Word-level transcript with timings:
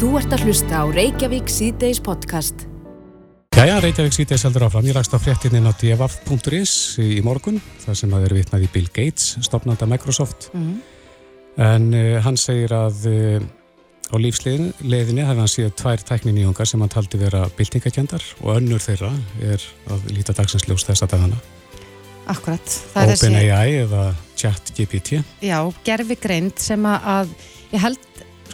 Þú 0.00 0.14
ert 0.16 0.32
að 0.32 0.46
hlusta 0.46 0.78
á 0.80 0.84
Reykjavík 0.88 1.50
síðdeis 1.52 1.98
podcast. 2.00 2.62
Jæja, 3.52 3.74
Reykjavík 3.84 4.14
síðdeis 4.16 4.46
heldur 4.46 4.64
áfram. 4.64 4.86
Ég 4.88 4.96
lagst 4.96 5.12
á 5.12 5.20
fréttininn 5.20 5.68
á 5.68 5.76
dfaf.is 5.76 6.72
í 7.04 7.18
morgun, 7.20 7.58
þar 7.82 7.98
sem 8.00 8.14
að 8.16 8.24
er 8.30 8.34
vitnað 8.38 8.64
í 8.64 8.70
Bill 8.72 8.86
Gates, 8.96 9.34
stopnanda 9.44 9.84
Microsoft. 9.90 10.48
Mm. 10.56 10.78
En 11.66 11.90
uh, 11.92 12.16
hann 12.24 12.40
segir 12.40 12.72
að 12.72 13.04
uh, 13.12 13.44
á 14.08 14.16
lífsleðinni 14.24 14.72
hefði 14.88 15.28
hann 15.28 15.52
síðan 15.52 15.76
tvær 15.82 16.08
tækniníungar 16.14 16.72
sem 16.72 16.80
hann 16.80 16.96
taldi 16.96 17.20
vera 17.20 17.44
byltingakendar 17.60 18.24
og 18.40 18.56
önnur 18.56 18.80
þeirra 18.80 19.12
er 19.52 19.68
að 19.92 20.08
líta 20.16 20.32
dagsinsljós 20.40 20.88
þess 20.88 21.04
að 21.04 21.18
dagana. 21.18 21.44
Akkurat. 22.30 22.80
OpenAI 22.96 23.82
eða 23.84 24.10
ChatGPT. 24.32 25.20
Já, 25.44 25.60
gerfi 25.84 26.16
greint 26.24 26.62
sem 26.62 26.88
að 26.88 27.36
ég 27.74 27.84
held, 27.84 28.09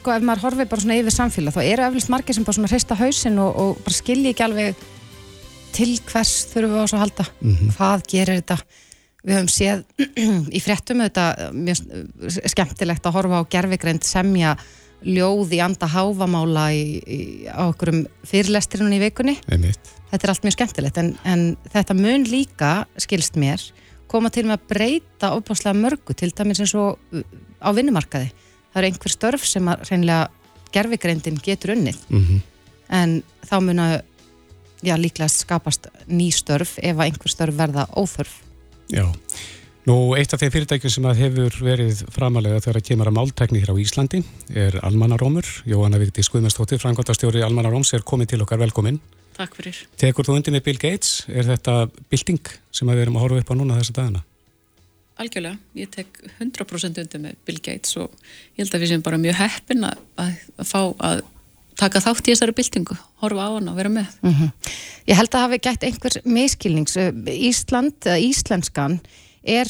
sko 0.06 0.14
ef 0.14 0.22
maður 0.22 0.44
horfið 0.46 0.68
bara 0.70 0.82
svona 0.84 0.96
yfir 1.00 1.14
samfélag 1.14 1.54
þá 1.56 1.62
eru 1.66 1.84
eflust 1.88 2.10
margir 2.12 2.36
sem 2.36 2.44
bara 2.46 2.54
svona 2.54 2.70
hrista 2.70 2.96
hausin 3.00 3.40
og, 3.42 3.56
og 3.58 3.80
bara 3.82 3.96
skilji 3.96 4.30
ekki 4.30 4.44
alveg 4.46 4.84
til 5.74 5.96
hvers 6.06 6.34
þurfum 6.52 6.76
við 6.76 6.84
á 6.86 6.86
svo 6.86 6.96
að 6.96 7.02
halda. 7.02 7.26
Mm 7.40 7.54
-hmm. 7.56 7.72
Hvað 7.76 8.04
gerir 8.12 8.38
þetta? 8.38 8.56
Við 9.26 9.34
höfum 9.34 9.50
séð 9.50 9.82
í 10.56 10.60
fréttum 10.62 11.02
þetta 11.02 11.24
mjög 11.52 11.80
skemmtilegt 12.54 13.06
að 13.06 13.16
horfa 13.18 13.42
á 13.42 13.50
gerfi 13.50 13.80
greint 13.82 14.06
semja 14.06 14.54
ljóð 15.02 15.52
í 15.52 15.60
anda 15.60 15.86
háfamála 15.90 16.70
í, 16.72 16.84
í, 17.02 17.18
á 17.50 17.66
okkurum 17.66 18.06
fyrirlestirinn 18.24 18.94
í 18.94 19.02
vikunni. 19.02 19.36
Einmitt. 19.50 19.90
Þetta 20.12 20.22
er 20.24 20.30
allt 20.30 20.46
mjög 20.46 20.56
skemmtilegt 20.56 20.98
en, 21.02 21.16
en 21.24 21.56
þetta 21.74 21.98
mun 21.98 22.24
líka, 22.24 22.86
skilst 22.96 23.34
mér, 23.36 23.60
koma 24.06 24.30
til 24.30 24.46
með 24.46 24.60
að 24.60 24.66
breyta 24.70 25.34
óbáslega 25.34 25.74
mörgu 25.74 26.14
til 26.14 26.30
dæmis 26.30 26.62
eins 26.62 26.74
og 26.78 26.98
á 27.58 27.74
vinnumarkaði. 27.74 28.30
Það 28.76 28.82
eru 28.82 28.92
einhver 28.92 29.12
störf 29.14 29.44
sem 29.48 29.68
að 29.72 29.86
reynilega 29.88 30.26
gerfigreindin 30.74 31.38
getur 31.40 31.72
unnið 31.72 31.96
Mm 32.10 32.24
-hmm. 32.24 32.40
en 32.92 33.22
þá 33.48 33.60
mun 33.64 33.78
að 33.80 34.02
já, 34.82 34.96
líklega 35.00 35.28
skapast 35.28 35.88
ný 36.06 36.28
störf 36.30 36.76
ef 36.82 36.96
að 36.96 37.06
einhver 37.06 37.32
störf 37.32 37.56
verða 37.56 37.86
óþörf. 37.96 38.42
Já. 38.92 39.08
Nú, 39.86 40.14
eitt 40.18 40.34
af 40.34 40.42
þeim 40.42 40.50
fyrirtækjum 40.50 40.90
sem 40.90 41.04
að 41.04 41.16
hefur 41.16 41.58
verið 41.62 42.04
framalega 42.10 42.60
þegar 42.60 42.76
að 42.76 42.86
kemur 42.88 43.06
að 43.06 43.16
máltækni 43.16 43.60
hér 43.62 43.70
á 43.72 43.76
Íslandi 43.78 44.22
er 44.54 44.78
Almanarómur. 44.82 45.46
Jóhanna 45.64 45.98
Vigdi 45.98 46.22
Skuðmestóttir, 46.22 46.78
frangvandastjóri 46.82 47.42
Almanaróms, 47.42 47.94
er 47.94 48.02
komið 48.02 48.26
til 48.26 48.42
okkar 48.42 48.58
velkomin. 48.58 49.00
Takk 49.38 49.54
fyrir. 49.54 49.86
Tekur 49.96 50.26
þú 50.26 50.36
undir 50.36 50.52
með 50.52 50.64
Bill 50.66 50.78
Gates? 50.78 51.24
Er 51.28 51.44
þetta 51.44 51.88
bilding 52.10 52.42
sem 52.72 52.88
að 52.88 52.98
við 52.98 53.02
erum 53.06 53.16
að 53.16 53.24
horfa 53.26 53.38
upp 53.38 53.50
á 53.50 53.54
núna 53.54 53.78
þessa 53.78 53.96
dagina? 54.00 54.24
Algjörlega. 55.16 55.56
Ég 55.78 55.88
tek 55.92 56.18
100% 56.38 57.00
undir 57.00 57.22
með 57.22 57.38
Bill 57.48 57.60
Gates 57.64 57.96
og 57.96 58.12
ég 58.56 58.64
held 58.64 58.74
að 58.76 58.84
við 58.84 58.92
séum 58.92 59.06
bara 59.06 59.20
mjög 59.20 59.38
heppin 59.40 59.86
að, 59.88 60.02
að 60.20 60.68
fá 60.68 60.80
að 61.08 61.22
taka 61.76 62.00
þátt 62.04 62.28
í 62.28 62.32
þessari 62.32 62.56
byltingu, 62.56 62.96
horfa 63.20 63.46
á 63.48 63.50
hana 63.52 63.72
og 63.72 63.78
vera 63.78 63.92
með. 63.92 64.12
Mm 64.24 64.34
-hmm. 64.34 64.74
Ég 65.08 65.16
held 65.16 65.34
að 65.34 65.44
hafi 65.44 65.58
gætt 65.64 65.86
einhver 65.88 66.20
miskilnings. 66.24 66.96
Ísland, 67.26 68.08
íslenskan 68.16 69.00
er 69.44 69.68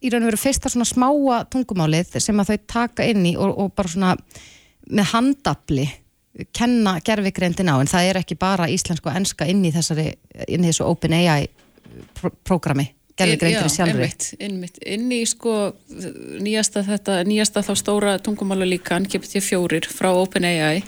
í 0.00 0.10
raun 0.10 0.22
og 0.22 0.30
veru 0.30 0.40
fyrsta 0.40 0.70
svona 0.72 0.86
smáa 0.88 1.44
tungumálið 1.50 2.18
sem 2.22 2.40
að 2.40 2.52
þau 2.52 2.58
taka 2.66 3.06
inn 3.08 3.26
í 3.26 3.36
og, 3.36 3.54
og 3.58 3.72
bara 3.74 3.88
svona 3.88 4.16
með 4.88 5.10
handabli 5.12 5.88
kenna 6.54 6.98
gerfigreindin 7.04 7.70
á 7.72 7.76
en 7.80 7.90
það 7.90 8.10
er 8.10 8.20
ekki 8.20 8.38
bara 8.38 8.68
íslensku 8.70 9.10
og 9.10 9.16
enska 9.16 9.48
inn 9.50 9.64
í 9.64 9.72
þessari 9.74 10.12
inn 10.46 10.64
í 10.64 10.70
þessu 10.70 10.86
OpenAI 10.86 11.48
prógrami 12.46 12.86
gerfigreindin 13.18 13.72
sjálfur 13.72 14.02
einmitt, 14.02 14.28
einmitt, 14.40 14.78
inn 14.86 15.12
í 15.12 15.22
sko 15.28 15.54
nýjasta 16.40 16.84
þetta, 16.86 17.22
nýjasta 17.28 17.64
þá 17.66 17.72
stóra 17.78 18.18
tungumála 18.22 18.68
líkan, 18.68 19.08
GPT-4 19.10 19.88
frá 19.92 20.10
OpenAI 20.14 20.82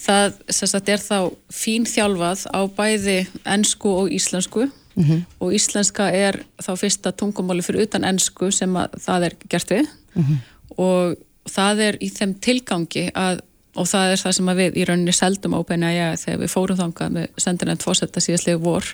það 0.00 0.40
sagt, 0.48 0.88
er 0.88 1.02
þá 1.02 1.18
fín 1.52 1.86
þjálfað 1.88 2.46
á 2.50 2.60
bæði 2.76 3.18
ennsku 3.44 3.98
og 4.04 4.14
íslensku 4.14 4.70
Mm 4.94 5.04
-hmm. 5.04 5.22
og 5.40 5.54
íslenska 5.54 6.04
er 6.10 6.44
þá 6.62 6.76
fyrsta 6.78 7.12
tungumáli 7.12 7.62
fyrir 7.62 7.82
utan 7.82 8.04
ennsku 8.04 8.50
sem 8.50 8.74
það 9.06 9.24
er 9.24 9.34
gert 9.50 9.70
við 9.70 9.88
mm 10.14 10.22
-hmm. 10.22 10.36
og 10.78 11.16
það 11.50 11.80
er 11.80 11.94
í 12.00 12.08
þeim 12.10 12.34
tilgangi 12.40 13.10
að, 13.14 13.40
og 13.74 13.86
það 13.86 14.12
er 14.12 14.18
það 14.22 14.32
sem 14.32 14.46
við 14.46 14.76
í 14.76 14.84
rauninni 14.84 15.12
seldum 15.12 15.54
OpenAI 15.54 16.16
þegar 16.16 16.40
við 16.40 16.50
fórum 16.50 16.76
þangað 16.76 17.10
með 17.10 17.26
sendinend 17.36 17.82
fósetta 17.82 18.20
síðastlegu 18.20 18.62
vor 18.62 18.84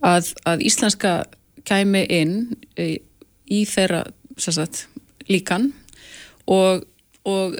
að, 0.00 0.34
að 0.44 0.60
íslenska 0.60 1.24
kæmi 1.68 2.04
inn 2.10 2.36
í, 2.78 3.64
þeirra 3.68 4.04
sagt, 4.40 4.86
líkan 5.28 5.70
og, 6.50 6.86
og 7.28 7.58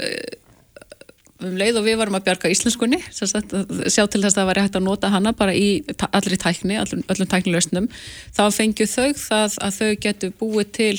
um 1.43 1.59
leið 1.59 1.81
og 1.81 1.87
við 1.87 1.99
varum 2.01 2.17
að 2.19 2.27
bjarga 2.29 2.51
íslenskunni 2.53 3.01
sagt, 3.13 3.55
sjá 3.91 4.05
til 4.07 4.23
þess 4.23 4.35
að 4.35 4.41
það 4.41 4.49
var 4.51 4.61
hægt 4.63 4.79
að 4.79 4.87
nota 4.87 5.11
hana 5.13 5.35
bara 5.37 5.55
í 5.57 5.83
allri 6.11 6.39
tækni, 6.41 6.79
allum 6.79 7.31
tæknilausnum 7.31 7.89
þá 8.35 8.45
fengju 8.55 8.89
þau 8.91 9.09
það 9.19 9.59
að 9.67 9.79
þau 9.79 9.93
getur 10.07 10.35
búið 10.41 10.75
til 10.79 10.97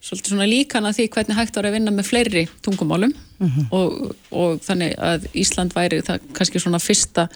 svolítið 0.00 0.34
svona 0.34 0.48
líkan 0.48 0.86
að 0.86 0.98
því 0.98 1.06
hvernig 1.14 1.38
hægt 1.38 1.56
var 1.58 1.68
að 1.68 1.74
vinna 1.78 1.94
með 1.94 2.08
fleiri 2.08 2.44
tungumálum 2.62 3.12
mm 3.12 3.48
-hmm. 3.48 3.66
og, 3.74 4.14
og 4.30 4.60
þannig 4.62 4.94
að 4.98 5.26
Ísland 5.34 5.74
væri 5.74 6.02
það 6.06 6.28
kannski 6.32 6.62
svona 6.62 6.78
fyrsta 6.78 7.28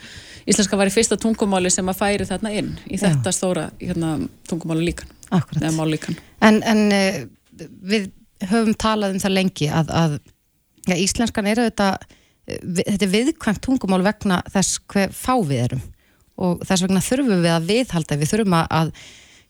Íslenska 0.47 0.77
væri 0.77 0.91
fyrsta 0.91 1.17
tungumáli 1.17 1.71
sem 1.71 1.89
að 1.89 1.99
færi 1.99 2.27
þarna 2.27 2.51
inn 2.51 2.73
í 2.91 2.99
þetta 2.99 3.31
Já. 3.31 3.37
stóra 3.37 3.71
hérna, 3.81 4.29
tungumáli 4.49 4.85
líkan 4.85 5.09
líkan. 5.87 6.17
En, 6.41 6.63
en 6.63 6.93
uh, 6.93 7.27
við 7.83 8.11
höfum 8.51 8.75
talað 8.75 9.15
um 9.15 9.23
það 9.23 9.33
lengi 9.33 9.69
að, 9.71 9.91
að 9.91 10.19
ja, 10.89 10.97
Íslenskan 10.97 11.47
eru 11.47 11.63
þetta 11.71 11.99
þetta 12.47 13.07
er 13.07 13.13
viðkvæmt 13.13 13.63
tungumál 13.63 14.03
vegna 14.03 14.43
þess 14.51 14.81
hver 14.91 15.13
fá 15.15 15.35
við 15.47 15.65
erum 15.69 15.83
og 16.43 16.63
þess 16.67 16.83
vegna 16.83 17.03
þurfum 17.05 17.45
við 17.45 17.53
að 17.55 17.69
viðhalda 17.71 18.19
við 18.19 18.33
þurfum 18.33 18.57
að 18.59 18.93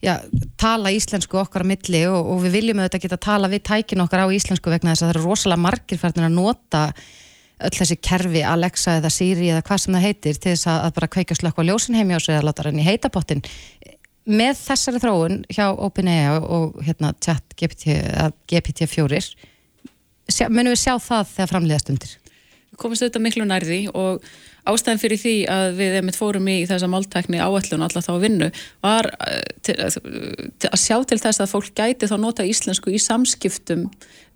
já, 0.03 0.15
tala 0.61 0.93
íslensku 0.95 1.39
okkar 1.41 1.65
á 1.65 1.71
milli 1.73 2.05
og, 2.11 2.21
og 2.35 2.45
við 2.45 2.57
viljum 2.59 2.83
auðvitað 2.83 3.05
geta 3.07 3.19
að 3.19 3.27
tala 3.29 3.51
við 3.53 3.65
tækin 3.71 4.05
okkar 4.05 4.25
á 4.27 4.35
íslensku 4.35 4.73
vegna 4.73 4.95
þess 4.95 5.05
að 5.05 5.09
það 5.09 5.15
eru 5.15 5.27
rosalega 5.29 5.65
margir 5.65 6.03
færðin 6.03 6.29
að 6.29 6.39
nota 6.39 6.83
öll 7.63 7.75
þessi 7.77 7.99
kerfi 8.03 8.43
Alexa 8.43 8.97
eða 8.99 9.13
Siri 9.15 9.51
eða 9.53 9.65
hvað 9.67 9.83
sem 9.85 9.97
það 9.97 10.07
heitir 10.09 10.39
til 10.39 10.55
þess 10.57 10.71
að 10.73 10.95
bara 10.99 11.11
kveika 11.15 11.37
slökk 11.39 11.63
á 11.63 11.69
ljósin 11.69 11.99
heimi 11.99 12.19
á 12.19 12.21
sig 12.21 12.35
eða 12.35 12.49
láta 12.49 12.67
henni 12.67 12.87
heita 12.87 13.13
pottin 13.13 13.45
með 14.27 14.59
þessari 14.59 15.03
þróun 15.03 15.41
hjá 15.51 15.67
OpenAI 15.71 16.39
og 16.43 16.79
hérna 16.87 17.13
chat 17.23 17.55
GPT, 17.59 17.97
GPT-4 18.51 19.23
munum 20.51 20.73
við 20.73 20.83
sjá 20.83 20.95
það 21.03 21.31
þegar 21.35 21.51
framleiðast 21.51 21.93
undir? 21.93 22.17
Komist 22.81 23.05
auðvitað 23.05 23.25
miklu 23.27 23.47
nærði 23.47 23.81
og 23.91 24.23
ástæðan 24.69 25.01
fyrir 25.03 25.19
því 25.19 25.35
að 25.51 25.67
við 25.81 25.97
einmitt 25.99 26.19
fórum 26.19 26.49
í 26.51 26.57
þessa 26.71 26.89
máltækni 26.91 27.41
áallun 27.43 27.83
alltaf 27.83 28.07
þá 28.07 28.13
vinnu 28.23 28.49
var 28.85 29.09
til, 29.67 29.75
til 29.75 30.71
að 30.71 30.81
sjá 30.83 30.97
til 31.09 31.19
þess 31.19 31.43
að 31.43 31.51
fólk 31.51 31.73
gæti 31.79 32.09
þá 32.11 32.17
nota 32.23 32.47
íslensku 32.47 32.95
í 32.95 33.01
samskiptum 33.03 33.89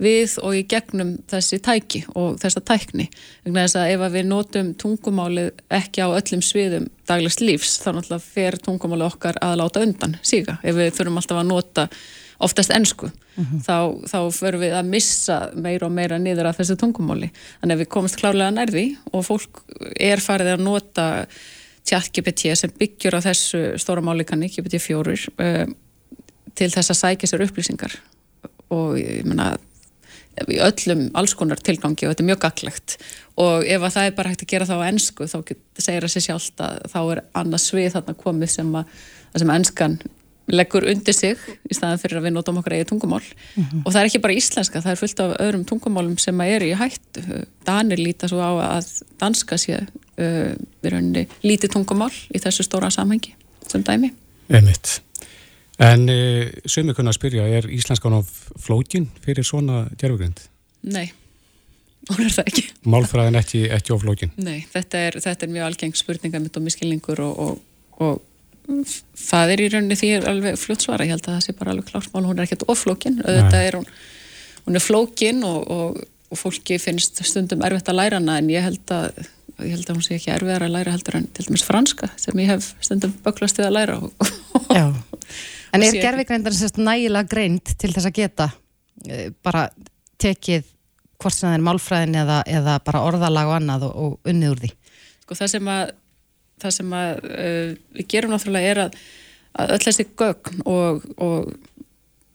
við 0.02 0.36
og 0.42 0.58
í 0.58 0.64
gegnum 0.68 1.14
þessi 1.30 1.60
tæki 1.64 2.02
og 2.18 2.36
þessa 2.42 2.62
tækni. 2.66 3.06
Þannig 3.46 3.78
að 3.78 3.94
ef 3.94 4.04
að 4.06 4.18
við 4.18 4.28
notum 4.32 4.74
tungumálið 4.82 5.64
ekki 5.78 6.04
á 6.04 6.08
öllum 6.10 6.44
sviðum 6.44 6.90
daglegs 7.06 7.40
lífs 7.40 7.78
þá 7.84 7.92
náttúrulega 7.94 8.26
fer 8.26 8.58
tungumálið 8.66 9.10
okkar 9.12 9.40
að 9.44 9.58
láta 9.62 9.82
undan 9.86 10.18
síga 10.26 10.58
ef 10.62 10.76
við 10.76 10.94
þurfum 10.98 11.20
alltaf 11.22 11.42
að 11.42 11.50
nota 11.52 11.88
oftast 12.42 12.70
ennsku, 12.74 13.08
mm 13.08 13.44
-hmm. 13.44 13.60
þá, 13.66 13.76
þá 14.10 14.18
förum 14.32 14.60
við 14.60 14.74
að 14.76 14.90
missa 14.92 15.38
meira 15.54 15.86
og 15.86 15.92
meira 15.92 16.18
niður 16.18 16.50
af 16.50 16.58
þessu 16.58 16.76
tungumáli. 16.76 17.30
Þannig 17.60 17.74
að 17.74 17.82
við 17.82 17.88
komumst 17.88 18.20
klárlega 18.20 18.50
nærði 18.50 18.96
og 19.12 19.24
fólk 19.24 19.62
er 20.00 20.20
farið 20.20 20.52
að 20.56 20.64
nota 20.64 21.26
chat-GPT 21.86 22.56
sem 22.56 22.72
byggjur 22.78 23.16
á 23.16 23.20
þessu 23.22 23.78
stóra 23.78 24.02
málikanni, 24.02 24.50
GPT-4 24.50 25.16
uh, 25.38 25.66
til 26.54 26.70
þess 26.72 26.90
að 26.90 27.00
sækja 27.02 27.30
sér 27.30 27.46
upplýsingar 27.46 27.94
og 28.74 28.98
ég 28.98 29.24
menna 29.28 29.54
í 30.44 30.58
öllum 30.60 31.06
alls 31.16 31.32
konar 31.36 31.60
tilgangi 31.64 32.04
og 32.04 32.12
þetta 32.12 32.24
er 32.24 32.28
mjög 32.28 32.40
gaglegt 32.44 32.96
og 33.40 33.64
ef 33.64 33.86
að 33.86 33.94
það 33.94 34.08
er 34.08 34.16
bara 34.18 34.32
hægt 34.32 34.44
að 34.44 34.50
gera 34.52 34.68
það 34.68 34.82
á 34.84 34.88
ennsku 34.90 35.28
þá 35.30 35.36
segir 35.80 36.04
það 36.04 36.12
sér 36.12 36.26
sjálft 36.26 36.60
að 36.64 36.82
þá 36.92 36.98
er 37.00 37.22
annað 37.40 37.62
svið 37.64 37.88
þarna 37.94 38.16
komið 38.20 38.52
sem 38.52 38.74
að, 38.76 38.92
sem 39.36 39.52
ennskan 39.56 39.96
leggur 40.52 40.86
undir 40.86 41.14
sig 41.14 41.40
í 41.66 41.74
staðan 41.74 42.00
fyrir 42.00 42.20
að 42.20 42.28
við 42.28 42.34
notum 42.36 42.60
okkar 42.60 42.76
eigið 42.76 42.90
tungumál 42.92 43.22
mm 43.22 43.64
-hmm. 43.64 43.82
og 43.84 43.92
það 43.92 44.00
er 44.00 44.10
ekki 44.10 44.22
bara 44.22 44.36
íslenska, 44.36 44.82
það 44.82 44.92
er 44.92 45.00
fullt 45.00 45.20
af 45.20 45.36
öðrum 45.46 45.64
tungumálum 45.64 46.18
sem 46.18 46.40
eru 46.40 46.66
í 46.66 46.76
hætt 46.78 47.20
Danir 47.66 47.98
líta 47.98 48.28
svo 48.28 48.38
á 48.38 48.52
að 48.78 48.86
danska 49.18 49.58
sé 49.58 49.80
uh, 49.82 50.54
við 50.82 50.90
rauninni 50.92 51.26
lítið 51.42 51.72
tungumál 51.72 52.12
í 52.34 52.38
þessu 52.38 52.62
stóra 52.62 52.90
samhengi 52.90 53.34
sem 53.66 53.82
dæmi 53.82 54.12
Einmitt. 54.48 55.02
En 55.78 56.08
uh, 56.08 56.46
sömu 56.64 56.94
kunna 56.94 57.10
að 57.10 57.18
spyrja, 57.18 57.42
er 57.42 57.66
íslenskan 57.66 58.14
á 58.14 58.22
flókin 58.56 59.10
fyrir 59.20 59.44
svona 59.44 59.88
djærfugrind? 59.98 60.40
Nei 60.82 61.12
hún 62.10 62.26
er 62.26 62.34
það 62.34 62.50
ekki 62.52 62.64
Málfræðin 62.86 63.40
ekki, 63.40 63.64
ekki 63.74 63.94
á 63.94 63.96
flókin? 63.98 64.32
Nei, 64.38 64.60
þetta 64.70 65.02
er, 65.08 65.18
þetta 65.22 65.46
er 65.46 65.52
mjög 65.52 65.68
algeng 65.70 65.98
spurninga 65.98 66.40
mitt 66.42 66.58
og 66.58 66.66
miskilningur 66.66 67.22
og, 67.24 67.38
og, 67.42 67.58
og 67.98 68.20
það 68.66 69.54
er 69.54 69.62
í 69.62 69.70
rauninni 69.72 69.96
því 69.98 70.12
alveg 70.26 70.60
fljótt 70.60 70.86
svara, 70.86 71.06
ég 71.06 71.14
held 71.14 71.26
að 71.26 71.36
það 71.36 71.46
sé 71.46 71.56
bara 71.58 71.74
alveg 71.74 71.90
klart 71.90 72.12
mál, 72.12 72.24
hún 72.26 72.38
er 72.38 72.46
ekkert 72.46 72.66
oflókin, 72.72 73.20
auðvitað 73.22 73.66
er 73.68 73.78
hún 73.80 73.88
hún 74.66 74.76
er 74.76 74.82
flókin 74.82 75.44
og, 75.46 75.70
og, 75.70 76.02
og 76.30 76.38
fólki 76.40 76.78
finnst 76.82 77.22
stundum 77.26 77.64
erfitt 77.66 77.88
að 77.90 78.00
læra 78.00 78.20
hana 78.20 78.38
en 78.40 78.50
ég 78.50 78.64
held 78.66 78.94
að 78.94 79.10
ég 79.62 79.72
held 79.72 79.88
að 79.88 79.96
hún 79.96 80.04
sé 80.04 80.16
ekki 80.18 80.32
erfiðar 80.34 80.66
að 80.66 80.74
læra 80.74 80.92
heldur 80.92 81.16
en 81.20 81.28
til 81.32 81.46
dæmis 81.46 81.64
franska 81.64 82.10
sem 82.20 82.42
ég 82.42 82.50
hef 82.50 82.72
stundum 82.84 83.14
böklast 83.24 83.60
við 83.60 83.70
að 83.70 83.76
læra 83.78 83.98
Já, 84.74 84.86
en 85.72 85.84
er 85.86 86.00
gerfigreindar 86.02 86.56
nægilega 86.76 87.30
greind 87.30 87.76
til 87.78 87.92
þess 87.94 88.10
að 88.10 88.18
geta 88.18 88.48
uh, 88.50 89.28
bara 89.46 89.68
tekið 90.20 90.66
hvort 91.16 91.32
sem 91.32 91.48
það 91.48 91.56
er 91.56 91.64
málfræðin 91.64 92.18
eða, 92.24 92.40
eða 92.58 92.74
bara 92.84 93.04
orðalag 93.06 93.48
og 93.48 93.56
annað 93.60 93.86
og, 93.86 93.94
og 93.96 94.32
unnið 94.32 94.52
úr 94.52 94.64
því? 94.64 94.72
Sko 95.22 95.38
það 95.38 95.52
sem 95.54 95.70
að 95.72 95.94
það 96.62 96.76
sem 96.78 96.98
að 96.98 97.24
uh, 97.30 97.70
við 97.98 98.10
gerum 98.14 98.34
náttúrulega 98.34 98.74
er 98.74 98.82
að, 98.86 99.00
að 99.60 99.72
öll 99.76 99.82
þessi 99.86 100.08
gögn 100.16 100.62
og, 100.64 101.08
og 101.16 101.56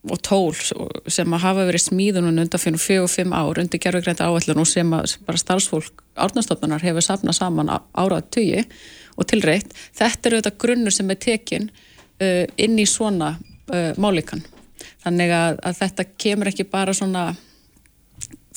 og 0.10 0.18
tól 0.26 0.56
sem 1.12 1.34
að 1.36 1.44
hafa 1.44 1.68
verið 1.68 1.84
smíðunum 1.84 2.40
undan 2.42 2.62
fyrir 2.62 2.82
fjög 2.82 3.04
og 3.06 3.12
fimm 3.14 3.36
ár 3.38 3.60
undir 3.62 3.82
gerðugreinda 3.84 4.26
áallun 4.26 4.64
og 4.64 4.70
sem 4.70 4.96
að 4.98 5.14
bara 5.28 5.38
starfsfólk 5.38 6.02
árnastofnunar 6.18 6.82
hefur 6.82 7.06
safnað 7.06 7.38
saman 7.38 7.70
árað 7.70 8.32
tugi 8.34 8.64
og 9.14 9.28
tilreitt 9.30 9.76
þetta 9.98 10.30
eru 10.30 10.40
þetta 10.40 10.54
grunnur 10.64 10.96
sem 10.96 11.14
er 11.14 11.22
tekin 11.22 11.70
uh, 11.70 12.46
inn 12.58 12.82
í 12.82 12.88
svona 12.90 13.36
uh, 13.38 13.94
málikan 14.02 14.42
þannig 15.04 15.36
að, 15.38 15.62
að 15.70 15.80
þetta 15.84 16.08
kemur 16.26 16.50
ekki 16.50 16.66
bara 16.72 16.98
svona 16.98 17.30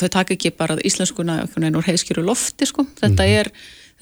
þau 0.00 0.08
taka 0.08 0.38
ekki 0.38 0.54
bara 0.56 0.80
íslenskuna 0.80 1.42
úr 1.44 1.90
heiskjöru 1.90 2.24
lofti 2.24 2.66
sko 2.66 2.86
þetta, 2.88 3.10
mm 3.10 3.18
-hmm. 3.20 3.40
er, 3.40 3.52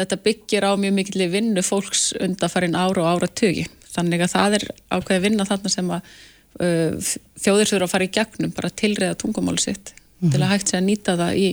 þetta 0.00 0.20
byggir 0.24 0.66
á 0.68 0.72
mjög 0.80 0.94
mikill 0.98 1.30
vinnu 1.30 1.62
fólks 1.62 2.12
undan 2.20 2.52
farin 2.52 2.78
ára 2.78 3.02
og 3.02 3.08
ára 3.08 3.28
tugi 3.28 3.66
þannig 3.92 4.24
að 4.24 4.34
það 4.34 4.58
er 4.58 4.68
ákveði 4.90 5.24
vinna 5.26 5.48
þarna 5.48 5.72
sem 5.72 5.90
að 5.90 6.12
Uh, 6.60 6.98
þjóðir 7.40 7.70
þurfa 7.70 7.86
að 7.86 7.92
fara 7.94 8.04
í 8.04 8.10
gegnum 8.12 8.50
bara 8.52 8.68
tilriða 8.76 9.16
tungumáli 9.16 9.62
sitt 9.62 9.94
mm 9.94 10.02
-hmm. 10.28 10.32
til 10.34 10.42
að 10.42 10.50
hægt 10.50 10.68
sé 10.68 10.76
að 10.76 10.84
nýta 10.84 11.14
það 11.16 11.38
í, 11.40 11.46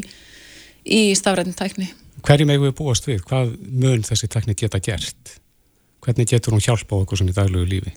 í 0.84 1.00
stafræðin 1.16 1.56
tækni. 1.56 1.88
Hverjum 2.20 2.52
eigum 2.52 2.68
við 2.68 2.76
búast 2.76 3.08
við? 3.08 3.22
Hvað 3.24 3.54
mun 3.64 4.04
þessi 4.04 4.28
tækni 4.28 4.58
geta 4.60 4.80
gert? 4.84 5.40
Hvernig 6.04 6.28
getur 6.28 6.52
hún 6.52 6.60
hjálpa 6.60 7.00
á 7.00 7.00
okkur 7.00 7.18
svona 7.18 7.32
í 7.32 7.38
daglegu 7.38 7.66
lífi? 7.66 7.94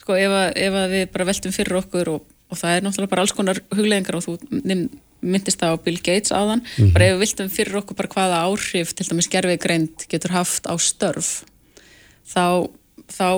Sko 0.00 0.16
ef, 0.16 0.32
að, 0.32 0.48
ef 0.56 0.74
að 0.80 0.88
við 0.96 1.04
bara 1.12 1.28
veltum 1.28 1.52
fyrir 1.52 1.76
okkur 1.76 2.08
og, 2.08 2.24
og 2.48 2.56
það 2.56 2.76
er 2.76 2.82
náttúrulega 2.82 3.12
bara 3.12 3.22
alls 3.22 3.36
konar 3.36 3.60
huglegingar 3.76 4.16
og 4.16 4.24
þú 4.24 4.38
myndist 5.20 5.60
það 5.60 5.76
á 5.76 5.82
Bill 5.84 6.00
Gates 6.00 6.32
áðan, 6.32 6.60
mm 6.60 6.84
-hmm. 6.84 6.92
bara 6.92 7.04
ef 7.04 7.14
við 7.14 7.22
veltum 7.24 7.50
fyrir 7.50 7.80
okkur 7.80 7.96
bara 7.96 8.12
hvaða 8.14 8.42
áhrif 8.46 8.94
til 8.94 9.06
dæmis 9.06 9.28
gerfið 9.28 9.58
greint 9.60 10.06
getur 10.08 10.30
haft 10.30 10.66
á 10.66 10.74
störf 10.78 11.44
þá 12.24 12.70
þá 13.10 13.30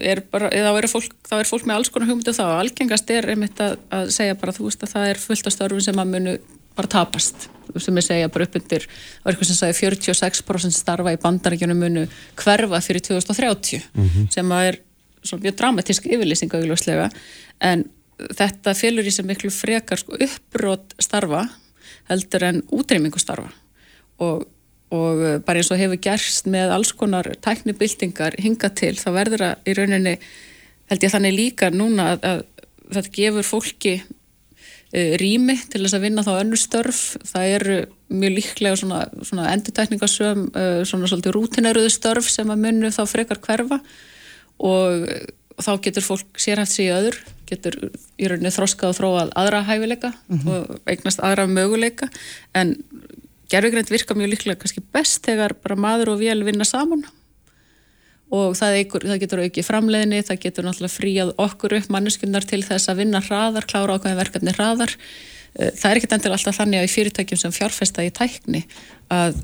er, 0.00 0.20
bara, 0.30 0.50
er, 0.52 0.86
fólk, 0.90 1.14
þá 1.24 1.38
er 1.38 1.48
fólk 1.48 1.64
með 1.64 1.78
alls 1.78 1.90
konar 1.92 2.10
hugmyndu 2.10 2.32
um 2.34 2.38
þá 2.38 2.60
algengast 2.60 3.10
er 3.10 3.30
einmitt 3.32 3.60
að, 3.62 3.78
að 3.90 4.10
segja 4.10 4.34
bara 4.34 4.52
þú 4.52 4.68
veist 4.68 4.84
að 4.84 4.92
það 4.94 5.08
er 5.08 5.20
fullt 5.22 5.46
af 5.48 5.54
störfum 5.54 5.80
sem 5.80 6.00
að 6.02 6.12
munu 6.12 6.34
bara 6.74 6.90
tapast 6.90 7.48
sem 7.80 7.96
ég 7.96 8.04
segja 8.04 8.30
bara 8.32 8.46
upp 8.46 8.56
undir 8.58 8.84
það 8.84 9.24
var 9.24 9.32
eitthvað 9.32 9.50
sem 9.50 9.58
sagði 9.60 9.78
46% 9.80 10.76
starfa 10.76 11.14
í 11.14 11.20
bandarækjunum 11.22 11.80
munu 11.80 12.06
hverfa 12.40 12.80
fyrir 12.84 13.04
2030 13.08 13.82
mm 13.94 14.08
-hmm. 14.08 14.30
sem 14.34 14.52
að 14.52 14.68
er 14.68 14.80
svona 15.22 15.44
mjög 15.46 15.56
dramatísk 15.60 16.06
yfirlýsing 16.06 16.54
auðvitað 16.54 17.10
en 17.60 17.84
þetta 18.18 18.74
félur 18.78 19.06
í 19.06 19.12
sem 19.14 19.26
miklu 19.26 19.50
frekar 19.54 20.00
sko, 20.00 20.16
uppbrót 20.16 20.96
starfa 21.02 21.46
heldur 22.08 22.44
en 22.50 22.60
útreymingu 22.74 23.20
starfa. 23.20 23.50
Og 24.22 24.44
og 24.94 25.22
eh, 25.24 25.38
bara 25.44 25.60
eins 25.60 25.70
og 25.72 25.80
hefur 25.80 26.00
gerst 26.02 26.48
með 26.50 26.74
alls 26.74 26.92
konar 26.96 27.30
tæknibildingar 27.44 28.36
hinga 28.42 28.70
til 28.76 28.94
þá 28.98 29.08
verður 29.14 29.46
það 29.46 29.70
í 29.70 29.76
rauninni 29.78 30.16
held 30.90 31.06
ég 31.06 31.14
þannig 31.14 31.38
líka 31.38 31.70
núna 31.72 32.12
að, 32.14 32.26
að 32.28 32.42
þetta 32.94 33.12
gefur 33.16 33.46
fólki 33.48 33.94
uh, 34.04 35.12
rými 35.20 35.56
til 35.72 35.80
þess 35.80 35.96
að 35.96 36.04
vinna 36.04 36.24
þá 36.26 36.32
önnu 36.34 36.58
störf. 36.60 36.98
Það 37.24 37.52
eru 37.54 37.78
mjög 38.12 38.34
líklega 38.36 38.80
svona, 38.82 38.98
svona 39.24 39.46
endurtækningasöm 39.54 40.42
uh, 40.50 40.82
svona 40.84 41.08
svolítið 41.08 41.34
rútinæruðu 41.38 41.94
störf 41.94 42.28
sem 42.28 42.52
að 42.52 42.60
munnu 42.66 42.92
þá 42.92 43.00
frekar 43.08 43.40
hverfa. 43.46 43.80
Og, 44.60 45.08
og 45.56 45.64
þá 45.64 45.72
getur 45.88 46.04
fólk 46.04 46.44
sérhæft 46.44 46.76
sig 46.76 46.90
í 46.90 46.94
öður 46.94 47.16
getur 47.48 47.76
í 48.18 48.28
rauninni 48.30 48.52
þroskað 48.54 48.92
og 48.92 48.98
þróað 48.98 49.34
aðra 49.40 49.64
hæfileika 49.68 50.12
mm 50.12 50.38
-hmm. 50.38 50.48
og 50.54 50.90
eignast 50.90 51.20
aðra 51.20 51.46
möguleika 51.46 52.08
en 52.54 52.76
gerðugrænt 53.52 53.90
virka 53.90 54.14
mjög 54.14 54.34
líklega 54.34 54.60
kannski 54.60 54.82
best 54.92 55.26
þegar 55.26 55.54
bara 55.62 55.76
maður 55.76 56.14
og 56.14 56.20
vél 56.20 56.44
vinna 56.44 56.64
saman 56.64 57.04
og 58.34 58.54
það, 58.58 58.78
eigur, 58.80 59.04
það 59.06 59.20
getur 59.22 59.42
aukið 59.44 59.66
framleiðinni, 59.68 60.22
það 60.26 60.40
getur 60.44 60.66
náttúrulega 60.66 60.94
fríað 60.94 61.32
okkur 61.44 61.76
upp 61.78 61.90
manneskunnar 61.92 62.46
til 62.48 62.62
þess 62.66 62.90
að 62.90 63.02
vinna 63.02 63.20
hraðar, 63.24 63.66
klára 63.70 63.98
ákveðin 63.98 64.20
verkefni 64.20 64.54
hraðar. 64.56 64.94
Eh, 65.54 65.70
það 65.76 65.90
er 65.90 66.00
ekkert 66.00 66.16
endur 66.16 66.36
alltaf 66.36 66.58
þannig 66.58 66.80
að 66.80 66.88
í 66.88 66.94
fyrirtækjum 66.94 67.42
sem 67.42 67.54
fjárfesta 67.54 68.06
í 68.06 68.12
tækni 68.14 68.64
að, 69.14 69.38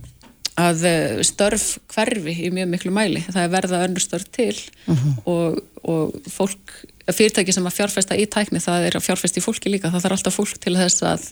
að 0.61 0.87
eh, 0.91 1.21
störf 1.27 1.67
hverfi 1.93 2.37
í 2.49 2.53
mjög 2.55 2.73
miklu 2.73 2.95
mæli. 2.97 3.25
Það 3.29 3.43
er 3.45 3.53
verða 3.55 3.85
önnur 3.87 4.07
störf 4.07 4.31
til 4.33 4.57
uh 4.57 4.95
mhm. 4.95 4.97
-huh. 4.97 5.21
og, 5.35 5.61
og 5.83 6.33
fólk, 6.33 6.75
fyrirtæki 7.19 7.55
sem 7.57 7.67
að 7.67 7.77
fjárfesta 7.79 8.19
í 8.19 8.27
tækni 8.31 8.63
það 8.63 8.87
er 8.89 8.99
að 8.99 9.07
fjárfesta 9.07 9.41
í 9.41 9.45
fólki 9.45 9.73
líka. 9.73 9.91
Það 9.91 10.07
þarf 10.07 10.17
alltaf 10.19 10.39
fólk 10.39 10.61
til 10.63 10.75
þess 10.79 11.05
að 11.07 11.29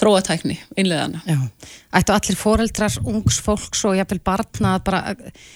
þróatækni 0.00 0.56
innleðana. 0.80 1.22
Já, 1.28 1.38
ættu 1.94 2.14
allir 2.14 2.38
foreldrar, 2.38 2.98
ungs 3.06 3.38
fólks 3.44 3.84
og 3.86 3.98
jafnvel 3.98 4.20
barna 4.26 4.74
að 4.78 4.84
bara 4.88 5.14
eh, 5.14 5.46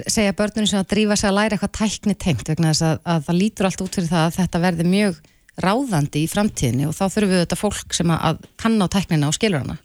segja 0.00 0.36
börnunum 0.38 0.70
sem 0.70 0.82
að 0.82 0.92
drífa 0.94 1.18
sig 1.18 1.30
að 1.30 1.38
læra 1.40 1.58
eitthvað 1.58 1.76
tækni 1.80 2.14
tengt 2.14 2.52
vegna 2.52 2.70
þess 2.70 2.86
að, 2.86 3.04
að 3.14 3.28
það 3.28 3.40
lítur 3.42 3.70
allt 3.70 3.84
út 3.84 3.98
fyrir 3.98 4.12
það 4.12 4.26
að 4.28 4.38
þetta 4.38 4.64
verði 4.66 4.88
mjög 4.94 5.20
ráðandi 5.60 6.24
í 6.24 6.30
framtíðinni 6.30 6.88
og 6.88 6.96
þá 6.96 7.04
þurfum 7.08 7.34
við 7.34 7.44
þetta 7.44 7.58
fólk 7.60 7.96
sem 7.96 8.12
að 8.14 8.42
kann 8.60 8.78
á 8.78 8.86
tæknina 8.92 9.30
og 9.30 9.36
skilur 9.36 9.64
hana. 9.64 9.80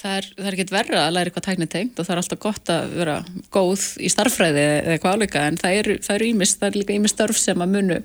Það 0.00 0.16
er, 0.16 0.26
er 0.40 0.54
ekkert 0.54 0.72
verra 0.72 1.00
að 1.04 1.14
læra 1.14 1.28
eitthvað 1.28 1.46
tækni 1.50 1.66
tengt 1.68 1.98
og 2.00 2.06
það 2.06 2.14
er 2.14 2.20
alltaf 2.22 2.40
gott 2.40 2.70
að 2.72 2.92
vera 2.96 3.16
góð 3.52 3.86
í 4.00 4.08
starffræði 4.08 4.62
eða 4.64 4.94
eitthvað 4.94 5.16
áleika 5.18 5.42
en 5.44 5.58
það 5.60 5.80
eru 5.82 5.96
er 6.14 6.24
ímist, 6.24 6.60
það 6.60 6.70
er 6.70 6.78
líka 6.80 6.96
ímist 6.96 7.18
starf 7.18 7.40
sem 7.40 7.60
að 7.60 7.74
munu 7.74 7.98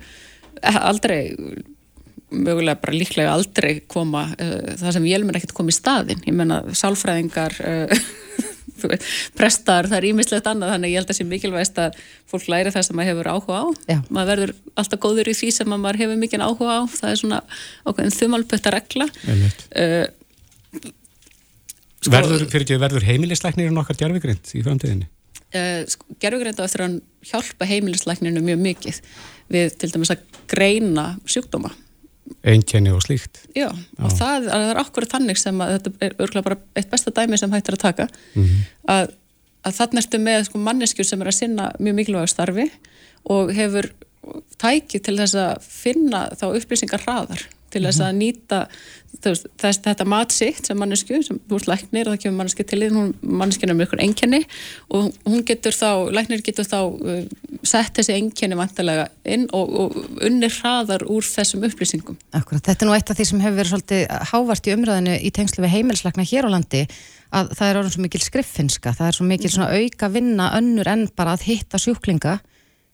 aldrei 0.62 1.20
mögulega 2.30 2.80
bara 2.82 2.96
líklega 2.96 3.32
aldrei 3.32 3.80
koma 3.86 4.26
uh, 4.34 4.74
það 4.80 4.96
sem 4.96 5.06
vélmenn 5.06 5.38
ekkert 5.38 5.54
kom 5.56 5.70
í 5.70 5.74
staðin 5.74 6.24
ég 6.26 6.34
menna 6.36 6.62
sálfræðingar 6.74 7.54
uh, 7.66 8.06
prestar, 9.36 9.88
það 9.88 9.98
er 9.98 10.06
ímislegt 10.10 10.48
annað 10.50 10.74
þannig 10.74 10.92
ég 10.92 11.00
held 11.00 11.06
að 11.06 11.12
það 11.12 11.18
sé 11.18 11.26
mikilvægst 11.30 11.80
að 11.80 11.98
fólk 12.30 12.48
læri 12.52 12.72
það 12.74 12.86
sem 12.86 12.98
maður 12.98 13.10
hefur 13.12 13.30
áhuga 13.32 13.60
á. 13.62 13.64
Já. 13.92 13.98
maður 14.10 14.30
verður 14.32 14.52
alltaf 14.82 15.02
góður 15.02 15.30
í 15.32 15.34
því 15.38 15.50
sem 15.56 15.72
maður 15.72 16.00
hefur 16.02 16.20
mikið 16.20 16.44
áhuga 16.44 16.76
á. 16.76 16.82
Það 16.92 17.12
er 17.12 17.20
svona 17.22 17.40
okkur 17.88 18.12
þumalpötta 18.18 18.72
regla. 18.74 19.08
Uh, 19.26 20.06
sko, 22.00 22.14
Verður, 22.14 22.46
fyrir 22.52 22.66
ekki, 22.66 22.80
verður 22.82 23.08
heimilisleiknirinn 23.08 23.82
okkar 23.82 24.00
gerfugrind 24.02 24.52
í 24.52 24.64
framtíðinni? 24.66 25.08
Sko, 25.88 26.04
gerfugrind 26.20 26.60
á 26.60 26.66
eftir 26.66 26.84
að 26.84 27.00
hjálpa 27.24 27.68
heimilisleiknirinu 27.70 28.44
mjög 28.44 28.62
mikið 28.66 29.00
við 29.52 29.76
til 29.80 29.90
dæmis 29.92 30.14
að 30.14 30.24
greina 30.50 31.08
sjúkdóma 31.28 31.72
einkenni 32.46 32.90
og 32.94 33.04
slíkt 33.04 33.44
Já, 33.54 33.68
og 33.70 34.10
Já. 34.10 34.16
það, 34.18 34.48
er 34.56 34.80
okkur 34.82 35.06
þannig 35.10 35.38
sem 35.40 35.60
að 35.62 35.76
þetta 35.76 36.06
er 36.06 36.16
örgulega 36.18 36.48
bara 36.48 36.58
eitt 36.78 36.90
besta 36.90 37.12
dæmi 37.14 37.38
sem 37.38 37.52
hægt 37.54 37.70
er 37.70 37.78
að 37.78 37.84
taka 37.84 38.08
mm 38.08 38.42
-hmm. 38.42 38.64
að, 38.94 39.12
að 39.62 39.78
þannig 39.78 40.02
ertu 40.02 40.22
með 40.22 40.44
sko, 40.48 40.58
manneskjur 40.58 41.06
sem 41.06 41.22
er 41.22 41.30
að 41.30 41.38
sinna 41.38 41.70
mjög 41.78 41.98
mikilvæg 42.00 42.28
starfi 42.28 42.70
og 43.24 43.52
hefur 43.54 43.90
tæki 44.58 44.98
til 44.98 45.16
þess 45.18 45.34
að 45.38 45.62
finna 45.62 46.26
þá 46.34 46.46
upplýsingar 46.50 47.04
hraðar 47.06 47.46
til 47.72 47.82
þess 47.86 48.02
að 48.04 48.16
nýta 48.20 48.60
veist, 49.24 49.46
þess, 49.60 49.80
þetta 49.84 50.06
matsitt 50.08 50.68
sem 50.68 50.78
mannesku, 50.78 51.18
sem 51.24 51.38
ert 51.56 51.68
læknir 51.70 52.08
og 52.08 52.14
það 52.14 52.22
kemur 52.24 52.38
manneski 52.40 52.66
til 52.68 52.80
því, 52.82 53.02
manneskinu 53.22 53.72
er 53.72 53.78
með 53.78 53.88
ykkur 53.88 54.02
enkenni 54.04 54.40
og 54.94 55.10
hún 55.26 55.44
getur 55.48 55.76
þá, 55.76 55.90
læknir 56.14 56.44
getur 56.46 56.68
þá 56.68 56.78
uh, 56.86 57.20
sett 57.66 57.98
þessi 57.98 58.16
enkenni 58.16 58.58
vantilega 58.58 59.08
inn 59.24 59.48
og, 59.56 59.76
og 59.82 60.24
unnir 60.26 60.54
hraðar 60.60 61.06
úr 61.10 61.26
þessum 61.26 61.66
upplýsingum. 61.68 62.18
Akkurat, 62.36 62.64
þetta 62.68 62.86
er 62.86 62.90
nú 62.90 62.96
eitt 62.96 63.12
af 63.12 63.18
því 63.18 63.28
sem 63.30 63.44
hefur 63.44 63.60
verið 63.60 63.74
svolítið 63.74 64.06
hávart 64.32 64.70
í 64.70 64.74
umræðinu 64.76 65.20
í 65.20 65.32
tengslu 65.34 65.66
við 65.66 65.76
heimilslækna 65.76 66.26
hér 66.26 66.50
á 66.50 66.54
landi 66.54 66.86
að 67.34 67.54
það 67.58 67.68
er 67.68 67.80
orðin 67.80 67.96
svo 67.96 68.04
mikil 68.04 68.22
skriffinska, 68.22 68.94
það 68.96 69.08
er 69.08 69.16
svo 69.18 69.26
mikil 69.26 69.50
svona 69.52 69.72
auka 69.74 70.10
vinna 70.12 70.52
önnur 70.58 70.90
en 70.92 71.08
bara 71.16 71.34
að 71.34 71.48
hitta 71.48 71.80
sjúklinga 71.82 72.38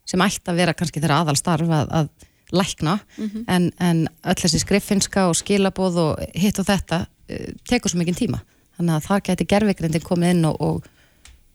sem 0.08 0.22
ætti 0.24 0.50
að 0.50 0.62
vera 0.62 0.74
kannski 0.74 1.02
þeirra 1.02 1.20
aðalstarf 1.22 1.68
að, 1.70 1.92
að 2.00 2.30
lækna 2.52 2.98
mm 3.16 3.28
-hmm. 3.28 3.44
en, 3.48 3.72
en 3.80 4.08
öll 4.24 4.40
þessi 4.44 4.60
skriffinska 4.62 5.28
og 5.28 5.36
skilabóð 5.36 5.96
og 5.96 6.24
hitt 6.34 6.58
og 6.58 6.66
þetta 6.66 7.06
uh, 7.06 7.52
tekur 7.68 7.90
svo 7.90 7.98
mikið 7.98 8.16
tíma 8.16 8.40
þannig 8.76 8.94
að 8.94 9.06
það 9.06 9.22
geti 9.28 9.44
gerðvigrindin 9.44 10.04
komið 10.06 10.30
inn 10.30 10.44
og, 10.44 10.60
og 10.60 10.82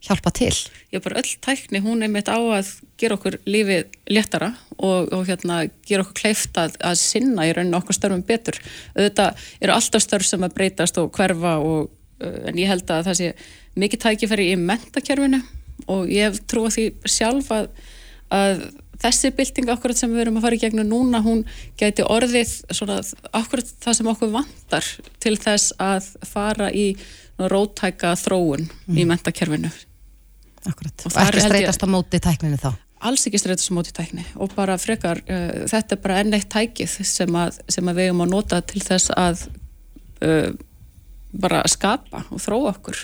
hjálpa 0.08 0.32
til. 0.32 0.54
Já, 0.94 1.00
bara 1.02 1.20
öll 1.20 1.34
tækni 1.42 1.82
hún 1.82 2.04
er 2.06 2.12
mitt 2.12 2.30
á 2.30 2.38
að 2.38 2.70
gera 3.02 3.18
okkur 3.18 3.40
lífið 3.50 3.88
léttara 4.14 4.52
og, 4.78 5.12
og 5.14 5.26
hérna 5.28 5.66
gera 5.88 6.06
okkur 6.06 6.20
kleift 6.22 6.58
að, 6.58 6.78
að 6.86 7.00
sinna 7.02 7.48
í 7.48 7.54
rauninu 7.56 7.80
okkur 7.80 7.98
störfum 7.98 8.24
betur. 8.28 8.60
Þetta 8.96 9.32
eru 9.60 9.74
alltaf 9.74 10.06
störf 10.06 10.28
sem 10.30 10.46
að 10.46 10.56
breytast 10.58 11.00
og 11.02 11.10
hverfa 11.18 11.58
og 11.58 11.90
uh, 12.22 12.40
en 12.50 12.62
ég 12.62 12.70
held 12.70 12.90
að 12.94 13.10
það 13.10 13.22
sé 13.22 13.32
mikið 13.78 14.04
tækifæri 14.06 14.52
í 14.54 14.60
mentakerfinu 14.62 15.42
og 15.94 16.10
ég 16.12 16.38
trú 16.50 16.68
að 16.68 16.78
því 16.78 16.86
sjálf 17.18 17.52
að, 17.54 17.72
að 18.34 18.68
þessi 19.02 19.32
bylting 19.38 19.72
akkurat 19.74 20.00
sem 20.00 20.14
við 20.14 20.26
erum 20.26 20.40
að 20.40 20.48
fara 20.48 20.58
í 20.58 20.62
gegnum 20.62 20.90
núna 20.90 21.22
hún 21.26 21.44
gæti 21.80 22.06
orðið 22.06 22.54
svona, 22.72 23.00
akkurat 23.38 23.70
það 23.84 24.00
sem 24.00 24.12
okkur 24.14 24.34
vantar 24.34 24.90
til 25.24 25.36
þess 25.42 25.76
að 25.82 26.10
fara 26.28 26.72
í 26.74 26.90
rótæka 27.38 28.16
þróun 28.18 28.66
mm. 28.66 28.98
í 28.98 29.06
mentakerfinu 29.10 29.72
Akkurat, 30.68 31.06
og, 31.06 31.14
og 31.14 31.22
ekki 31.24 31.44
streytast 31.46 31.86
á 31.86 31.88
móti 31.88 32.20
tækninu 32.24 32.60
þá? 32.60 32.72
Alls 33.08 33.28
ekki 33.30 33.40
streytast 33.40 33.72
á 33.72 33.78
móti 33.78 33.94
tækni 33.96 34.26
og 34.42 34.52
bara 34.58 34.78
frekar, 34.82 35.22
uh, 35.30 35.66
þetta 35.70 35.96
er 35.96 36.02
bara 36.04 36.22
enn 36.24 36.34
eitt 36.36 36.50
tækið 36.52 36.98
sem 37.08 37.38
að, 37.40 37.62
sem 37.72 37.88
að 37.88 38.02
við 38.02 38.10
erum 38.10 38.24
að 38.26 38.34
nota 38.34 38.62
til 38.66 38.82
þess 38.84 39.14
að 39.16 39.46
uh, 40.26 40.50
bara 41.38 41.62
skapa 41.70 42.26
og 42.34 42.42
þróa 42.42 42.74
okkur. 42.74 43.04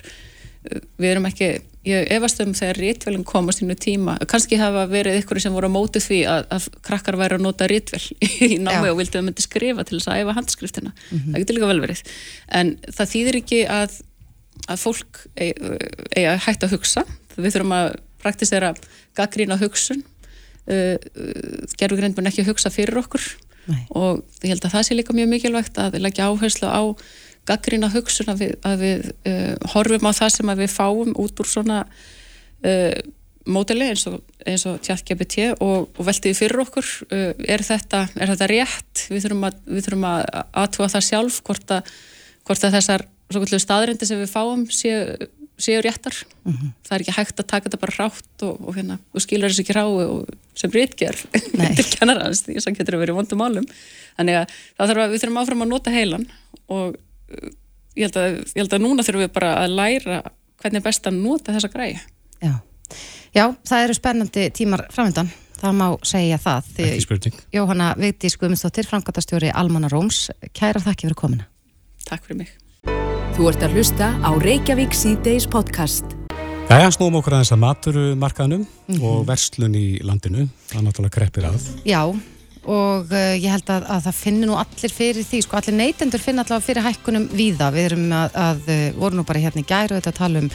Uh, 0.65 0.81
við 0.97 1.13
erum 1.13 1.29
ekki 1.29 1.51
ég 1.87 2.07
efast 2.15 2.39
um 2.43 2.53
þegar 2.55 2.79
rítvelin 2.79 3.25
kom 3.27 3.49
á 3.49 3.53
sínu 3.55 3.75
tíma, 3.79 4.15
kannski 4.29 4.59
hafa 4.59 4.85
verið 4.91 5.19
ykkur 5.19 5.41
sem 5.43 5.55
voru 5.55 5.67
á 5.67 5.75
móti 5.75 5.99
því 6.03 6.19
að, 6.31 6.45
að 6.55 6.67
krakkar 6.87 7.17
væri 7.19 7.37
að 7.37 7.43
nota 7.43 7.67
rítvel 7.67 8.01
í 8.47 8.55
námi 8.55 8.87
Já. 8.87 8.93
og 8.93 8.99
vildi 9.01 9.19
að 9.19 9.27
myndi 9.27 9.43
skrifa 9.43 9.85
til 9.87 9.99
þess 9.99 10.11
að 10.13 10.23
æfa 10.23 10.37
handskriftina 10.37 10.93
mm 10.93 11.17
-hmm. 11.17 11.33
það 11.33 11.43
getur 11.43 11.57
líka 11.57 11.71
vel 11.73 11.83
verið 11.83 12.03
en 12.59 12.73
það 12.87 13.11
þýðir 13.13 13.39
ekki 13.41 13.61
að, 13.67 13.99
að 14.67 14.83
fólk 14.85 15.21
eigi 15.35 16.27
að 16.27 16.43
hætta 16.47 16.67
að 16.67 16.75
hugsa 16.77 17.05
við 17.35 17.51
þurfum 17.51 17.77
að 17.79 17.95
praktisera 18.23 18.73
gaggrína 19.17 19.59
hugsun 19.59 20.03
uh, 20.03 20.95
uh, 20.95 21.63
gerðugrein 21.75 22.15
búin 22.15 22.31
ekki 22.31 22.45
að 22.45 22.53
hugsa 22.53 22.71
fyrir 22.71 23.01
okkur 23.03 23.25
Nei. 23.67 23.83
og 23.95 24.23
ég 24.43 24.51
held 24.51 24.65
að 24.65 24.75
það 24.75 24.87
sé 24.87 24.95
líka 24.95 25.15
mjög 25.15 25.29
mikilvægt 25.31 25.77
að 25.79 25.99
leggja 26.03 26.27
áherslu 26.31 26.67
á 26.67 26.83
gaggrína 27.49 27.91
hugsun 27.93 28.31
að 28.33 28.45
við, 28.45 28.53
að 28.67 28.85
við 28.85 29.09
uh, 29.29 29.71
horfum 29.73 30.07
á 30.07 30.11
það 30.15 30.31
sem 30.37 30.53
við 30.61 30.71
fáum 30.71 31.11
út 31.19 31.43
úr 31.43 31.49
svona 31.49 31.83
uh, 31.83 32.95
mótili 33.43 33.89
eins 33.91 34.05
og, 34.07 34.21
og 34.21 34.81
tjallgjafi 34.85 35.49
og, 35.57 35.89
og 35.91 36.07
veltiði 36.07 36.37
fyrir 36.39 36.63
okkur 36.63 36.89
uh, 37.09 37.29
er, 37.43 37.65
þetta, 37.65 38.05
er 38.15 38.33
þetta 38.33 38.49
rétt? 38.51 39.05
Við 39.11 39.27
þurfum 39.27 39.47
að, 39.49 39.61
við 39.67 39.87
þurfum 39.87 40.09
að 40.09 40.25
aðtúa 40.63 40.91
það 40.95 41.07
sjálf 41.09 41.39
hvort 41.47 41.77
að, 41.77 41.93
hvort 42.47 42.67
að 42.67 42.77
þessar 42.79 43.07
staðrindi 43.33 44.07
sem 44.07 44.19
við 44.21 44.29
fáum 44.31 44.67
séu, 44.71 45.17
séu 45.59 45.81
réttar. 45.83 46.15
Mm 46.43 46.53
-hmm. 46.53 46.73
það 46.85 46.95
er 46.95 47.03
ekki 47.03 47.17
hægt 47.17 47.39
að 47.39 47.47
taka 47.47 47.69
þetta 47.69 47.81
bara 47.83 47.97
rátt 47.99 48.45
og, 48.47 48.67
og 48.67 48.75
hérna, 48.77 48.99
skilur 49.17 49.49
þessu 49.49 49.63
ekki 49.63 49.75
rái 49.75 50.25
sem 50.55 50.71
breytger 50.71 51.15
til 51.77 51.89
kennarans 51.97 52.43
því 52.45 52.59
það 52.59 52.77
getur 52.77 52.95
að 52.95 53.03
vera 53.03 53.13
í 53.13 53.17
vondum 53.17 53.43
álum 53.43 53.67
þannig 54.17 54.35
að, 54.43 54.53
að 54.77 55.11
við 55.11 55.23
þurfum 55.23 55.41
áfram 55.41 55.65
að 55.65 55.71
nota 55.71 55.91
heilan 55.91 56.27
og 56.67 56.95
ég 57.95 58.07
held, 58.07 58.17
að, 58.17 58.39
ég 58.53 58.61
held 58.63 58.73
að 58.77 58.83
núna 58.85 59.05
þurfum 59.05 59.25
við 59.25 59.33
bara 59.35 59.53
að 59.61 59.77
læra 59.77 60.19
hvernig 60.61 60.81
er 60.81 60.87
best 60.87 61.07
að 61.09 61.19
nota 61.19 61.55
þessa 61.55 61.71
græi 61.73 61.93
Já, 62.43 62.53
Já 63.33 63.45
það 63.65 63.85
eru 63.85 63.97
spennandi 63.97 64.49
tímar 64.55 64.85
framöndan, 64.93 65.31
það 65.59 65.77
má 65.79 65.87
segja 66.05 66.37
það. 66.41 66.73
Jóhanna 67.53 67.93
Vigdís 67.97 68.37
Guðmundsdóttir, 68.37 68.87
frangatastjóri 68.89 69.49
Almanna 69.53 69.89
Róms. 69.89 70.27
Kæra 70.53 70.83
þakki 70.83 71.07
fyrir 71.07 71.17
komina 71.17 71.47
Takk 72.03 72.27
fyrir 72.27 72.43
mig. 72.43 72.51
Þú 73.33 73.47
ert 73.49 73.63
að 73.65 73.77
hlusta 73.77 74.11
á 74.21 74.29
Reykjavík 74.43 74.93
C-Days 74.93 75.47
podcast. 75.49 76.05
Jæja, 76.69 76.91
snúum 76.93 77.17
okkur 77.19 77.37
aðeins 77.37 77.53
að 77.55 77.61
maturumarkaðnum 77.63 78.61
mm 78.61 78.93
-hmm. 78.93 79.03
og 79.07 79.25
verslun 79.27 79.75
í 79.75 79.99
landinu. 80.03 80.49
Það 80.69 80.77
er 80.77 80.85
náttúrulega 80.85 81.15
kreppir 81.17 81.45
að. 81.49 81.61
Já 81.85 82.01
og 82.63 83.11
uh, 83.11 83.33
ég 83.35 83.49
held 83.51 83.67
að, 83.73 83.85
að 83.91 84.05
það 84.05 84.19
finnir 84.19 84.49
nú 84.49 84.55
allir 84.55 84.93
fyrir 84.93 85.25
því, 85.27 85.41
sko 85.43 85.57
allir 85.59 85.75
neytendur 85.75 86.21
finna 86.23 86.45
allavega 86.45 86.67
fyrir 86.67 86.85
hækkunum 86.85 87.25
víða, 87.35 87.69
við 87.75 87.89
erum 87.89 88.05
að, 88.15 88.37
að 88.39 88.71
uh, 88.71 88.85
voru 89.01 89.19
nú 89.19 89.25
bara 89.27 89.43
hérna 89.43 89.63
í 89.63 89.67
gæru 89.67 89.97
þetta 89.97 90.13
að 90.13 90.19
tala 90.21 90.43
um 90.43 90.49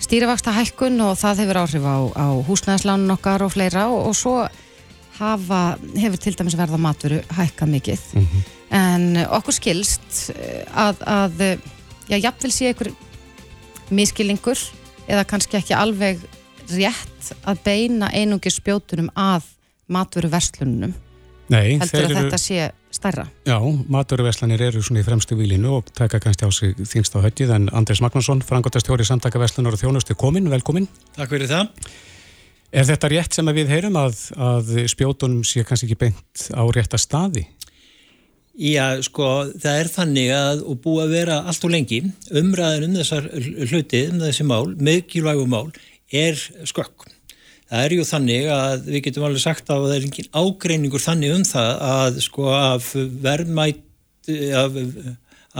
stýrivaksta 0.00 0.54
hækkun 0.56 1.02
og 1.04 1.18
það 1.20 1.42
hefur 1.42 1.60
áhrif 1.64 1.88
á, 1.90 1.98
á 2.14 2.26
húsnæðislánun 2.46 3.16
okkar 3.16 3.44
og 3.44 3.52
fleira. 3.52 3.88
Og, 3.90 4.12
og 4.12 4.16
svo 4.16 4.36
hafa, 5.18 5.60
hefur 5.98 6.22
til 6.22 6.36
dæmis 6.38 6.56
verða 6.56 6.80
matveru 6.80 7.20
hækka 7.34 7.66
mikið. 7.66 8.06
Mm 8.14 8.26
-hmm. 8.26 8.48
en 8.70 9.26
okkur 9.26 9.52
skilst 9.52 10.30
uh, 10.30 10.86
að, 10.86 10.96
að 11.06 11.58
já, 12.08 12.16
jafnvel 12.16 12.52
sé 12.52 12.70
einhver 12.70 12.92
miskilningur 13.90 14.58
eða 15.08 15.26
kannski 15.26 15.58
ekki 15.58 15.74
alveg 15.74 16.22
rétt 16.70 17.34
að 17.42 17.58
beina 17.64 18.10
einungi 18.14 18.50
spjótunum 18.50 19.10
að 19.18 19.42
matveru 19.90 20.30
verslunum 20.30 20.94
Nei, 21.50 21.78
heldur 21.80 22.04
að 22.04 22.12
eru, 22.12 22.20
þetta 22.20 22.38
sé 22.38 22.68
starra. 22.94 23.24
Já, 23.48 23.56
maturverslanir 23.90 24.62
eru 24.68 24.82
svona 24.86 25.02
í 25.02 25.06
fremstu 25.06 25.38
výlinu 25.38 25.72
og 25.80 25.90
taka 25.96 26.20
kannski 26.22 26.46
á 26.46 26.50
sig 26.54 26.76
þínst 26.78 27.16
á 27.18 27.24
höttið 27.24 27.54
en 27.56 27.66
Andrés 27.74 28.02
Magnússon, 28.04 28.42
frangotastjóri 28.46 29.06
samtaka 29.06 29.40
verslunar 29.42 29.74
og 29.74 29.82
þjónustu 29.82 30.14
komin, 30.18 30.50
velkomin. 30.52 30.86
Takk 31.16 31.34
fyrir 31.34 31.50
það. 31.50 31.90
Er 32.70 32.86
þetta 32.86 33.10
rétt 33.10 33.34
sem 33.34 33.50
við 33.50 33.72
heyrum 33.72 33.98
að, 33.98 34.28
að 34.38 34.76
spjótunum 34.92 35.42
sé 35.46 35.64
kannski 35.66 35.88
ekki 35.88 35.98
beint 36.04 36.50
á 36.54 36.62
rétta 36.70 37.00
staði? 37.02 37.48
Já, 38.60 39.00
sko, 39.02 39.26
það 39.58 39.78
er 39.80 39.88
þannig 39.90 40.32
að 40.36 40.62
og 40.68 40.82
búið 40.84 41.02
að 41.06 41.14
vera 41.16 41.38
allt 41.48 41.64
og 41.66 41.72
lengi 41.72 42.02
umræðin 42.36 42.90
um 42.90 42.98
þessar 43.00 43.26
hluti, 43.70 44.02
um 44.10 44.20
þessi 44.22 44.46
mál, 44.46 44.74
meðkílvægu 44.76 45.46
mál, 45.50 45.70
er 46.12 46.38
skökk. 46.68 47.08
Það 47.70 47.84
er 47.86 47.92
ju 47.94 48.04
þannig 48.08 48.46
að 48.50 48.86
við 48.90 49.02
getum 49.06 49.24
alveg 49.28 49.42
sagt 49.44 49.68
að 49.70 49.84
það 49.86 49.96
er 49.96 50.06
engin 50.08 50.30
ágreiningur 50.34 51.02
þannig 51.04 51.34
um 51.36 51.44
það 51.46 51.72
að 51.86 52.16
sko 52.24 52.48
af 52.56 52.88
verðmætt 53.22 53.84
af, 54.58 54.78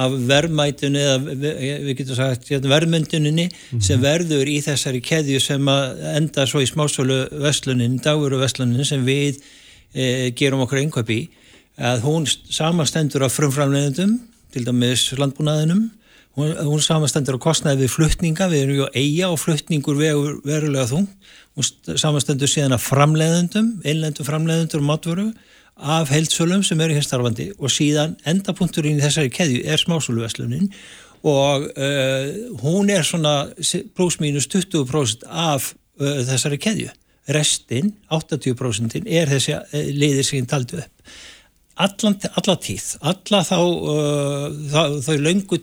af 0.04 0.16
verðmættinu 0.30 1.00
eða 1.00 1.36
við 1.38 1.92
getum 2.00 2.18
sagt 2.18 2.50
hérna, 2.50 2.70
verðmynduninni 2.74 3.46
mm 3.46 3.52
-hmm. 3.52 3.84
sem 3.86 4.02
verður 4.02 4.50
í 4.50 4.58
þessari 4.62 5.00
keðju 5.00 5.40
sem 5.40 5.68
enda 5.68 6.46
svo 6.46 6.62
í 6.62 6.68
smásólu 6.68 7.26
vestlunin, 7.42 7.98
dagveru 8.02 8.38
vestlunin 8.42 8.84
sem 8.84 9.04
við 9.04 9.40
e, 9.94 10.30
gerum 10.30 10.66
okkur 10.66 10.82
einhverjum 10.82 11.16
í 11.16 11.28
að 11.78 12.02
hún 12.04 12.26
samastendur 12.26 13.24
af 13.24 13.32
frumframleðendum 13.38 14.18
til 14.52 14.64
dæmis 14.66 15.12
landbúnaðinum 15.16 15.90
hún, 16.40 16.56
hún 16.66 16.82
samastendur 16.84 17.38
á 17.38 17.44
kostnæði 17.44 17.84
við 17.84 17.94
fluttninga, 17.94 18.48
við 18.50 18.64
erum 18.64 18.78
ju 18.78 18.88
að 18.88 18.98
eiga 18.98 19.30
og 19.30 19.38
fluttningur 19.42 20.00
verulega 20.00 20.88
þungt 20.90 21.36
og 21.60 21.98
samastendur 22.00 22.50
síðan 22.50 22.76
að 22.76 22.86
framleiðendum, 22.86 23.70
einlendum 23.84 24.26
framleiðendur 24.26 24.82
og 24.82 24.88
matvöru 24.88 25.28
af 25.80 26.10
heilsölum 26.12 26.64
sem 26.66 26.80
eru 26.80 26.96
hér 26.96 27.04
starfandi 27.04 27.50
og 27.58 27.72
síðan 27.72 28.16
endapunkturinn 28.28 28.98
í 29.00 29.04
þessari 29.04 29.32
keðju 29.32 29.62
er 29.64 29.80
smásöluverslunin 29.80 30.68
og 31.26 31.66
uh, 31.68 32.28
hún 32.62 32.90
er 32.92 33.04
svona 33.04 33.50
pluss 33.96 34.20
mínus 34.20 34.48
20% 34.48 35.26
af 35.28 35.72
uh, 36.00 36.20
þessari 36.28 36.60
keðju. 36.60 36.88
Restinn, 37.30 37.92
80% 38.10 39.04
er 39.04 39.28
þessi 39.30 39.56
uh, 39.56 39.74
liðir 39.92 40.26
sem 40.26 40.40
ég 40.40 40.48
taldi 40.50 40.80
upp. 40.80 41.12
Allan, 41.80 42.16
alla 42.36 42.56
tíð, 42.60 42.86
alla 43.00 43.40
þá, 43.46 43.58
uh, 43.60 44.98
þá 45.04 45.12
löngu, 45.16 45.60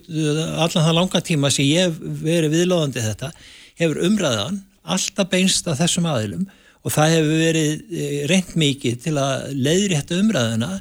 allan 0.57 0.85
það 0.87 0.95
langa 0.97 1.21
tíma 1.21 1.51
sem 1.53 1.67
ég 1.67 1.99
veri 2.23 2.49
viðlóðandi 2.53 3.03
þetta 3.05 3.31
hefur 3.77 4.01
umræðan 4.07 4.61
alltaf 4.87 5.29
beinst 5.31 5.67
að 5.67 5.83
þessum 5.83 6.07
aðilum 6.09 6.47
og 6.85 6.93
það 6.93 7.13
hefur 7.17 7.41
verið 7.41 7.73
eh, 7.91 8.15
reynd 8.31 8.55
mikið 8.59 9.01
til 9.03 9.17
að 9.19 9.49
leiðri 9.57 9.99
þetta 9.99 10.21
umræðuna 10.21 10.71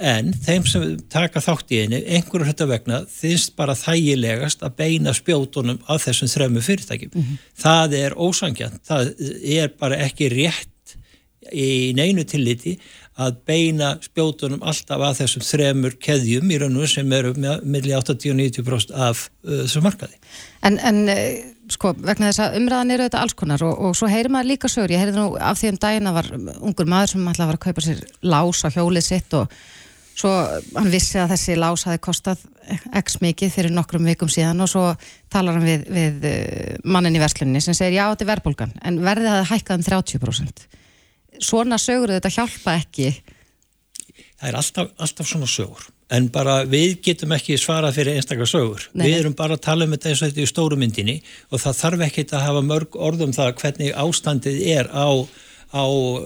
en 0.00 0.30
þeim 0.32 0.64
sem 0.68 0.84
taka 1.12 1.42
þátt 1.44 1.74
í 1.74 1.82
einu, 1.84 2.00
einhverju 2.00 2.48
hluta 2.48 2.66
vegna 2.70 3.02
þýnst 3.12 3.52
bara 3.58 3.76
þægilegast 3.76 4.64
að 4.64 4.78
beina 4.78 5.12
spjótonum 5.16 5.82
af 5.92 6.06
þessum 6.06 6.30
þrömmu 6.32 6.62
fyrirtækjum. 6.64 7.12
Mm 7.12 7.26
-hmm. 7.26 7.42
Það 7.60 7.96
er 7.98 8.16
ósangjant, 8.16 8.80
það 8.88 9.12
er 9.58 9.74
bara 9.76 10.00
ekki 10.06 10.30
rétt 10.32 10.96
í 11.52 11.92
neinu 11.96 12.24
tilliti 12.24 12.78
að 13.20 13.38
beina 13.48 13.94
spjótonum 14.04 14.62
alltaf 14.66 15.02
að 15.04 15.22
þessum 15.22 15.44
þremur 15.44 15.96
keðjum 16.02 16.52
í 16.52 16.60
raun 16.62 16.78
og 16.80 16.90
sem 16.90 17.16
eru 17.16 17.34
með 17.36 17.90
80-90% 17.98 18.94
af 18.96 19.26
uh, 19.44 19.62
þessu 19.64 19.82
markaði. 19.84 20.16
En, 20.66 20.78
en 20.84 21.02
eh, 21.12 21.42
sko, 21.72 21.92
vegna 21.98 22.30
þess 22.30 22.44
að 22.44 22.56
umræðan 22.60 22.94
eru 22.96 23.08
þetta 23.08 23.24
alls 23.24 23.36
konar 23.38 23.64
og, 23.66 23.76
og 23.88 23.98
svo 23.98 24.08
heyrir 24.10 24.32
maður 24.32 24.52
líka 24.52 24.70
sögur, 24.72 24.94
ég 24.94 25.02
heyrði 25.02 25.18
nú 25.18 25.28
af 25.40 25.60
því 25.60 25.74
um 25.74 25.82
daginn 25.84 26.10
að 26.10 26.18
var 26.20 26.32
ungur 26.60 26.90
maður 26.90 27.14
sem 27.14 27.28
alltaf 27.32 27.52
var 27.52 27.60
að 27.60 27.66
kaupa 27.66 27.86
sér 27.86 28.02
lás 28.24 28.64
á 28.64 28.68
hjólið 28.74 29.06
sitt 29.06 29.38
og 29.38 29.60
svo 30.20 30.32
hann 30.76 30.90
vissi 30.92 31.20
að 31.20 31.34
þessi 31.34 31.56
lás 31.58 31.86
hafi 31.88 32.00
kostað 32.02 32.42
x 33.00 33.20
mikið 33.22 33.54
fyrir 33.54 33.74
nokkrum 33.74 34.06
vikum 34.08 34.30
síðan 34.30 34.60
og 34.62 34.70
svo 34.70 34.84
talar 35.32 35.56
hann 35.58 35.66
við, 35.66 35.86
við 35.90 36.26
eh, 36.28 36.74
mannin 36.84 37.16
í 37.16 37.22
verslunni 37.22 37.62
sem 37.64 37.76
segir 37.76 37.98
já 37.98 38.04
þetta 38.10 38.26
er 38.26 38.30
verðbólgan 38.34 38.74
en 38.84 39.00
verðið 39.04 39.32
að 39.38 39.48
hækka 39.54 39.78
um 39.78 39.86
30% 39.86 40.66
svona 41.44 41.78
sögur 41.80 42.14
þetta 42.16 42.34
hjálpa 42.34 42.76
ekki 42.80 43.14
Það 44.40 44.48
er 44.48 44.56
alltaf, 44.56 44.92
alltaf 44.96 45.28
svona 45.28 45.48
sögur 45.50 45.88
en 46.10 46.26
bara 46.32 46.60
við 46.68 46.96
getum 47.06 47.34
ekki 47.36 47.58
svarað 47.60 48.00
fyrir 48.00 48.18
einstaklega 48.18 48.50
sögur. 48.50 48.86
Nei. 48.98 49.06
Við 49.06 49.18
erum 49.20 49.36
bara 49.38 49.56
að 49.56 49.64
tala 49.66 49.86
um 49.86 49.94
þetta 49.94 50.10
eins 50.10 50.22
og 50.22 50.30
þetta 50.30 50.42
í 50.42 50.50
stóru 50.50 50.78
myndinni 50.80 51.20
og 51.50 51.62
það 51.62 51.78
þarf 51.84 52.02
ekki 52.08 52.24
að 52.30 52.46
hafa 52.48 52.64
mörg 52.66 52.98
orðum 53.08 53.34
það 53.36 53.52
hvernig 53.60 53.94
ástandið 54.04 54.58
er 54.74 54.90
á, 54.90 55.08
á 55.70 55.84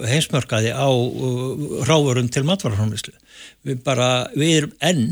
heimsmörkaði 0.09 0.73
á 0.73 0.89
uh, 0.89 1.85
ráðurum 1.85 2.31
til 2.33 2.45
matvararhómlislu. 2.49 3.13
Við 3.65 3.83
bara, 3.85 4.09
við 4.33 4.55
erum 4.57 4.75
enn 4.89 5.05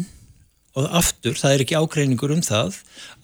og 0.73 0.87
aftur, 0.97 1.35
það 1.37 1.53
er 1.53 1.63
ekki 1.63 1.77
ákreiningur 1.77 2.31
um 2.33 2.41
það 2.41 2.77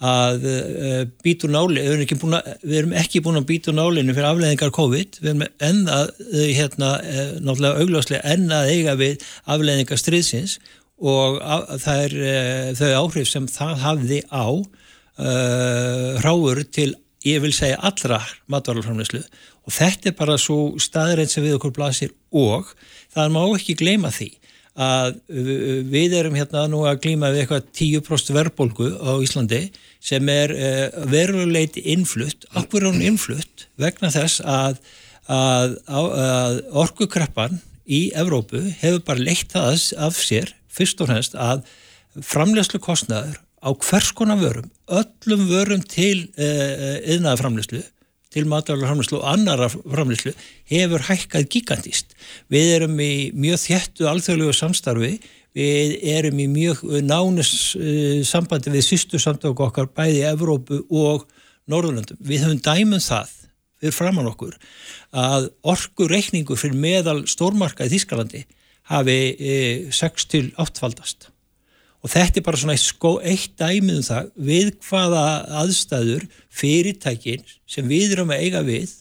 að 0.05 0.43
uh, 0.49 0.99
bítur 1.25 1.49
náli, 1.49 1.81
við 1.81 1.95
erum, 1.95 2.19
búna, 2.21 2.41
við 2.61 2.81
erum 2.83 2.93
ekki 3.01 3.23
búin 3.25 3.39
að 3.39 3.47
bítu 3.49 3.73
nálinu 3.73 4.13
fyrir 4.13 4.29
afleðingar 4.29 4.73
COVID, 4.75 5.17
enn 5.25 5.81
að, 5.89 6.11
uh, 6.27 6.43
hérna, 6.45 6.91
uh, 7.01 7.31
náttúrulega 7.41 7.81
augljóslega 7.85 8.35
enn 8.35 8.53
að 8.53 8.73
eiga 8.75 8.95
við 8.99 9.25
afleðingar 9.49 10.01
stríðsins 10.01 10.59
og 10.99 11.39
það 11.81 12.03
er 12.05 12.17
uh, 12.19 12.71
þau 12.77 12.89
áhrif 13.03 13.29
sem 13.31 13.47
það 13.49 13.75
hafði 13.85 14.23
á 14.29 14.45
uh, 14.45 16.19
ráur 16.23 16.63
til 16.69 16.91
ég 17.25 17.41
vil 17.43 17.53
segja 17.55 17.79
allra 17.83 18.21
matvaralframleyslu 18.51 19.23
og 19.65 19.73
þetta 19.75 20.11
er 20.11 20.17
bara 20.19 20.37
svo 20.39 20.75
staðreins 20.81 21.35
sem 21.35 21.43
við 21.43 21.57
okkur 21.57 21.73
blasir 21.75 22.13
og 22.29 22.71
það 23.13 23.33
má 23.35 23.41
ekki 23.47 23.77
gleyma 23.79 24.11
því 24.13 24.31
að 24.79 25.17
við 25.91 26.15
erum 26.19 26.37
hérna 26.37 26.65
nú 26.71 26.83
að 26.87 27.01
glýma 27.03 27.31
við 27.33 27.43
eitthvað 27.43 27.69
10% 27.79 28.35
verðbólgu 28.35 28.91
á 29.01 29.11
Íslandi 29.23 29.61
sem 29.99 30.29
er 30.31 30.53
uh, 30.55 31.05
veruleiti 31.11 31.83
innflutt, 31.93 32.47
akkur 32.55 32.87
hún 32.87 33.01
innflutt? 33.03 33.67
Vegna 33.79 34.11
þess 34.13 34.43
að, 34.45 34.79
að, 35.27 35.75
að 35.89 36.61
orkukreppan 36.85 37.59
í 37.89 38.07
Evrópu 38.17 38.61
hefur 38.79 39.03
bara 39.05 39.25
leitt 39.25 39.51
það 39.51 39.83
af 40.07 40.19
sér 40.21 40.53
fyrst 40.71 41.01
og 41.01 41.11
fremst 41.11 41.35
að 41.35 41.65
framlegslu 42.25 42.79
kostnæður 42.83 43.39
á 43.59 43.69
hvers 43.75 44.13
konar 44.15 44.39
vörum, 44.39 44.69
öllum 44.87 45.47
vörum 45.49 45.81
til 45.83 46.29
uh, 46.37 46.45
eh, 46.45 46.99
yðnaðaframlegslu 47.15 47.83
til 48.33 48.45
matvælarframleyslu 48.49 49.17
og 49.19 49.27
annara 49.31 49.69
framleyslu 49.69 50.33
hefur 50.69 51.05
hækkað 51.07 51.47
gigantist. 51.53 52.13
Við 52.51 52.75
erum 52.75 52.99
í 53.01 53.31
mjög 53.33 53.63
þjættu 53.63 54.09
alþjóðlegu 54.11 54.53
samstarfi, 54.53 55.15
við 55.57 55.95
erum 56.13 56.41
í 56.43 56.45
mjög 56.51 56.83
nánus 57.05 57.73
uh, 57.79 58.21
sambandi 58.27 58.73
við 58.73 58.85
sýstu 58.85 59.21
samtök 59.21 59.65
okkar 59.65 59.89
bæði 59.97 60.27
Evrópu 60.29 60.83
og 60.89 61.25
Norðurlandum. 61.69 62.21
Við 62.21 62.45
höfum 62.45 62.61
dæmum 62.65 63.01
það, 63.01 63.33
við 63.81 63.97
framann 63.97 64.29
okkur, 64.29 64.55
að 65.09 65.49
orkureikningu 65.73 66.57
fyrir 66.59 66.77
meðal 66.77 67.23
stórmarka 67.29 67.89
í 67.89 67.93
Þískalandi 67.95 68.45
hafi 68.93 69.19
uh, 69.33 69.91
6 69.93 70.29
til 70.29 70.47
8 70.57 70.85
faldast 70.85 71.31
og 71.99 72.11
þetta 72.13 72.39
er 72.39 72.45
bara 72.45 72.59
svona 72.59 72.75
eitt, 72.75 72.85
skó, 72.85 73.11
eitt 73.19 73.55
dæmið 73.59 73.99
um 73.99 74.07
það 74.07 74.31
við 74.49 74.71
hvaða 74.87 75.23
aðstæður 75.61 76.25
fyrirtækin 76.61 77.45
sem 77.69 77.87
við 77.89 78.15
erum 78.15 78.33
að 78.33 78.43
eiga 78.45 78.63
við 78.67 78.93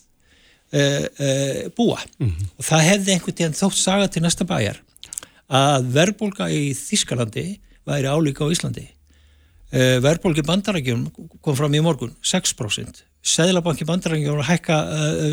uh, 0.74 1.06
uh, 1.06 1.62
búa. 1.78 2.02
Mm 2.18 2.30
-hmm. 2.30 2.52
og 2.58 2.68
það 2.70 2.86
hefði 2.90 3.14
einhvern 3.14 3.38
tíðan 3.40 3.58
þótt 3.60 3.78
saga 3.78 4.08
til 4.08 4.22
næsta 4.22 4.46
bæjar 4.48 4.82
að 5.48 5.90
verðbólka 5.94 6.50
í 6.52 6.74
Þískalandi 6.76 7.46
væri 7.88 8.10
álíka 8.10 8.44
á 8.44 8.52
Íslandi. 8.52 8.88
Uh, 9.68 9.98
verðbólki 10.02 10.42
bandarækjum 10.42 11.08
kom 11.40 11.56
fram 11.56 11.74
í 11.74 11.84
morgun 11.84 12.14
6% 12.24 13.04
Sæðlabanki 13.28 13.84
bandarækjum 13.84 14.40
hækka 14.40 14.76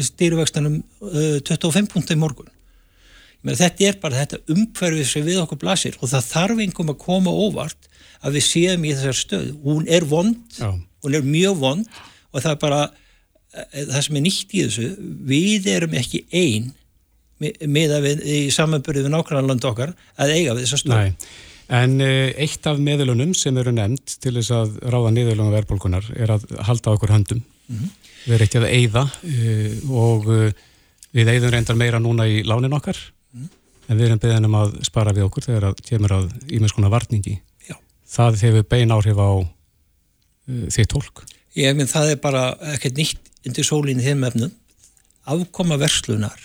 stýruvextanum 0.03 0.81
25 0.99 1.87
punkt 1.93 2.11
í 2.11 2.17
morgun 2.19 2.49
Men 3.45 3.57
þetta 3.59 3.85
er 3.85 3.97
bara 4.01 4.23
þetta 4.23 4.41
umhverfið 4.55 5.09
sem 5.09 5.25
við 5.25 5.41
okkur 5.43 5.61
blasir 5.61 5.97
og 6.01 6.09
það 6.09 6.29
þarf 6.31 6.61
einhverjum 6.63 6.93
að 6.95 7.01
koma 7.03 7.33
óvart 7.45 7.89
að 8.25 8.39
við 8.39 8.45
séum 8.47 8.85
í 8.87 8.93
þessar 8.95 9.19
stöð. 9.19 9.49
Hún 9.61 9.85
er 9.85 10.07
vond, 10.09 10.39
Já. 10.57 10.71
hún 11.05 11.17
er 11.17 11.27
mjög 11.27 11.59
vond 11.61 11.99
og 12.31 12.41
það 12.41 12.51
er 12.51 12.59
bara, 12.63 12.81
eh, 13.53 13.83
það 13.83 14.01
sem 14.07 14.17
er 14.17 14.25
nýtt 14.25 14.55
í 14.55 14.63
þessu, 14.65 14.89
við 15.29 15.69
erum 15.75 15.97
ekki 16.01 16.23
einn 16.33 16.73
með 17.69 17.97
að 17.97 18.07
við 18.07 18.27
í 18.31 18.37
samanbyrju 18.55 19.05
við 19.05 19.13
nákvæmlega 19.13 19.49
land 19.51 19.67
okkar 19.69 19.93
að 20.17 20.33
eiga 20.33 20.55
við 20.55 20.65
þessar 20.65 20.81
stöð. 20.81 20.95
Nei, 20.95 21.31
en 21.77 21.97
eh, 22.01 22.33
eitt 22.41 22.65
af 22.71 22.81
meðlunum 22.81 23.35
sem 23.37 23.57
eru 23.61 23.75
nefnd 23.75 24.19
til 24.23 24.37
þess 24.39 24.55
að 24.57 24.77
ráða 24.89 25.13
niðurlunum 25.13 25.53
verðbólkunar 25.53 26.13
er 26.17 26.33
að 26.39 26.47
halda 26.65 26.95
okkur 26.95 27.13
höndum. 27.13 27.43
Mm 27.69 27.77
-hmm. 27.77 27.93
Við 28.25 28.33
erum 28.33 28.47
ekki 28.47 28.57
að 28.63 28.71
eiða 28.73 29.09
eh, 29.29 29.73
og 29.91 30.31
við 31.13 31.29
eigðum 31.29 31.53
reyndar 31.53 31.77
meira 31.77 31.99
núna 32.01 32.25
í 32.25 32.41
lánin 32.41 32.73
okkar 32.73 32.97
en 33.85 33.99
við 33.99 34.07
erum 34.07 34.21
beðin 34.23 34.49
um 34.49 34.57
að 34.59 34.75
spara 34.87 35.13
við 35.15 35.27
okkur 35.27 35.47
þegar 35.47 35.67
það 35.67 35.85
kemur 35.89 36.15
að 36.17 36.27
ímennskona 36.49 36.91
varningi. 36.93 37.37
Já. 37.67 37.77
Það 38.15 38.41
hefur 38.43 38.67
bein 38.75 38.93
áhrif 38.95 39.21
á 39.21 39.31
uh, 39.37 40.67
því 40.73 40.87
tólk. 40.91 41.25
Ég 41.55 41.77
finn 41.77 41.91
það 41.91 42.13
er 42.13 42.21
bara 42.23 42.45
ekkert 42.73 42.99
nýtt 42.99 43.33
undir 43.47 43.67
sólinni 43.67 44.05
þeim 44.05 44.25
efnum. 44.27 44.53
Afkoma 45.25 45.77
verslunar 45.81 46.39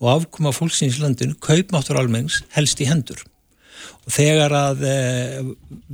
og 0.00 0.10
afkoma 0.12 0.52
fólksins 0.52 0.98
í 0.98 1.02
landinu, 1.02 1.36
kaupmáttur 1.40 1.98
almengs, 2.00 2.42
helst 2.56 2.80
í 2.84 2.88
hendur. 2.88 3.22
Og 4.06 4.12
þegar 4.14 4.52
að 4.56 4.84
e, 4.86 4.96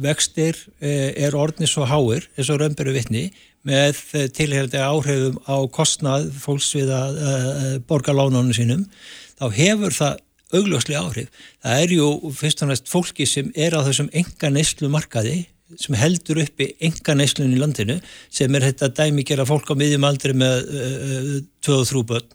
vextir 0.02 0.58
e, 0.80 1.12
er 1.26 1.36
orðni 1.38 1.68
svo 1.70 1.86
háir, 1.88 2.26
eins 2.36 2.50
og 2.50 2.60
raunberu 2.60 2.94
vittni, 2.96 3.28
með 3.68 4.00
e, 4.18 4.24
tilhældi 4.34 4.80
áhrifum 4.82 5.38
á 5.46 5.56
kostnað 5.74 6.30
fólks 6.42 6.72
við 6.74 6.90
að 6.96 7.20
borga 7.88 8.14
lánunum 8.16 8.52
sínum, 8.56 8.84
þá 9.38 9.46
hefur 9.54 9.96
það 9.96 10.20
augljóslega 10.52 11.02
áhrif. 11.02 11.42
Það 11.64 11.82
er 11.84 11.94
ju 11.96 12.08
fyrst 12.36 12.62
og 12.64 12.70
næst 12.70 12.90
fólki 12.90 13.26
sem 13.28 13.50
er 13.54 13.76
á 13.76 13.80
þessum 13.86 14.10
enga 14.12 14.52
neyslu 14.52 14.90
markaði 14.92 15.42
sem 15.80 15.96
heldur 15.96 16.42
uppi 16.42 16.68
enga 16.84 17.14
neyslun 17.16 17.54
í 17.54 17.60
landinu 17.60 17.98
sem 18.32 18.52
er 18.56 18.66
þetta 18.68 18.90
dæmi 18.98 19.24
gera 19.28 19.46
fólk 19.48 19.72
á 19.72 19.74
miðjum 19.78 20.04
aldri 20.04 20.34
með 20.36 20.66
uh, 20.68 21.36
2-3 21.64 22.02
börn. 22.10 22.34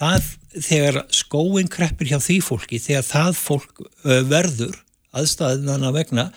Það 0.00 0.30
þegar 0.56 1.02
skóin 1.12 1.68
kreppir 1.70 2.08
hjá 2.08 2.18
því 2.22 2.38
fólki, 2.44 2.80
þegar 2.80 3.04
það 3.04 3.34
fólk 3.36 3.82
uh, 3.84 4.22
verður 4.30 4.78
aðstæðan 5.16 5.88
að 5.90 5.98
vegna 5.98 6.30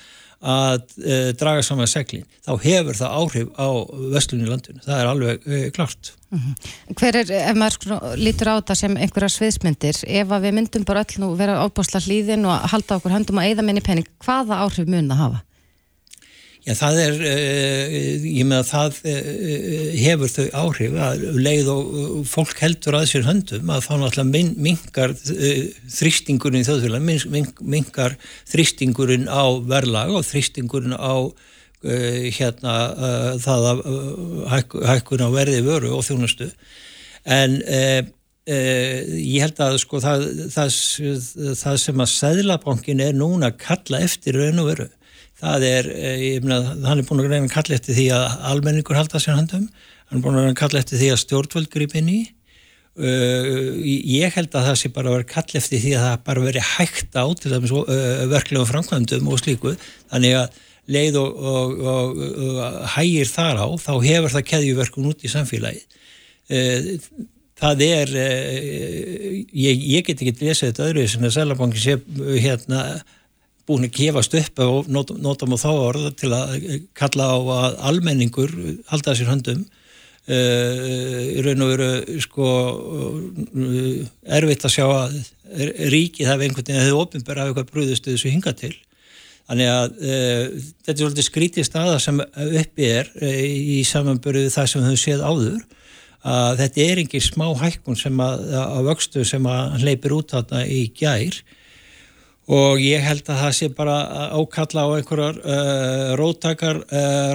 að 0.43 0.81
uh, 0.99 1.29
draga 1.39 1.63
saman 1.63 1.87
seglin, 1.87 2.25
þá 2.43 2.51
hefur 2.65 2.99
það 2.99 3.15
áhrif 3.19 3.53
á 3.55 3.67
vestlunni 4.13 4.49
landinu. 4.49 4.83
Það 4.83 4.99
er 4.99 5.11
alveg 5.11 5.47
klart. 5.75 6.11
Mm 6.33 6.39
-hmm. 6.39 6.73
Hver 6.99 7.15
er, 7.21 7.31
ef 7.39 7.55
maður 7.55 7.77
sko, 7.77 7.99
lítur 8.19 8.51
á 8.51 8.55
þetta 8.59 8.75
sem 8.75 8.97
einhverja 8.97 9.29
sviðsmyndir, 9.37 10.03
ef 10.07 10.27
við 10.27 10.51
myndum 10.57 10.83
bara 10.83 11.05
öll 11.05 11.21
nú 11.21 11.35
vera 11.39 11.61
ábúrsla 11.63 12.01
hlýðin 12.03 12.45
og 12.45 12.69
halda 12.73 12.97
okkur 12.97 13.15
höndum 13.15 13.39
að 13.39 13.47
eigða 13.49 13.63
minni 13.63 13.81
penning, 13.81 14.07
hvaða 14.19 14.63
áhrif 14.65 14.87
mun 14.87 15.09
það 15.09 15.23
hafa? 15.23 15.43
Já, 16.63 16.73
það 16.79 16.99
er, 17.03 17.17
uh, 17.27 17.95
ég 18.23 18.45
með 18.47 18.61
að 18.61 18.69
það 18.69 18.99
uh, 19.11 19.23
hefur 19.99 20.31
þau 20.31 20.45
áhrif 20.61 20.93
að 21.07 21.25
leið 21.43 21.71
og 21.73 22.21
fólk 22.31 22.61
heldur 22.63 22.95
að 22.95 23.09
sér 23.11 23.25
höndum 23.27 23.73
að 23.73 23.83
þá 23.83 23.93
náttúrulega 23.99 24.53
mingar 24.67 25.11
uh, 25.11 25.65
þrýstingurinn 25.97 26.63
í 26.63 26.67
þjóðfélag, 26.69 27.09
mingar 27.59 28.15
þrýstingurinn 28.53 29.27
á 29.27 29.43
verðlag 29.67 30.15
og 30.15 30.23
þrýstingurinn 30.29 30.95
á 30.95 31.33
Uh, 31.83 32.29
hérna 32.31 32.73
uh, 32.95 33.29
það 33.43 33.65
að 33.67 33.79
uh, 33.91 34.43
hæk, 34.47 34.75
hækkun 34.87 35.23
á 35.27 35.29
verði 35.33 35.57
vöru 35.65 35.89
og 35.97 36.05
þjónustu. 36.07 36.47
En 37.27 37.57
ég 37.63 39.39
held 39.39 39.59
að 39.63 39.77
sko 39.79 40.01
það, 40.03 40.23
það, 40.51 40.73
það 41.55 41.77
sem 41.79 42.01
að 42.03 42.09
Sæðlabankin 42.11 43.03
er 43.03 43.13
núna 43.15 43.53
að 43.53 43.61
kalla 43.61 44.01
eftir 44.03 44.35
raun 44.35 44.59
og 44.59 44.67
veru 44.67 44.87
það 45.43 45.65
er, 45.69 45.89
ég 46.23 46.45
meina, 46.45 46.61
hann 46.87 47.01
er 47.01 47.07
búin 47.07 47.23
að 47.23 47.33
reyna 47.33 47.47
að 47.49 47.55
kalla 47.57 47.77
eftir 47.77 47.97
því 47.97 48.07
að 48.15 48.25
almenningur 48.53 48.99
halda 48.99 49.21
sér 49.21 49.37
handum, 49.37 49.67
hann 50.07 50.19
er 50.19 50.23
búin 50.23 50.39
að 50.39 50.47
reyna 50.47 50.55
að 50.55 50.61
kalla 50.63 50.81
eftir 50.83 51.01
því 51.01 51.11
að 51.13 51.21
stjórnvöld 51.23 51.71
grip 51.73 51.95
inn 51.99 52.11
í. 52.13 52.21
Ég 52.93 54.35
held 54.35 54.53
að 54.53 54.67
það 54.69 54.75
sé 54.79 54.91
bara 54.93 55.09
að 55.09 55.15
vera 55.17 55.31
kall 55.31 55.57
eftir 55.59 55.81
því 55.81 55.95
að 55.97 56.05
það 56.07 56.19
bara 56.27 56.43
veri 56.45 56.67
hægt 56.73 57.17
á 57.17 57.25
til 57.33 57.53
þess 57.55 57.73
að 57.81 58.29
verklega 58.31 58.69
framkvæmdum 58.69 59.31
og 59.33 59.41
slíku, 59.41 59.73
þannig 60.13 60.37
að 60.43 60.61
leið 60.91 61.19
og, 61.19 61.43
og, 61.51 61.75
og, 61.79 62.23
og 62.43 62.79
hægir 62.97 63.29
þar 63.31 63.61
á, 63.63 63.67
þá 63.79 63.93
hefur 64.03 64.33
það 64.33 64.47
keðjuverkun 64.51 65.09
út 65.11 65.23
í 65.23 65.31
samfélagi. 65.31 65.83
Eh, 66.51 66.89
það 67.59 67.83
er, 67.87 68.15
eh, 68.19 69.43
ég, 69.47 69.83
ég 69.95 70.07
get 70.07 70.19
ekki 70.19 70.35
lesið 70.43 70.71
þetta 70.71 70.87
öðru 70.89 71.05
sem 71.07 71.23
að 71.23 71.35
Sælabankin 71.37 71.83
sé 71.83 71.97
hérna 72.43 72.83
búin 73.69 73.87
að 73.87 73.95
kefast 73.95 74.35
upp 74.39 74.59
og 74.63 74.89
notum, 74.91 75.19
notum 75.23 75.55
á 75.55 75.57
þá 75.59 75.69
orða 75.71 76.11
til 76.19 76.31
að 76.35 76.67
kalla 76.97 77.29
á 77.31 77.37
að 77.39 77.79
almenningur 77.91 78.53
halda 78.91 79.15
sér 79.15 79.31
höndum. 79.31 79.63
Uh, 80.23 81.35
í 81.35 81.41
raun 81.43 81.65
og 81.65 81.71
veru 81.73 82.19
sko 82.23 82.45
uh, 82.47 84.05
erfitt 84.37 84.63
að 84.63 84.71
sjá 84.77 84.85
að 84.87 85.17
ríkið 85.91 86.29
hafi 86.29 86.47
einhvern 86.47 86.63
veginn 86.63 86.79
að 86.79 86.91
þau 86.93 87.01
ofinbæra 87.01 87.43
hafi 87.43 87.51
eitthvað 87.51 87.71
brúðust 87.73 88.07
þessu 88.07 88.31
hinga 88.31 88.53
til. 88.55 88.71
Þannig 89.51 89.71
að 89.73 89.97
uh, 89.99 90.45
þetta 90.85 90.93
er 90.93 91.01
svolítið 91.01 91.27
skrítið 91.27 91.67
staða 91.67 91.97
sem 91.99 92.23
uppi 92.23 92.87
er 92.87 93.11
uh, 93.19 93.41
í 93.75 93.81
samanbörðu 93.87 94.47
það 94.53 94.69
sem 94.71 94.85
höfum 94.87 95.01
séð 95.03 95.25
áður 95.27 95.59
að 96.23 96.61
þetta 96.61 96.83
er 96.85 97.01
ekki 97.03 97.19
smá 97.23 97.45
hækkun 97.59 97.99
sem 97.99 98.23
að, 98.23 98.45
að 98.63 98.87
vöxtu 98.87 99.25
sem 99.27 99.43
að 99.51 99.83
hleypir 99.83 100.15
út 100.15 100.31
þarna 100.31 100.63
í 100.71 100.85
gær 100.95 101.41
og 102.51 102.81
ég 102.83 103.03
held 103.05 103.23
að 103.31 103.41
það 103.45 103.53
sé 103.59 103.69
bara 103.77 103.97
ákalla 104.35 104.83
á 104.83 104.89
einhverjar 104.97 105.39
uh, 105.43 106.09
róttakar 106.19 106.81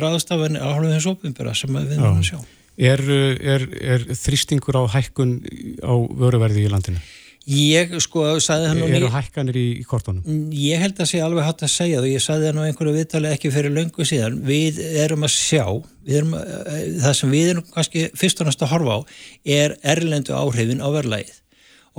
ráðstafan 0.03 0.61
á 0.61 0.69
hálfum 0.69 0.93
þessu 0.93 1.15
ofinböra 1.15 1.55
sem 1.57 1.73
við 1.73 1.97
höfum 1.97 2.21
að 2.21 2.29
sjá. 2.33 2.41
Er, 2.79 3.01
er, 3.03 3.65
er 3.97 4.05
þrýstingur 4.15 4.77
á 4.79 4.85
hækkun 4.93 5.41
á 5.83 5.95
vöruverði 6.15 6.69
í 6.69 6.71
landinu? 6.71 7.01
Ég 7.49 7.95
sko 8.05 8.35
sagði 8.45 8.67
hann 8.69 8.83
og... 8.85 8.91
Eru 8.93 9.09
hækkanir 9.09 9.57
í, 9.57 9.67
í 9.81 9.85
kortunum? 9.89 10.21
Mm, 10.27 10.51
ég 10.53 10.83
held 10.83 10.99
að 11.01 11.09
sé 11.09 11.21
alveg 11.25 11.47
hatt 11.47 11.63
að 11.65 11.71
segja 11.73 11.97
það 11.97 12.05
og 12.05 12.13
ég 12.13 12.25
sagði 12.25 12.51
hann 12.51 12.61
á 12.61 12.67
einhverju 12.69 12.93
viðtali 12.99 13.31
ekki 13.33 13.53
fyrir 13.55 13.73
löngu 13.73 14.05
síðan. 14.09 14.37
Við 14.45 14.83
erum 15.01 15.25
að 15.25 15.33
sjá, 15.33 15.65
erum, 16.05 16.35
eh, 16.37 16.83
það 17.01 17.17
sem 17.23 17.33
við 17.33 17.53
erum 17.55 17.65
kannski 17.73 18.05
fyrst 18.21 18.43
og 18.45 18.51
næst 18.51 18.67
að 18.67 18.73
horfa 18.75 18.99
á 19.01 19.01
er 19.57 19.77
erlendu 19.95 20.37
áhrifin 20.37 20.85
á 20.85 20.89
verðlægið 20.93 21.41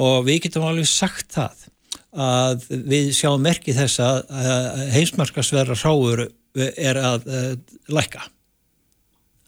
og 0.05 0.21
við 0.29 0.43
getum 0.45 0.67
alveg 0.69 0.87
sagt 0.91 1.33
það 1.33 1.65
að 2.09 2.65
við 2.89 3.11
sjáum 3.13 3.43
merkið 3.45 3.83
þess 3.83 4.01
að 4.01 4.85
heimsmarkasverðar 4.95 5.81
hráur 5.83 6.23
er 6.57 6.97
að 6.97 7.27
uh, 7.29 7.53
lækka. 7.87 8.23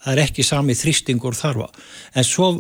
það 0.02 0.14
er 0.14 0.22
ekki 0.24 0.44
sami 0.46 0.74
þrýstingur 0.78 1.38
þarfa 1.38 1.68
en 2.14 2.26
svo 2.26 2.52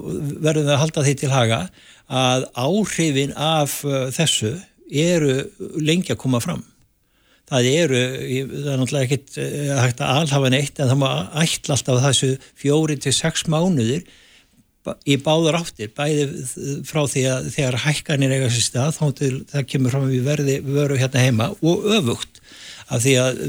verðum 0.42 0.66
við 0.66 0.74
að 0.74 0.82
halda 0.82 1.06
því 1.06 1.14
til 1.20 1.32
haga 1.32 1.62
að 2.10 2.46
áhrifin 2.54 3.34
af 3.38 3.84
uh, 3.86 4.10
þessu 4.14 4.56
eru 4.92 5.48
lengi 5.80 6.12
að 6.12 6.22
koma 6.22 6.42
fram 6.42 6.66
það 7.52 7.70
eru, 7.70 8.02
það 8.02 8.74
er 8.74 8.82
náttúrulega 8.82 9.06
ekkit 9.08 9.38
uh, 9.38 9.78
hægt 9.84 10.02
að 10.02 10.24
alhafa 10.24 10.52
neitt 10.54 10.82
en 10.82 10.92
það 10.92 11.02
má 11.04 11.12
ætla 11.44 11.78
alltaf 11.78 12.04
þessu 12.08 12.34
fjóri 12.56 12.98
til 12.98 13.14
sex 13.16 13.46
mánuðir 13.46 14.06
í 15.06 15.18
báður 15.22 15.60
áttir, 15.60 15.92
bæði 15.94 16.26
frá 16.88 17.04
því 17.10 17.24
að 17.30 17.50
þegar 17.54 17.80
hækkanir 17.86 18.34
eiga 18.34 18.50
sér 18.50 18.66
stað 18.66 18.96
þá 18.98 19.06
til 19.20 19.34
það 19.52 19.68
kemur 19.74 19.94
fram 19.94 20.08
við 20.10 20.26
verði 20.26 20.58
við 20.66 20.80
verum 20.80 21.02
hérna 21.02 21.26
heima 21.26 21.50
og 21.62 21.86
öfugt 21.98 22.42
af 22.90 23.04
því 23.04 23.14
að, 23.22 23.42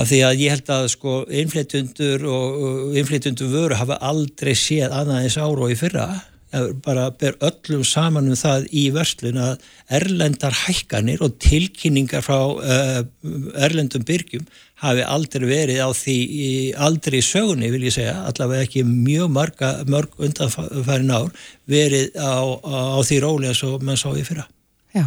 af 0.00 0.08
því 0.08 0.20
að 0.26 0.40
ég 0.40 0.54
held 0.54 0.72
að 0.76 0.86
sko 0.94 1.16
innflytundur 1.42 2.26
og 2.32 2.96
innflytundur 2.96 3.52
vöru 3.52 3.80
hafa 3.80 4.00
aldrei 4.10 4.54
séð 4.56 4.96
annaðins 4.96 5.36
ára 5.40 5.66
og 5.68 5.74
í 5.74 5.78
fyrra 5.78 6.08
bara 6.84 7.10
ber 7.14 7.36
öllum 7.46 7.84
saman 7.86 8.30
um 8.30 8.38
það 8.38 8.66
í 8.74 8.88
verslun 8.94 9.38
að 9.38 9.62
erlendar 10.00 10.56
hækkanir 10.64 11.22
og 11.22 11.36
tilkynningar 11.42 12.24
frá 12.26 12.38
uh, 12.40 13.00
erlendum 13.62 14.04
byrgjum 14.06 14.48
hafi 14.82 15.04
aldrei 15.04 15.46
verið 15.46 15.82
á 15.84 15.90
því 15.94 16.18
aldrei 16.88 17.20
í 17.20 17.24
sögunni 17.26 17.70
vil 17.72 17.84
ég 17.86 17.94
segja, 17.94 18.16
allavega 18.26 18.66
ekki 18.66 18.84
mjög 18.88 19.32
marga, 19.34 19.72
mörg 19.86 20.16
undanfærin 20.18 21.12
ár 21.14 21.30
verið 21.70 22.16
á, 22.16 22.40
á, 22.42 22.78
á 22.96 23.00
því 23.04 23.20
róli 23.24 23.50
eins 23.50 23.64
og 23.68 23.84
mann 23.84 24.00
sá 24.00 24.08
ég 24.16 24.26
fyrra. 24.26 24.48
Já. 24.96 25.04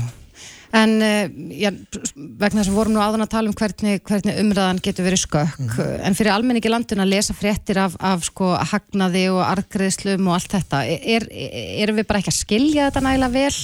En 0.74 0.96
eh, 1.06 1.30
já, 1.62 1.70
vegna 2.16 2.64
þess 2.64 2.72
að 2.72 2.78
vorum 2.80 2.96
nú 2.96 3.02
áðan 3.04 3.26
að 3.28 3.34
tala 3.36 3.52
um 3.52 3.58
hvernig, 3.58 4.02
hvernig 4.08 4.40
umræðan 4.42 4.82
getur 4.82 5.06
verið 5.06 5.22
skökk, 5.22 5.60
mm 5.60 5.70
-hmm. 5.70 6.00
en 6.08 6.18
fyrir 6.18 6.34
almenningi 6.34 6.72
landin 6.72 7.04
að 7.04 7.14
lesa 7.14 7.36
fréttir 7.38 7.78
af, 7.78 7.94
af 8.00 8.26
sko 8.26 8.56
hagnaði 8.58 9.28
og 9.30 9.44
argreðslum 9.46 10.28
og 10.28 10.34
allt 10.34 10.56
þetta, 10.56 10.82
er, 10.90 11.28
erum 11.30 12.02
við 12.02 12.08
bara 12.10 12.20
ekki 12.20 12.34
að 12.34 12.42
skilja 12.42 12.90
þetta 12.90 13.06
nægilega 13.06 13.34
vel? 13.38 13.56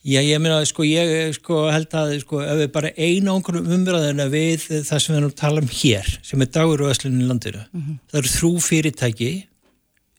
Já, 0.00 0.20
ég 0.24 0.40
meina, 0.40 0.64
sko, 0.64 0.82
ég 0.82 1.34
sko, 1.36 1.68
held 1.70 1.94
að, 1.94 2.18
sko, 2.24 2.40
ef 2.40 2.56
við 2.56 2.70
bara 2.72 2.90
eina 2.96 3.34
okkur 3.36 3.60
umræðina 3.60 4.26
við 4.32 4.64
það 4.88 4.98
sem 4.98 5.14
við 5.14 5.18
erum 5.18 5.30
að 5.30 5.40
tala 5.42 5.60
um 5.60 5.68
hér, 5.68 6.18
sem 6.22 6.40
er 6.40 6.50
dagur 6.50 6.82
og 6.82 6.90
öslunni 6.90 7.26
landinu, 7.28 7.62
mm 7.70 7.80
-hmm. 7.80 7.98
það 8.10 8.18
eru 8.18 8.28
þrú 8.34 8.52
fyrirtæki 8.60 9.32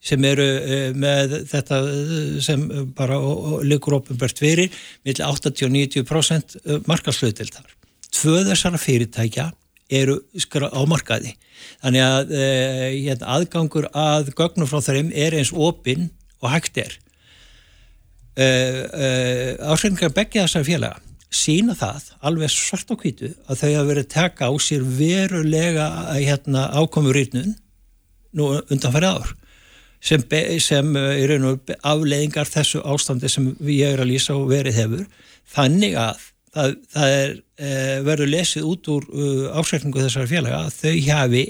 sem 0.02 0.24
eru 0.26 0.46
uh, 0.46 0.88
með 0.98 1.36
þetta 1.52 1.82
uh, 1.86 2.40
sem 2.44 2.64
bara 2.98 3.20
líkur 3.68 4.00
ofinbært 4.00 4.42
fyrir 4.42 4.72
millir 5.06 5.26
80-90% 5.28 6.58
markaslöðdelt 6.90 7.60
þar. 7.60 7.76
Tvö 8.12 8.42
þessara 8.50 8.82
fyrirtækja 8.82 9.52
eru 9.92 10.18
skara 10.40 10.72
á 10.72 10.82
markaði. 10.90 11.36
Þannig 11.84 12.08
að 12.08 12.34
uh, 12.34 12.88
hérna, 12.96 13.38
aðgangur 13.38 13.92
að 13.94 14.34
gögnum 14.34 14.70
frá 14.70 14.82
þeim 14.86 15.14
er 15.14 15.38
eins 15.38 15.54
opinn 15.54 16.10
og 16.42 16.52
hægt 16.56 16.82
er. 16.82 16.98
Ásendingar 18.32 20.14
begja 20.16 20.46
þessar 20.48 20.64
félaga 20.66 21.02
sína 21.32 21.76
það 21.78 22.08
alveg 22.28 22.52
svart 22.52 22.92
og 22.96 23.04
hvitu 23.04 23.30
að 23.48 23.60
þau 23.60 23.68
hafa 23.68 23.88
verið 23.90 24.08
taka 24.12 24.48
á 24.52 24.54
sér 24.60 24.84
verulega 24.84 25.88
hérna, 26.16 26.68
ákomurýrnun 26.76 27.54
nú 28.36 28.50
undanfæri 28.72 29.12
ár 29.12 29.32
sem, 30.02 30.24
sem 30.62 30.98
eh, 30.98 31.54
afleiðingar 31.88 32.50
þessu 32.50 32.82
ástandi 32.84 33.30
sem 33.32 33.52
ég 33.70 33.96
er 33.96 34.04
að 34.04 34.12
lýsa 34.12 34.36
og 34.38 34.50
verið 34.52 34.80
hefur. 34.82 35.08
Þannig 35.52 35.98
að 36.00 36.28
það, 36.52 36.76
það 36.94 37.16
er, 37.18 37.34
e, 37.58 37.72
verður 38.08 38.32
lesið 38.32 38.68
út 38.68 38.92
úr 38.92 39.08
uh, 39.08 39.26
eh, 39.26 39.60
ásækningu 39.60 40.04
þessar 40.04 40.30
félaga 40.32 40.64
að 40.66 40.78
þau 40.80 40.96
hafi 41.08 41.44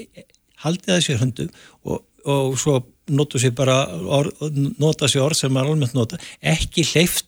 haldið 0.61 0.95
að 0.95 1.03
sér 1.05 1.21
höndum 1.21 1.53
og, 1.89 2.03
og 2.29 2.57
svo 2.61 2.77
nota 3.11 3.41
sér 3.41 3.55
bara 3.57 3.79
orð, 4.19 4.43
nota 4.79 5.09
sér 5.09 5.25
orð 5.25 5.41
sem 5.41 5.57
er 5.57 5.71
almennt 5.71 5.97
nota 5.97 6.19
ekki 6.53 6.85
hleyft 6.93 7.27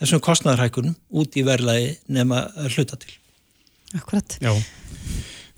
þessum 0.00 0.22
kostnæðarhækunum 0.24 0.96
út 1.20 1.36
í 1.38 1.44
verlaði 1.46 1.92
nema 2.10 2.46
hluta 2.72 2.98
til. 3.00 3.12
Akkurat. 3.94 4.40
Já 4.42 4.52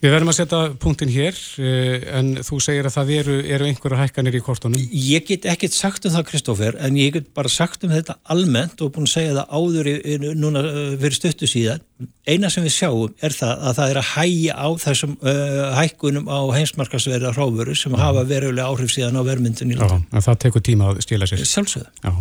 Við 0.06 0.12
verðum 0.14 0.28
að 0.30 0.36
setja 0.36 0.58
punktin 0.78 1.10
hér 1.10 1.38
eh, 1.58 2.04
en 2.14 2.28
þú 2.46 2.60
segir 2.62 2.86
að 2.86 2.92
það 2.94 3.08
eru, 3.16 3.32
eru 3.56 3.66
einhverja 3.66 4.04
hækkanir 4.04 4.36
í 4.38 4.40
kortunum. 4.44 4.84
Ég 4.94 5.24
get 5.26 5.48
ekkert 5.50 5.74
sagt 5.74 6.06
um 6.06 6.12
það 6.14 6.28
Kristófer 6.28 6.76
en 6.78 6.98
ég 7.00 7.16
get 7.16 7.32
bara 7.34 7.50
sagt 7.50 7.82
um 7.82 7.90
þetta 7.90 8.14
almennt 8.30 8.84
og 8.86 8.92
búin 8.94 9.08
að 9.08 9.16
segja 9.16 9.32
það 9.40 9.56
áður 9.58 9.90
í, 9.90 10.14
núna 10.38 10.62
eh, 10.62 10.94
fyrir 11.02 11.18
stöttu 11.18 11.50
síðan. 11.50 11.82
Eina 12.22 12.52
sem 12.54 12.62
við 12.62 12.76
sjáum 12.76 13.18
er 13.18 13.34
það 13.34 13.66
að 13.66 13.80
það 13.80 13.90
er 13.90 14.00
að 14.02 14.08
hægja 14.12 14.54
á 14.54 14.68
þessum 14.84 15.16
uh, 15.16 15.60
hækkunum 15.80 16.30
á 16.30 16.40
heimsmarkasverða 16.54 17.32
hráfuru 17.34 17.74
sem 17.74 17.96
Já. 17.96 18.02
hafa 18.04 18.26
verulega 18.30 18.70
áhrif 18.70 18.92
síðan 18.94 19.18
á 19.18 19.22
vermyndun 19.26 19.72
í 19.74 19.78
landa. 19.80 19.98
Já, 20.04 20.10
en 20.12 20.26
það 20.28 20.42
tekur 20.44 20.66
tíma 20.68 20.92
að 20.92 21.00
stila 21.08 21.26
sér. 21.30 21.42
Sjálfsögða. 21.42 22.20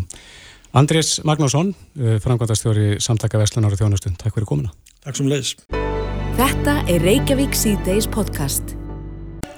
Andrés 0.80 1.20
Magnússon, 1.28 1.76
framkvæmtastjóri 2.24 2.96
Samtaka 3.04 3.44
Vestlunar 3.44 3.76
og 3.76 3.84
Þjónustund. 3.84 4.18
Takk 4.22 4.40
fyrir 4.40 4.50
komuna. 4.56 4.74
Takk. 5.06 5.95
Þetta 6.36 6.82
er 6.92 7.00
Reykjavík 7.00 7.54
C-Days 7.56 8.10
podcast. 8.12 8.74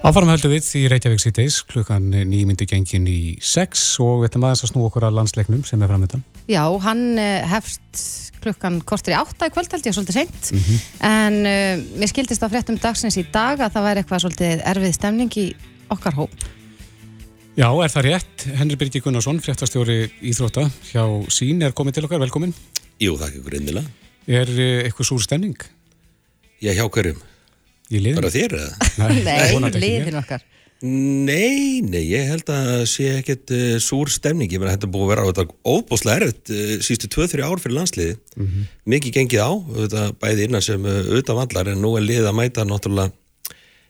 Áfaram 0.06 0.30
höldum 0.30 0.52
við 0.54 0.68
í 0.78 0.82
Reykjavík 0.92 1.24
C-Days 1.24 1.56
klukkan 1.66 2.12
nýmyndi 2.14 2.68
gengin 2.70 3.08
í 3.10 3.22
6 3.42 3.86
og 4.06 4.20
við 4.20 4.28
ætlum 4.28 4.44
aðeins 4.46 4.62
að 4.62 4.70
snú 4.70 4.84
okkur 4.86 5.08
að 5.08 5.16
landsleiknum 5.18 5.64
sem 5.66 5.82
er 5.82 5.90
framöndan. 5.90 6.22
Já, 6.46 6.62
hann 6.84 7.02
eh, 7.18 7.48
hefst 7.50 8.04
klukkan 8.44 8.78
kortir 8.86 9.16
í 9.16 9.18
8 9.18 9.50
í 9.50 9.54
kvöld 9.56 9.74
held 9.74 9.90
ég 9.90 9.96
svolítið 9.98 10.20
seint 10.20 10.52
mm 10.54 10.60
-hmm. 10.60 10.84
en 11.10 11.38
uh, 11.50 11.82
mér 11.98 12.12
skildist 12.12 12.46
á 12.46 12.48
fréttum 12.54 12.78
dagsins 12.78 13.18
í 13.18 13.26
dag 13.26 13.58
að 13.58 13.74
það 13.74 13.88
væri 13.88 14.04
eitthvað 14.04 14.22
svolítið 14.22 14.62
erfið 14.62 14.94
stemning 14.94 15.38
í 15.38 15.48
okkar 15.90 16.14
hóp. 16.14 16.36
Já, 17.58 17.74
er 17.74 17.90
það 17.90 18.06
rétt? 18.06 18.46
Henri 18.54 18.78
Birgi 18.78 19.02
Gunnarsson, 19.02 19.42
fréttastjóri 19.42 20.12
Íþrótta 20.22 20.70
hjá 20.94 21.26
Sín 21.34 21.66
er 21.66 21.74
komið 21.74 21.94
til 21.94 22.06
okkar, 22.06 22.22
velkomin. 22.22 22.54
Jú, 23.02 23.18
þakk 23.18 23.42
ykkur 23.42 23.58
eindilega. 23.58 23.90
Er 24.28 24.46
uh, 24.46 24.86
eitthvað 24.86 25.10
súr 25.10 25.26
stemning? 25.26 25.58
Já, 26.58 26.72
hjá 26.74 26.86
hverjum? 26.90 27.18
Í 27.88 28.00
liðin? 28.02 28.18
Bara 28.18 28.34
þér 28.34 28.56
eða? 28.58 28.92
Nei, 29.28 29.74
liðin 29.78 30.22
okkar. 30.22 30.46
Nei, 30.78 31.82
nei, 31.82 32.04
ég 32.06 32.28
held 32.30 32.50
að 32.54 32.84
sé 32.86 33.08
ekkert 33.18 33.50
uh, 33.50 33.78
súr 33.82 34.12
stemning, 34.14 34.52
ég 34.54 34.62
meina 34.62 34.76
þetta 34.76 34.90
búið 34.94 35.08
að 35.08 35.10
vera 35.10 35.24
á 35.26 35.30
þetta 35.32 35.46
óbúslega 35.66 36.20
erfitt 36.22 36.52
uh, 36.54 36.74
sístu 36.86 37.10
2-3 37.16 37.48
ár 37.48 37.64
fyrir 37.64 37.80
landsliði, 37.80 38.18
mm 38.36 38.44
-hmm. 38.46 38.68
mikið 38.94 39.16
gengið 39.16 39.42
á, 39.42 39.52
þetta 39.80 40.04
bæði 40.22 40.46
innan 40.46 40.66
sem 40.66 40.86
uh, 40.86 41.00
auðvitað 41.08 41.40
vallar 41.40 41.72
en 41.74 41.82
nú 41.82 41.96
er 41.98 42.06
liðið 42.06 42.30
að 42.30 42.38
mæta 42.38 42.68
náttúrulega, 42.70 43.10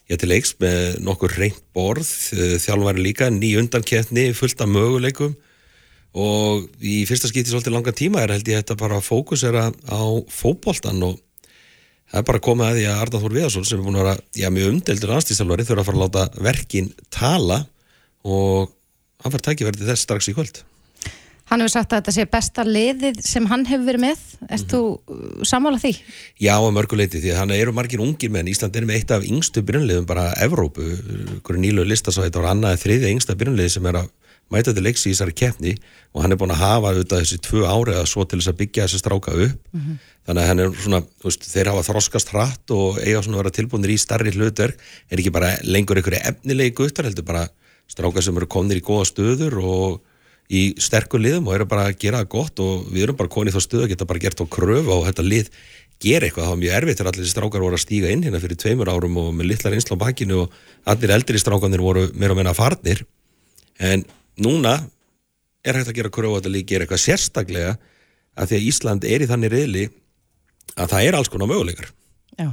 ég 0.08 0.22
til 0.22 0.30
leiks 0.32 0.54
með 0.64 0.80
nokkur 1.04 1.36
reynd 1.36 1.60
borð, 1.76 2.08
uh, 2.38 2.56
þjálfværi 2.64 3.04
líka, 3.04 3.28
ný 3.28 3.52
undanketni, 3.60 4.30
fullt 4.32 4.64
af 4.64 4.72
möguleikum 4.72 5.36
og 6.16 6.70
í 6.80 7.02
fyrsta 7.04 7.28
skipti 7.28 7.52
svolítið 7.52 7.76
langa 7.76 7.92
tíma 7.92 8.24
er 8.24 8.32
held 8.32 8.48
ég 8.48 8.62
þetta 8.62 8.80
bara 8.80 8.96
að 8.96 9.10
fókusera 9.10 9.68
á 9.92 10.02
fókbóltan 10.32 11.04
og 11.04 11.20
Það 12.08 12.20
er 12.22 12.26
bara 12.30 12.40
komið 12.44 12.66
að 12.66 12.78
því 12.78 12.86
að 12.88 13.02
Arnáð 13.02 13.24
Þór 13.24 13.36
Viðarsson 13.36 13.68
sem 13.68 13.78
er 13.78 13.84
búin 13.84 13.98
að 13.98 14.06
vera, 14.06 14.24
já, 14.40 14.48
mjög 14.54 14.72
umdeldur 14.72 15.12
aðstíðsálvari 15.16 15.66
þurfa 15.68 15.82
að 15.82 15.88
fara 15.90 15.98
að 15.98 16.04
láta 16.06 16.42
verkin 16.46 16.88
tala 17.12 17.58
og 18.24 18.70
hann 19.24 19.34
fær 19.34 19.44
tækifærið 19.50 19.90
þess 19.90 20.06
strax 20.06 20.30
í 20.30 20.34
kvöld. 20.36 20.62
Hann 21.48 21.62
hefur 21.62 21.72
sagt 21.72 21.92
að 21.92 22.02
þetta 22.02 22.12
sé 22.12 22.24
besta 22.28 22.64
liðið 22.66 23.20
sem 23.24 23.46
hann 23.48 23.64
hefur 23.68 23.86
verið 23.86 24.02
með. 24.04 24.24
Erst 24.48 24.72
mm 24.72 24.80
-hmm. 24.80 25.36
þú 25.40 25.46
sammála 25.48 25.80
því? 25.80 25.92
Já, 26.44 26.54
að 26.56 26.74
mörguleiti 26.76 27.20
því 27.22 27.30
að 27.32 27.38
hann 27.40 27.54
eru 27.56 27.72
margir 27.72 28.02
ungir 28.04 28.30
menn. 28.30 28.48
Ísland 28.48 28.76
er 28.76 28.84
með 28.84 28.96
eitt 28.96 29.10
af 29.16 29.24
yngstu 29.24 29.62
byrjunliðum 29.64 30.06
bara 30.06 30.32
Evrópu. 30.44 30.84
Hverju 31.44 31.60
nýlu 31.60 31.84
lista 31.88 32.12
svo 32.12 32.24
þetta 32.24 32.40
var 32.40 32.52
annað 32.52 32.82
þriðja 32.84 33.12
yngsta 33.14 33.36
byrjunlið 33.36 33.68
sem 33.72 33.86
er 33.86 33.96
að 34.02 34.10
mæta 34.52 34.74
til 34.74 34.84
leiks 34.84 35.06
í 35.06 35.12
þessari 35.12 35.34
keppni 35.36 35.74
og 36.14 36.22
hann 36.24 36.34
er 36.34 36.40
búin 36.40 36.54
að 36.54 36.62
hafa 36.62 36.92
auðvitað 36.92 37.24
þessi 37.24 37.38
tvö 37.44 37.64
ári 37.68 37.96
að 37.98 38.08
svo 38.10 38.24
til 38.24 38.40
þess 38.40 38.52
að 38.52 38.58
byggja 38.62 38.86
þessi 38.86 39.00
stráka 39.02 39.34
upp. 39.34 39.60
Mm 39.72 39.80
-hmm. 39.80 39.96
þannig 40.26 40.42
að 40.42 40.48
hann 40.48 40.60
er 40.64 40.74
svona, 40.82 41.00
veist, 41.24 41.48
þeir 41.52 41.70
hafa 41.72 41.86
þroskast 41.88 42.32
hratt 42.32 42.70
og 42.70 42.98
eiga 42.98 43.22
svona 43.22 43.38
að 43.38 43.42
vera 43.42 43.56
tilbúinir 43.58 43.94
í 43.94 43.98
starri 43.98 44.32
hlutverk, 44.32 44.76
er 45.10 45.18
ekki 45.18 45.32
bara 45.32 45.56
lengur 45.62 45.96
einhverju 45.96 46.20
efnilegi 46.24 46.74
guttar, 46.74 47.04
heldur 47.04 47.24
bara 47.24 47.48
stráka 47.88 48.22
sem 48.22 48.36
eru 48.36 48.46
komnir 48.46 48.80
í 48.80 48.84
góða 48.84 49.08
stöður 49.08 49.58
og 49.64 50.00
í 50.48 50.74
sterkur 50.80 51.20
liðum 51.20 51.48
og 51.48 51.54
eru 51.58 51.66
bara 51.68 51.88
að 51.88 51.98
gera 52.00 52.22
það 52.22 52.28
gott 52.32 52.60
og 52.64 52.88
við 52.92 53.04
erum 53.04 53.16
bara 53.16 53.32
konið 53.32 53.56
þá 53.56 53.62
stöðu 53.64 53.84
að 53.84 53.92
geta 53.92 54.08
bara 54.08 54.22
gert 54.22 54.40
á 54.40 54.46
kröfu 54.48 54.94
og 54.94 55.04
þetta 55.08 55.24
lið 55.24 55.50
gera 55.98 56.28
eitthvað, 56.28 56.44
það 56.44 56.52
var 56.52 56.60
mjög 56.62 56.76
erfitt 56.78 57.00
þegar 57.00 57.10
allir 57.10 57.24
þessi 57.24 57.34
strákar 57.34 57.64
voru 57.64 57.78
að 57.78 57.82
stíga 57.82 58.12
inn 58.14 58.22
hérna 58.24 58.40
fyrir 58.42 58.60
tveimur 58.62 58.90
árum 58.92 59.18
og 59.18 59.32
með 59.34 59.50
litlar 59.50 59.74
einsla 59.76 59.98
á 59.98 60.02
bakkinu 60.04 60.44
og 60.44 60.54
allir 60.88 61.14
eldri 61.16 61.40
strákanir 61.42 61.82
voru 61.82 62.06
meira 62.14 62.36
og 62.36 62.38
meina 62.38 62.54
farnir. 62.56 63.02
En 63.82 64.04
núna 64.42 64.78
er 65.66 65.78
hægt 65.78 65.92
að 65.92 65.98
gera 66.00 66.14
Króatalík 66.14 66.68
gera 66.68 66.86
eitthvað 66.86 67.04
sérstaklega 67.04 67.76
að 68.38 68.52
því 68.52 68.58
að 68.58 68.66
Ísland 68.70 69.06
er 69.08 69.24
í 69.24 69.28
þannig 69.30 69.54
reyðli 69.54 69.84
að 70.78 70.94
það 70.94 71.04
er 71.04 71.18
alls 71.18 71.30
konar 71.32 71.50
möguleikar 71.50 71.92
Já, 72.38 72.50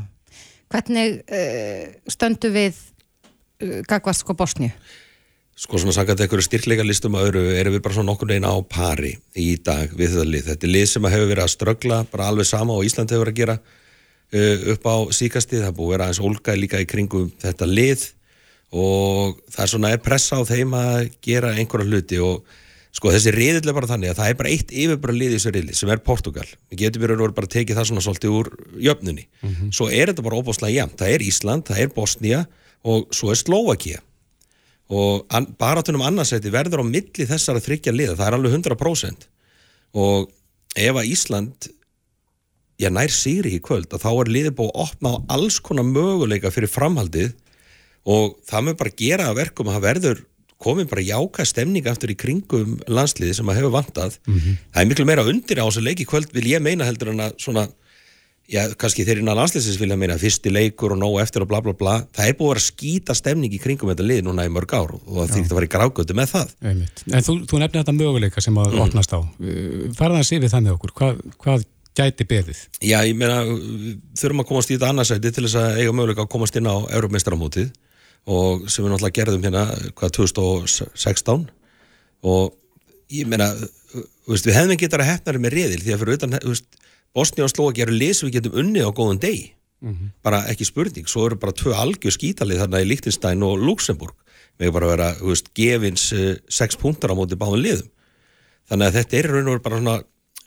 hvernig 0.74 1.20
uh, 1.30 1.90
stöndu 2.10 2.52
við 2.54 2.78
uh, 3.62 3.82
Gagvast 3.88 4.26
sko 4.26 4.36
Bosni? 4.38 4.72
Sko 5.56 5.80
svona 5.80 5.94
sagt 5.96 6.12
að 6.12 6.26
einhverju 6.26 6.44
styrkleika 6.50 6.84
listum 6.84 7.16
að 7.16 7.30
öru 7.30 7.42
erum 7.56 7.78
við 7.78 7.84
bara 7.86 7.96
svona 7.96 8.10
nokkur 8.10 8.28
neina 8.28 8.50
á 8.52 8.60
pari 8.68 9.14
í 9.40 9.54
dag 9.64 9.94
við 9.96 10.18
þetta 10.18 10.26
lið. 10.28 10.48
Þetta 10.50 10.68
er 10.68 10.74
lið 10.74 10.88
sem 10.92 11.08
hefur 11.08 11.30
verið 11.30 11.44
að 11.46 11.54
strögla 11.54 12.00
bara 12.12 12.28
alveg 12.28 12.50
sama 12.50 12.76
og 12.76 12.84
Ísland 12.84 13.14
hefur 13.14 13.24
verið 13.24 13.36
að 13.36 13.40
gera 13.40 13.56
uh, 13.62 14.66
upp 14.74 14.90
á 14.92 14.96
síkasti. 15.16 15.62
Það 15.62 15.78
búið 15.78 15.88
að 15.88 15.94
vera 15.94 16.10
aðeins 16.10 16.24
olga 16.28 16.58
líka 16.60 16.82
í 16.84 16.90
kringum 16.92 17.30
þetta 17.40 17.70
lið 17.72 18.04
og 18.74 19.42
það 19.52 19.64
er 19.66 19.72
svona 19.72 19.92
er 19.94 20.04
pressa 20.04 20.40
á 20.40 20.44
þeim 20.48 20.74
að 20.78 21.10
gera 21.24 21.54
einhverja 21.56 21.90
hluti 21.92 22.22
og 22.24 22.56
sko 22.96 23.12
þessi 23.12 23.34
riðill 23.36 23.70
er 23.70 23.76
bara 23.76 23.90
þannig 23.92 24.14
að 24.14 24.20
það 24.22 24.32
er 24.32 24.38
bara 24.40 24.52
eitt 24.56 24.72
yfirbara 24.72 25.16
lið 25.16 25.34
í 25.34 25.38
þessu 25.38 25.52
riðli 25.52 25.76
sem 25.76 25.92
er 25.92 26.04
Portugal. 26.04 26.46
Við 26.72 26.86
getum 26.86 27.04
verið 27.04 27.24
að 27.26 27.36
bara 27.36 27.52
tekið 27.52 27.80
það 27.80 27.88
svona 27.90 28.04
svolítið 28.06 28.36
úr 28.38 28.52
jöfnunni, 28.88 29.26
svo 29.76 29.90
er 29.92 30.12
þetta 30.12 30.26
bara 30.26 30.40
óbúslega 30.40 30.78
jæmt, 30.78 30.98
það 31.02 31.16
er 31.16 31.26
Ísland, 31.26 31.68
það 31.68 31.82
er 31.84 31.96
Bosnia 31.96 32.42
og 32.86 33.08
svo 33.16 33.34
er 33.34 33.42
Slovakia 33.42 34.02
og 34.86 35.26
an, 35.34 35.48
baratunum 35.58 36.04
annarsæti 36.06 36.52
verður 36.54 36.86
á 36.86 36.86
milli 36.86 37.26
þessara 37.26 37.64
þryggja 37.64 37.94
liða, 37.94 38.18
það 38.20 38.28
er 38.28 38.36
alveg 38.38 38.58
100% 38.60 39.28
og 39.98 40.30
ef 40.76 41.00
að 41.00 41.10
Ísland 41.10 41.70
já, 42.78 42.92
nær 42.94 43.10
sigri 43.14 43.56
í 43.58 43.64
kvöld 43.64 43.90
að 43.96 44.04
þá 44.04 44.12
er 44.12 44.32
liðið 44.36 44.58
búið 44.60 44.72
að 44.74 44.84
opna 44.86 45.14
á 45.16 45.18
alls 45.38 45.58
konar 45.64 45.88
möguleika 45.90 46.52
fyrir 46.54 46.72
framhaldið 46.72 47.34
og 48.06 48.36
það 48.46 48.68
með 48.70 48.80
bara 48.82 48.98
gera 49.02 49.30
að 49.32 49.40
verkum 49.42 49.70
að 49.70 49.78
það 49.78 49.88
verður 49.90 50.24
komið 50.66 50.92
bara 50.92 51.06
jáka 51.06 51.46
stemning 51.46 51.88
aftur 51.92 52.14
í 52.14 52.18
kringum 52.18 52.78
landsliði 52.88 53.34
sem 53.38 53.50
að 53.52 53.60
hefur 53.60 53.74
vantað 53.76 54.20
það 54.26 54.82
er 54.82 54.92
miklu 54.92 55.06
meira 55.10 55.26
undir 55.28 55.60
á 55.62 55.66
þessu 55.68 55.84
leiki 55.84 56.06
kvöld 56.10 56.32
vil 56.34 56.48
ég 56.54 56.64
meina 56.64 56.88
heldur 56.88 57.12
en 57.12 57.26
að 57.26 57.36
svona 57.44 57.66
já, 58.48 58.62
kannski 58.80 59.06
þeir 59.06 59.22
innan 59.22 59.38
landsliðsins 59.40 59.80
vilja 59.82 59.98
meina 60.00 60.18
fyrsti 60.22 60.54
leikur 60.54 60.96
og 60.96 61.02
nóg 61.02 61.20
eftir 61.24 61.44
og 61.44 61.50
bla 61.52 61.62
bla 61.66 61.74
bla 61.78 61.96
það 62.16 62.30
er 62.30 62.38
búið 62.40 62.48
að 62.48 62.54
vera 62.54 62.66
skýta 62.66 63.18
stemning 63.18 63.54
í 63.54 63.62
kringum 63.62 63.92
þetta 63.92 64.08
lið 64.08 64.24
núna 64.28 64.48
í 64.48 64.52
mörg 64.54 64.76
ár 64.78 64.96
og 64.96 65.14
það 65.18 65.36
þýrt 65.36 65.52
að 65.52 65.60
vera 65.60 65.70
í 65.70 65.74
grágötu 65.76 66.18
með 66.18 66.34
það 66.34 66.54
Einmitt. 66.72 67.06
En 67.12 67.26
þú, 67.26 67.38
þú 67.50 67.62
nefnir 67.62 67.82
þetta 67.84 67.98
möguleika 68.00 68.44
sem 68.46 68.60
að 68.62 68.78
opnast 68.86 69.16
á. 69.18 69.20
Farðan 69.98 70.22
að 70.22 70.30
sé 70.30 70.40
við 70.40 70.54
það 70.54 70.68
með 70.68 70.78
okkur. 70.78 70.94
Hvað, 71.02 71.24
hvað 71.42 71.66
gæti 71.96 72.28
beðið? 72.30 72.62
Já, 72.84 73.00
ég 73.08 73.18
meina, 73.18 73.42
þurfum 74.20 74.44
að 74.44 74.50
komast 74.52 74.72
í 74.72 74.78
þetta 74.78 74.92
annarsæti 74.94 75.32
til 75.32 75.46
þess 75.48 75.60
að 75.62 75.82
eiga 75.82 75.96
möguleika 75.96 76.26
að 76.26 76.32
komast 76.36 76.60
inn 76.60 76.70
á 76.70 76.76
Európmeistaramótið 76.92 77.72
og 78.26 78.66
sem 78.70 78.86
við 78.86 78.94
náttúrulega 78.94 79.18
gerðum 79.20 79.46
hérna 79.46 79.66
hvað 79.98 80.16
2016 80.20 81.46
og 82.26 82.56
ég 83.14 83.30
meina, 83.30 83.52
við 84.28 84.56
hefðum 84.56 84.80
getað 84.82 85.04
að 85.04 85.12
hefnari 85.12 85.42
með 85.44 85.58
reðil 85.60 85.82
því 85.84 85.94
að 85.94 86.02
fyrir 86.02 86.18
utan, 86.20 86.38
þú 86.42 86.54
veist, 86.56 86.80
Bosnia 87.16 87.46
og 87.46 87.52
Slovaki 87.54 87.86
eru 87.86 87.96
lið 87.96 88.14
sem 88.18 88.28
við 88.28 88.38
getum 88.40 88.58
unnið 88.64 88.90
á 88.90 88.98
góðan 88.98 89.22
degi. 89.24 89.46
Bara 90.26 90.42
ekki 90.50 90.66
spurning, 90.66 91.08
svo 91.08 91.28
eru 91.28 91.38
bara 91.40 91.54
tvö 91.56 91.76
algjör 91.78 92.16
skítalið 92.16 92.64
þarna 92.64 92.82
í 92.82 92.88
Liechtenstein 92.90 93.44
og 93.46 93.62
Luxemburg 93.62 94.16
við 94.60 94.72
bara 94.72 94.90
vera, 94.90 95.08
þú 95.20 95.30
veist, 95.30 95.52
gefins 95.54 96.10
uh, 96.16 96.34
sex 96.50 96.80
punktar 96.80 97.12
á 97.14 97.16
móti 97.16 97.38
báðum 97.38 97.62
liðum. 97.62 97.90
Þannig 98.72 98.88
að 98.88 98.98
þetta 99.00 99.18
er 99.20 99.30
raun 99.30 99.52
og 99.52 99.64
bara 99.64 99.80
svona 99.80 99.98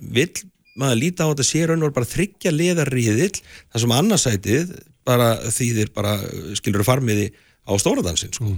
vill 0.00 0.32
maður 0.78 1.00
líta 1.02 1.26
á 1.26 1.30
þetta 1.30 1.46
sé 1.46 1.64
raun 1.66 1.84
og 1.86 1.94
bara 1.94 2.08
þryggja 2.08 2.54
liðarriðill 2.54 3.34
þar 3.38 3.82
sem 3.82 3.94
annarsætið 3.98 4.72
bara 5.08 5.28
þýðir 5.54 5.92
bara 5.94 6.16
skilur 6.58 6.86
farmiði 6.86 7.28
á 7.68 7.72
stóradansin 7.78 8.32
sko. 8.32 8.48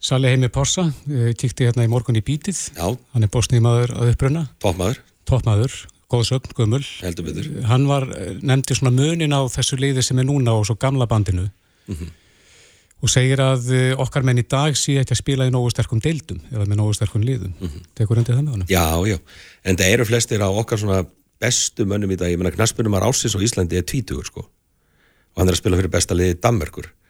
Sali 0.00 0.28
Heimi 0.30 0.48
Porsa, 0.48 0.84
eh, 1.10 1.32
kíkti 1.34 1.66
hérna 1.66 1.86
í 1.86 1.90
morgun 1.90 2.18
í 2.18 2.22
bítið. 2.22 2.58
Já, 2.76 2.92
Hann 3.14 3.22
er 3.26 3.30
bósnýmaður 3.34 3.94
að 3.98 4.12
uppruna, 4.12 4.44
toppmaður, 4.62 4.98
toppmaður, 5.26 5.74
góð 6.10 6.22
sögn, 6.28 6.52
gömul. 6.54 6.84
heldur 7.02 7.24
betur. 7.26 7.48
Hann 7.66 7.86
var, 7.88 8.02
eh, 8.14 8.34
nefndi 8.42 8.76
svona 8.78 8.94
munin 8.94 9.34
á 9.34 9.42
þessu 9.50 9.78
liði 9.78 10.02
sem 10.04 10.18
er 10.18 10.24
núna 10.24 10.54
og 10.54 10.66
svo 10.66 10.76
gamla 10.78 11.06
bandinu. 11.06 11.48
Og 13.00 13.08
segir 13.08 13.38
að 13.38 13.68
eh, 13.72 13.94
okkar 13.94 14.24
menn 14.26 14.38
í 14.38 14.46
dag 14.48 14.74
sé 14.74 14.96
ekki 14.98 15.14
að 15.14 15.20
spila 15.22 15.46
í 15.46 15.50
nógu 15.54 15.70
sterkum 15.70 16.00
deildum 16.02 16.40
eða 16.50 16.64
með 16.66 16.76
nógu 16.80 16.94
sterkum 16.98 17.22
liðum. 17.22 17.52
Tekur 17.94 18.18
undir 18.18 18.34
það 18.34 18.42
með 18.42 18.54
honum? 18.56 18.66
Já, 18.68 18.86
já, 19.06 19.18
en 19.64 19.76
það 19.78 19.92
eru 19.94 20.04
flestir 20.08 20.42
á 20.42 20.48
okkar 20.50 20.78
svona 20.82 21.04
bestu 21.38 21.86
mönnum 21.86 22.10
í 22.10 22.16
dag, 22.18 22.30
ég 22.32 22.38
menna 22.40 22.50
knaspunumar 22.50 23.02
Ásins 23.06 23.36
og 23.38 23.42
Íslandi 23.46 23.78
er 23.78 23.82
tvítugur 23.86 24.26
sko. 24.26 24.40
Og 24.40 25.38
hann 25.38 25.48
er 25.48 25.54
að 25.54 25.60
spila 25.62 25.76
fyrir 25.78 25.90
besta 25.94 26.14
liði 26.18 26.40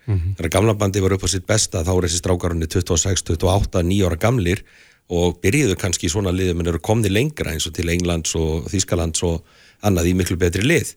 Danmerkur 0.09 0.37
þegar 0.39 0.53
gamla 0.55 0.75
bandi 0.79 1.03
var 1.05 1.15
upp 1.17 1.25
á 1.25 1.29
sitt 1.29 1.47
besta 1.49 1.83
þá 1.85 1.91
er 1.95 2.07
þessi 2.07 2.21
strákarunni 2.23 2.69
26, 2.71 3.25
28, 3.29 3.83
9 3.85 4.07
ára 4.09 4.17
gamlir 4.21 4.63
og 5.09 5.39
byrjuðu 5.43 5.77
kannski 5.81 6.09
í 6.09 6.13
svona 6.13 6.33
liði 6.33 6.55
menn 6.57 6.69
eru 6.69 6.81
komni 6.81 7.11
lengra 7.13 7.53
eins 7.53 7.67
og 7.69 7.75
til 7.77 7.89
Englands 7.93 8.35
og 8.37 8.69
Þýskalands 8.73 9.25
og 9.29 9.45
annað 9.85 10.11
í 10.11 10.17
miklu 10.17 10.37
betri 10.41 10.65
lið. 10.65 10.95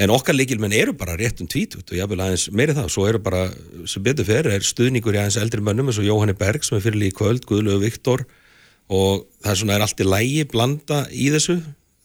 En 0.00 0.12
okkar 0.14 0.34
leikilmenn 0.34 0.72
eru 0.72 0.94
bara 0.96 1.18
rétt 1.20 1.42
um 1.42 1.48
tvítut 1.50 1.84
og 1.84 1.98
jáfnvel 1.98 2.22
aðeins 2.24 2.46
meiri 2.54 2.74
það, 2.76 2.88
svo 2.94 3.06
eru 3.10 3.20
bara 3.22 3.42
sem 3.86 4.02
betur 4.02 4.24
fyrir 4.24 4.54
er 4.54 4.64
stuðningur 4.64 5.18
í 5.18 5.20
aðeins 5.20 5.40
eldri 5.42 5.60
mönnum 5.60 5.90
eins 5.90 6.00
og 6.00 6.06
Jóhanni 6.06 6.34
Berg 6.38 6.64
sem 6.64 6.78
er 6.78 6.84
fyrirlið 6.86 7.12
í 7.12 7.16
kvöld, 7.18 7.44
Guðlögu 7.46 7.82
Viktor 7.82 8.24
og 8.88 9.26
það 9.42 9.52
er 9.52 9.60
svona 9.60 9.76
er 9.76 9.84
allt 9.84 10.00
í 10.00 10.08
lægi 10.08 10.46
blanda 10.48 11.02
í 11.12 11.28
þessu 11.34 11.58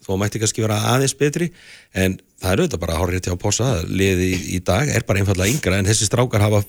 þó 0.07 0.15
mætti 0.21 0.41
kannski 0.41 0.63
vera 0.63 0.79
aðeins 0.93 1.15
betri 1.19 1.51
en 1.93 2.17
það 2.39 2.51
er 2.51 2.63
auðvitað 2.63 2.83
bara 2.83 2.95
að 2.95 3.01
horfa 3.03 3.15
rétt 3.15 3.29
hjá 3.29 3.35
að 3.35 3.43
posa 3.43 3.69
liði 3.87 4.29
í, 4.55 4.59
dag 4.63 4.89
er 4.89 5.05
bara 5.07 5.21
einfallega 5.21 5.53
yngra 5.53 5.81
en 5.81 5.89
þessi 5.89 6.07
strákar 6.07 6.45
hafa 6.45 6.63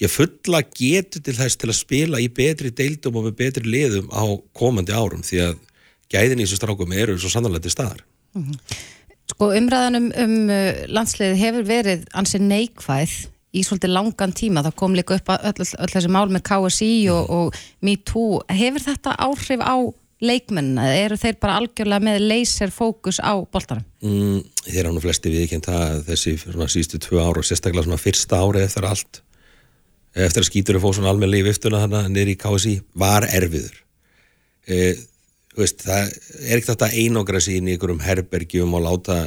ég 0.00 0.12
fulla 0.12 0.62
getur 0.64 1.22
til 1.24 1.36
þess 1.36 1.60
til 1.60 1.70
að 1.70 1.80
spila 1.80 2.20
í 2.22 2.30
betri 2.32 2.72
deildum 2.72 3.20
og 3.20 3.28
með 3.28 3.36
betri 3.42 3.68
liðum 3.68 4.08
á 4.10 4.24
komandi 4.56 4.96
árum 4.96 5.24
því 5.26 5.42
að 5.48 5.58
gæðin 6.10 6.40
í 6.40 6.46
þessu 6.46 6.60
strákum 6.60 6.96
eru 6.96 7.18
svo 7.20 7.30
sannarlega 7.30 7.66
til 7.66 7.74
staðar. 7.74 8.00
Sko 9.30 9.50
umræðan 9.54 9.98
um, 9.98 10.08
um 10.24 10.38
uh, 10.50 10.80
landsliðið 10.90 11.42
hefur 11.44 11.68
verið 11.68 12.08
ansið 12.18 12.46
neikvæð 12.48 13.14
í 13.50 13.62
svolítið 13.66 13.94
langan 13.94 14.34
tíma, 14.36 14.62
það 14.66 14.76
kom 14.78 14.94
líka 14.94 15.16
upp 15.18 15.32
öll, 15.34 15.66
öll 15.66 15.90
þessi 15.90 16.10
mál 16.12 16.28
með 16.30 16.44
KSI 16.46 16.92
og, 17.14 17.30
og 17.34 17.60
MeToo, 17.86 18.42
hefur 18.50 18.84
þetta 18.86 19.16
áhrif 19.26 19.62
á 19.62 19.76
leikmennina, 20.20 20.84
eru 21.00 21.16
þeir 21.20 21.38
bara 21.40 21.56
algjörlega 21.60 22.04
með 22.04 22.22
laser 22.26 22.72
fókus 22.74 23.20
á 23.24 23.32
boltanum? 23.40 23.86
mm, 24.04 24.42
þeir 24.66 24.84
eru 24.84 24.94
nú 24.96 25.02
flesti 25.04 25.32
viðkjönd 25.32 25.68
það 25.70 26.04
þessi 26.10 26.36
svona 26.42 26.68
sístu 26.72 27.00
tvö 27.00 27.22
ára 27.24 27.40
og 27.40 27.48
sérstaklega 27.48 27.86
svona 27.88 28.00
fyrsta 28.00 28.40
ári 28.44 28.64
eftir 28.66 28.88
allt 28.88 29.22
eftir 30.14 30.42
að 30.42 30.48
skýtur 30.48 30.78
að 30.78 30.84
fóð 30.84 30.96
svona 30.98 31.12
almennilega 31.12 31.44
í 31.44 31.48
viftuna 31.48 31.82
þannig 31.84 32.08
niður 32.14 32.32
í 32.32 32.38
KSI 32.40 32.72
var 32.98 33.26
erfiður. 33.30 33.76
E, 34.66 34.78
veist, 35.58 35.84
það 35.86 36.08
er 36.08 36.56
ekkert 36.56 36.72
þetta 36.72 36.88
einangra 36.98 37.42
sín 37.44 37.68
í 37.68 37.76
einhverjum 37.76 38.02
herbergjum 38.02 38.74
og 38.74 38.84
láta 38.86 39.20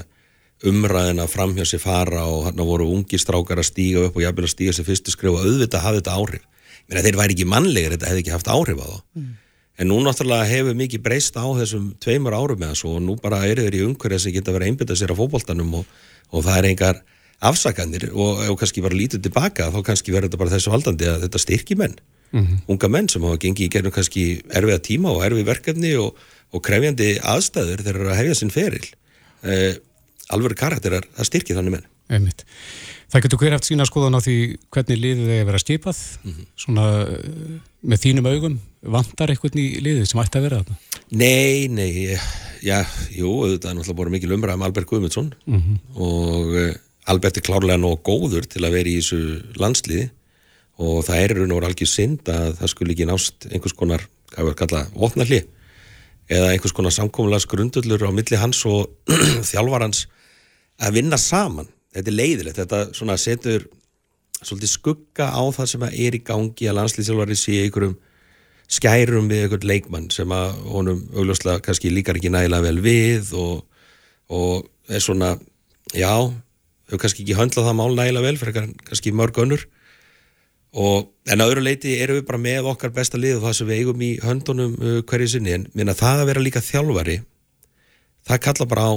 umræðina 0.67 1.27
framhjá 1.27 1.65
sér 1.67 1.81
fara 1.83 2.25
og 2.31 2.49
hann 2.49 2.65
voru 2.67 2.87
ungi 2.91 3.19
strákar 3.19 3.61
að 3.63 3.69
stíga 3.71 4.07
upp 4.07 4.19
og 4.19 4.25
jafnvel 4.25 4.47
að 4.47 4.53
stíga 4.53 4.75
sér 4.75 4.87
fyrstu 4.87 5.15
skrif 5.15 5.37
og 5.37 5.47
auðvitað 5.47 5.85
hafði 5.87 6.03
þetta 6.03 6.17
áhrif. 6.19 6.43
Meina, 6.83 7.03
þeir 7.05 7.19
væri 7.19 7.35
ekki 7.37 7.47
mannlegar, 7.47 7.95
þetta 7.95 8.11
hefði 8.11 8.23
ekki 8.23 8.35
haft 8.35 8.51
áhrif 8.51 8.83
á 8.83 8.87
þá 8.87 8.99
en 9.79 9.89
nú 9.89 9.99
náttúrulega 10.05 10.49
hefur 10.49 10.77
mikið 10.77 11.03
breyst 11.05 11.37
á 11.39 11.45
þessum 11.45 11.91
tveimur 12.03 12.35
árum 12.37 12.59
með 12.61 12.75
þessu 12.75 12.91
og 12.93 13.01
nú 13.05 13.17
bara 13.21 13.41
eru 13.49 13.65
þeir 13.65 13.79
í 13.79 13.83
umhverja 13.87 14.21
sem 14.21 14.35
geta 14.35 14.53
verið 14.53 14.67
að 14.67 14.73
einbytta 14.73 14.97
sér 14.99 15.13
á 15.13 15.19
fótboltanum 15.19 15.77
og, 15.79 15.87
og 16.29 16.45
það 16.45 16.59
er 16.59 16.69
engar 16.69 17.01
afsakanir 17.43 18.09
og 18.13 18.43
ef 18.45 18.57
kannski 18.61 18.83
bara 18.85 18.97
lítið 18.97 19.25
tilbaka 19.27 19.69
þá 19.73 19.79
kannski 19.85 20.13
verður 20.13 20.29
þetta 20.29 20.41
bara 20.43 20.53
þessu 20.55 20.73
valdandi 20.73 21.09
að 21.09 21.25
þetta 21.25 21.41
styrki 21.41 21.79
menn. 21.79 21.95
Unga 22.71 22.89
menn 22.89 23.09
sem 23.11 23.25
hafa 23.25 23.39
gengið 23.41 23.67
í 23.67 23.71
gerðum 23.73 23.93
kannski 23.93 24.23
erfiða 24.49 24.79
tíma 24.81 25.11
og 25.13 25.25
erfið 25.25 25.49
verkefni 25.49 25.95
og, 26.01 26.15
og 26.53 26.63
krefjandi 26.65 27.17
aðstæður 27.21 27.83
þegar 27.83 27.97
þeir 27.97 27.99
eru 28.01 28.13
að 28.13 28.21
hefja 28.21 28.37
sinn 28.39 28.53
feril. 28.53 28.87
Eh, 29.43 29.75
alvöru 30.33 30.57
karakterar, 30.57 31.05
það 31.17 31.29
styrki 31.29 31.57
þannig 31.57 31.75
menn. 31.75 31.89
Einmitt. 32.13 32.45
Það 33.13 33.25
getur 33.27 33.41
hver 33.43 33.53
haft 33.53 33.67
sína 33.67 33.85
skoðan 33.85 34.17
á 34.17 34.25
því 34.25 34.35
hvernig 34.73 34.97
liðið 34.97 35.27
er 35.29 35.41
að 35.43 35.49
vera 35.51 35.61
skipað. 35.61 35.97
Svona 36.57 36.85
eh, 37.03 37.51
með 37.85 37.99
þínum 38.07 38.29
augum 38.31 38.55
vantar 38.95 39.29
eitthvað 39.29 39.59
í 39.61 39.65
liðið 39.85 40.07
sem 40.09 40.21
ætti 40.23 40.39
að 40.39 40.47
vera 40.47 40.61
þarna? 40.63 41.01
Nei, 41.21 41.67
nei, 41.69 42.17
já, 42.65 42.79
jú, 43.13 43.35
þetta 43.51 43.69
er 43.69 43.77
náttúrulega 43.77 43.99
bara 43.99 44.13
mikil 44.15 44.33
umræðum 44.33 44.65
Albert 44.65 44.89
Guðmundsson 44.89 45.29
og 45.93 46.55
uh, 46.57 46.71
Albert 47.13 47.37
er 47.37 47.45
klárlega 47.45 47.77
nóg 47.77 48.01
góður 48.07 48.47
til 48.49 48.63
að 48.63 48.79
vera 48.79 48.89
í 48.89 48.97
þessu 48.97 49.19
landsliði 49.61 50.07
og 50.81 51.03
það 51.05 51.21
er 51.21 51.35
raun 51.37 51.53
og 51.53 51.67
algjör 51.67 51.91
synd 51.91 52.31
að 52.33 52.57
það 52.61 52.71
skulle 52.73 52.95
ekki 52.95 53.07
nást 53.07 53.47
einhvers 53.51 53.77
konar, 53.77 54.07
hvað 54.33 54.49
við 54.49 54.57
kalla, 54.63 54.83
vopnalli 54.97 55.43
eða 56.33 56.49
einhvers 56.49 56.73
konar 56.73 56.95
samkomulegs 56.95 57.45
grundullur 57.51 58.07
á 58.07 58.11
milli 58.15 58.39
hans 58.41 58.63
og 58.65 58.89
þjálfarans 59.51 60.07
að 60.81 60.97
vinna 60.97 61.19
saman. 61.21 61.69
Þetta 61.93 62.09
er 62.09 62.17
leiðilegt, 62.17 62.59
þetta 62.59 63.17
setur 63.21 63.67
svolítið 64.43 64.71
skugga 64.71 65.29
á 65.31 65.43
það 65.55 65.69
sem 65.71 65.85
er 65.87 66.17
í 66.17 66.23
gangi 66.25 66.67
að 66.67 66.77
landslýðsjálfari 66.79 67.37
sé 67.39 67.59
einhverjum 67.63 67.95
skærum 68.73 69.29
við 69.31 69.45
einhvern 69.45 69.67
leikmann 69.69 70.09
sem 70.13 70.31
að 70.33 70.55
honum 70.73 71.03
augljóslega 71.13 71.61
kannski 71.63 71.91
líkar 71.93 72.19
ekki 72.19 72.31
nægilega 72.33 72.65
vel 72.65 72.81
við 72.83 73.33
og, 73.39 73.61
og 74.33 74.67
er 74.89 75.03
svona, 75.03 75.35
já 75.93 76.11
hefur 76.87 77.01
kannski 77.03 77.23
ekki 77.25 77.37
höndlað 77.37 77.69
það 77.69 77.79
mál 77.79 77.95
nægilega 77.97 78.27
vel 78.27 78.39
fyrir 78.41 78.57
kannski 78.87 79.15
mörg 79.15 79.39
önnur. 79.43 79.65
Og 80.73 81.11
en 81.29 81.43
að 81.43 81.51
öðru 81.51 81.63
leiti 81.67 81.99
erum 82.01 82.17
við 82.17 82.25
bara 82.31 82.41
með 82.41 82.71
okkar 82.71 82.93
besta 82.95 83.19
lið 83.19 83.37
og 83.37 83.43
það 83.45 83.57
sem 83.59 83.67
við 83.69 83.81
eigum 83.81 84.01
í 84.01 84.11
höndunum 84.23 84.73
uh, 84.79 84.95
hverju 85.05 85.27
sinni. 85.35 85.53
En 85.53 85.67
minna 85.77 85.93
það 85.97 86.23
að 86.23 86.29
vera 86.31 86.45
líka 86.47 86.63
þjálfari 86.65 87.19
það 88.25 88.41
kalla 88.47 88.67
bara 88.71 88.87
á 88.89 88.93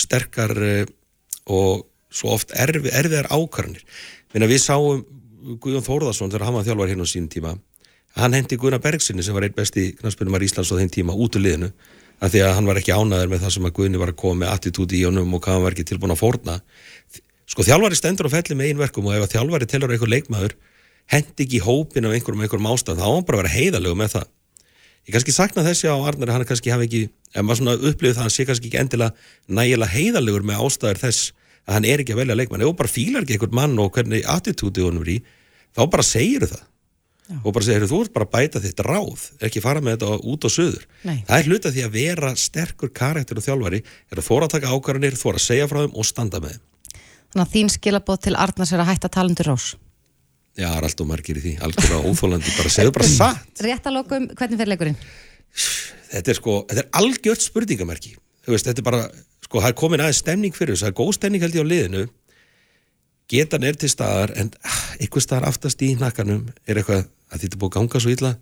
sterkar 0.00 0.56
uh, 0.58 0.82
og 1.54 1.86
svo 2.10 2.34
oft 2.36 2.52
erfi, 2.58 2.90
erfiðar 2.90 3.30
ákvarðanir. 3.30 3.82
Við 4.34 4.62
sáum 4.62 5.04
Guðjón 5.40 5.86
Þórðarsson 5.86 6.30
þegar 6.30 6.46
hann 6.48 6.58
var 6.58 6.66
þjálfari 6.66 6.92
hérna 6.92 7.06
á 7.08 7.10
sín 7.10 7.28
tíma 7.32 7.54
hann 8.18 8.34
hendi 8.34 8.58
Guðna 8.58 8.80
Bergsinni 8.82 9.22
sem 9.22 9.34
var 9.34 9.46
einn 9.46 9.54
besti 9.54 9.90
knastbyrnumar 10.00 10.42
Íslands 10.42 10.72
á 10.74 10.78
þeim 10.78 10.90
tíma 10.90 11.14
út 11.14 11.36
úr 11.38 11.44
liðinu 11.44 11.70
af 12.20 12.32
því 12.32 12.42
að 12.44 12.54
hann 12.56 12.68
var 12.68 12.80
ekki 12.80 12.94
ánaður 12.94 13.30
með 13.32 13.44
það 13.44 13.54
sem 13.54 13.68
að 13.68 13.74
Guðni 13.78 14.00
var 14.00 14.12
að 14.12 14.18
koma 14.22 14.42
með 14.42 14.54
attitúti 14.54 14.98
í 14.98 15.04
honum 15.06 15.36
og 15.36 15.44
hvað 15.44 15.56
hann 15.56 15.64
var 15.64 15.76
ekki 15.76 15.86
tilbúin 15.88 16.14
að 16.14 16.20
fórna. 16.20 16.56
Sko 17.50 17.64
þjálfari 17.66 17.98
stendur 17.98 18.28
á 18.28 18.34
felli 18.34 18.58
með 18.58 18.72
einverkum 18.72 19.08
og 19.08 19.16
ef 19.16 19.32
þjálfari 19.32 19.70
telur 19.70 19.94
eitthvað 19.94 20.12
leikmaður 20.16 20.56
hendi 21.10 21.46
ekki 21.46 21.62
hópin 21.64 22.06
af 22.06 22.12
einhverjum 22.14 22.44
einhverjum 22.44 22.68
ástæð, 22.70 23.00
þá 23.00 23.06
á 23.08 23.14
hann 23.14 23.26
bara 23.26 23.40
að 23.40 23.42
vera 23.42 23.54
heiðalegu 23.54 23.98
með 23.98 24.12
það. 24.18 24.28
Ég 25.08 25.16
kannski 25.16 25.34
sakna 25.34 25.64
þessi 25.64 25.88
á 25.90 25.96
Arnari 25.96 26.34
hann 26.34 26.44
kannski 26.46 26.70
hafi 26.70 26.86
ekki, 26.86 27.00
ef 27.32 27.46
maður 27.46 27.62
svona 27.62 27.74
upplifið 27.80 28.18
það 28.18 28.26
hann 28.26 28.34
sé 28.34 28.46
kannski 28.46 28.68
ekki 28.68 28.82
endilega 28.84 29.16
nægilega 29.48 29.94
heiðalegur 29.96 30.44
með 30.46 30.62
ástæður 30.66 31.00
þess 31.06 31.32
að 31.68 31.76
hann 31.76 31.86
er 31.90 32.02
ekki 32.02 32.16
að 32.16 32.22
velja 32.22 32.38
leikmann, 32.40 32.64
þú 32.66 32.74
bara 32.78 32.92
fílar 32.92 33.24
ekki 33.24 33.36
einhvern 33.36 33.56
mann 33.60 33.78
og 33.82 33.92
hvernig 33.94 34.26
attitútið 34.28 34.88
honum 34.88 35.06
er 35.06 35.14
í 35.14 35.18
þá 35.76 35.82
bara 35.92 36.06
segir 36.06 36.46
það. 36.48 36.66
Já. 37.30 37.36
og 37.44 37.52
bara 37.54 37.62
segir 37.62 37.86
þú 37.86 37.98
ert 38.02 38.14
bara 38.16 38.26
að 38.26 38.32
bæta 38.32 38.60
þitt 38.64 38.80
ráð 38.82 39.26
ekki 39.46 39.60
fara 39.62 39.78
með 39.84 40.00
þetta 40.00 40.16
út 40.32 40.46
á 40.46 40.50
söður 40.50 40.86
Nei. 41.06 41.20
það 41.28 41.36
er 41.36 41.46
hluta 41.46 41.70
því 41.70 41.84
að 41.86 41.92
vera 41.94 42.30
sterkur 42.34 42.90
karakter 42.90 43.38
og 43.38 43.44
þjálfari 43.44 43.78
er 43.86 44.18
að 44.18 44.26
þóra 44.26 44.48
að 44.48 44.54
taka 44.56 44.72
ákvarðanir 44.74 45.18
þóra 45.20 45.38
að 45.38 45.44
segja 45.44 45.68
frá 45.70 45.78
þeim 45.84 45.94
og 45.94 46.08
standa 46.08 46.40
með 46.42 46.56
þeim. 46.56 46.64
Þannig 47.30 47.44
að 47.44 47.54
þín 47.54 47.70
skilabóð 47.76 48.18
til 48.26 48.34
Arnars 48.34 48.74
er 48.74 48.82
að 48.82 48.90
hætta 48.90 49.12
talandur 49.14 49.50
rós. 49.52 49.68
Já, 50.58 50.66
það 50.66 50.78
er 50.80 50.86
alltaf 50.88 51.06
margir 51.06 51.38
í 51.38 51.42
því, 51.44 51.52
algjörlega 51.62 52.10
óþólandi 52.10 52.54
bara 52.56 52.72
segðu 52.74 52.94
bara 52.96 53.10
satt. 53.12 53.52
Rétt 53.68 53.86
að 53.86 53.94
lokum, 54.00 54.26
hvernig 54.34 54.58
fyrir 54.58 54.72
leikurinn? 54.72 54.98
Þetta 56.10 56.32
er 56.32 56.40
sko, 56.40 56.56
þetta 56.66 56.82
er 56.82 56.90
algjört 56.98 57.46
spurningamerki. 57.46 58.16
Þetta 58.50 58.74
er 58.74 58.86
bara, 58.90 59.04
sko, 59.50 59.58
það 59.58 59.70
er 59.72 59.78
komin 59.80 60.02
aðeins 60.04 60.22
stemning 60.22 60.54
fyrir 60.54 60.76
þess, 60.76 60.84
það 60.86 60.92
er 60.92 60.98
góð 61.00 61.14
stemning 61.16 61.42
held 61.42 61.56
ég 61.58 61.66
á 61.66 61.72
liðinu. 61.72 62.04
Getan 63.30 63.66
er 63.66 63.78
til 63.78 63.90
staðar 63.90 64.32
en 64.38 64.52
ah, 64.62 64.78
eitthvað 64.98 65.26
staðar 65.26 65.48
aftast 65.50 65.82
í 65.86 65.92
nakkanum 65.98 66.46
er 66.66 66.78
eitthvað 66.78 67.02
að 67.30 67.44
þetta 67.44 67.58
búið 67.58 67.70
að 67.70 67.76
ganga 67.76 68.02
svo 68.02 68.14
illa. 68.14 68.32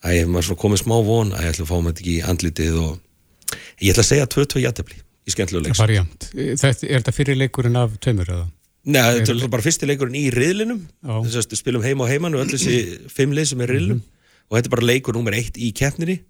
Að 0.00 0.16
ég 0.16 0.24
hef 0.24 0.32
maður 0.32 0.48
svona 0.48 0.62
komið 0.62 0.82
smá 0.82 0.94
von 1.08 1.32
að 1.36 1.44
ég 1.44 1.54
ætla 1.54 1.64
að 1.66 1.70
fá 1.70 1.76
maður 1.76 1.90
þetta 1.90 2.04
ekki 2.04 2.14
í 2.14 2.22
andlitið 2.32 2.78
og 2.80 3.56
ég 3.80 3.92
ætla 3.92 4.04
að 4.04 4.10
segja 4.10 4.30
2-2 4.36 4.62
jættabli 4.64 4.96
í 5.00 5.34
skemmtilegu 5.34 5.66
leiks 5.66 5.82
Er 6.32 6.94
þetta 6.96 7.12
fyrir 7.16 7.36
leikurinn 7.36 7.76
af 7.80 7.98
tveimur 8.00 8.32
eða? 8.32 8.46
Nei, 8.88 9.02
þetta 9.18 9.34
er 9.36 9.52
bara 9.52 9.64
fyrsti 9.66 9.88
leikurinn 9.88 10.16
í 10.16 10.30
riðlinum. 10.32 10.80
Þess 11.04 11.42
að 11.42 11.58
spilum 11.60 11.84
heima 11.84 12.06
og 12.06 12.12
heimann 12.12 12.38
og 12.38 12.46
öll 12.46 12.54
þessi 12.54 13.10
fimm 13.12 13.36
lið 13.36 13.50
sem 13.52 13.60
er 13.60 13.74
riðlinum. 13.74 14.00
-hmm. 14.00 14.48
og 14.48 14.56
þetta 14.56 14.70
er 14.70 14.76
bara 14.76 14.88
leikur 14.88 15.16
nummer 15.16 15.36
eitt 15.36 15.60
í 15.60 15.68
keppninni 15.76 16.22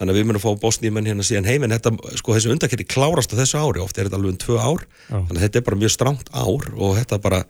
þannig 0.00 0.14
að 0.14 0.18
við 0.18 0.28
munum 0.30 0.40
að 0.40 0.46
fá 0.46 0.62
bósnýmenn 0.64 1.10
hérna 1.10 1.26
síðan 1.26 1.48
heim 1.50 1.66
en 1.66 1.74
þetta, 1.76 1.92
sko, 2.16 2.34
þessu 2.36 2.54
undakeri 2.54 2.86
klárast 2.88 3.34
á 3.36 3.40
þessu 3.40 3.60
ári, 3.60 3.82
ofta 3.84 4.00
er 4.00 4.08
þetta 4.08 4.20
alveg 4.20 4.32
um 4.32 4.40
tvö 4.40 4.56
ár. 4.56 4.86
Já. 5.10 5.18
þannig 5.18 5.36
að 5.36 5.44
þetta 5.44 5.60
er 5.60 5.66
bara 5.68 5.80
mjög 5.82 5.94
stránt 5.94 6.30
ár 6.32 6.68
og 6.72 6.94
þetta 6.96 7.20
bara 7.20 7.40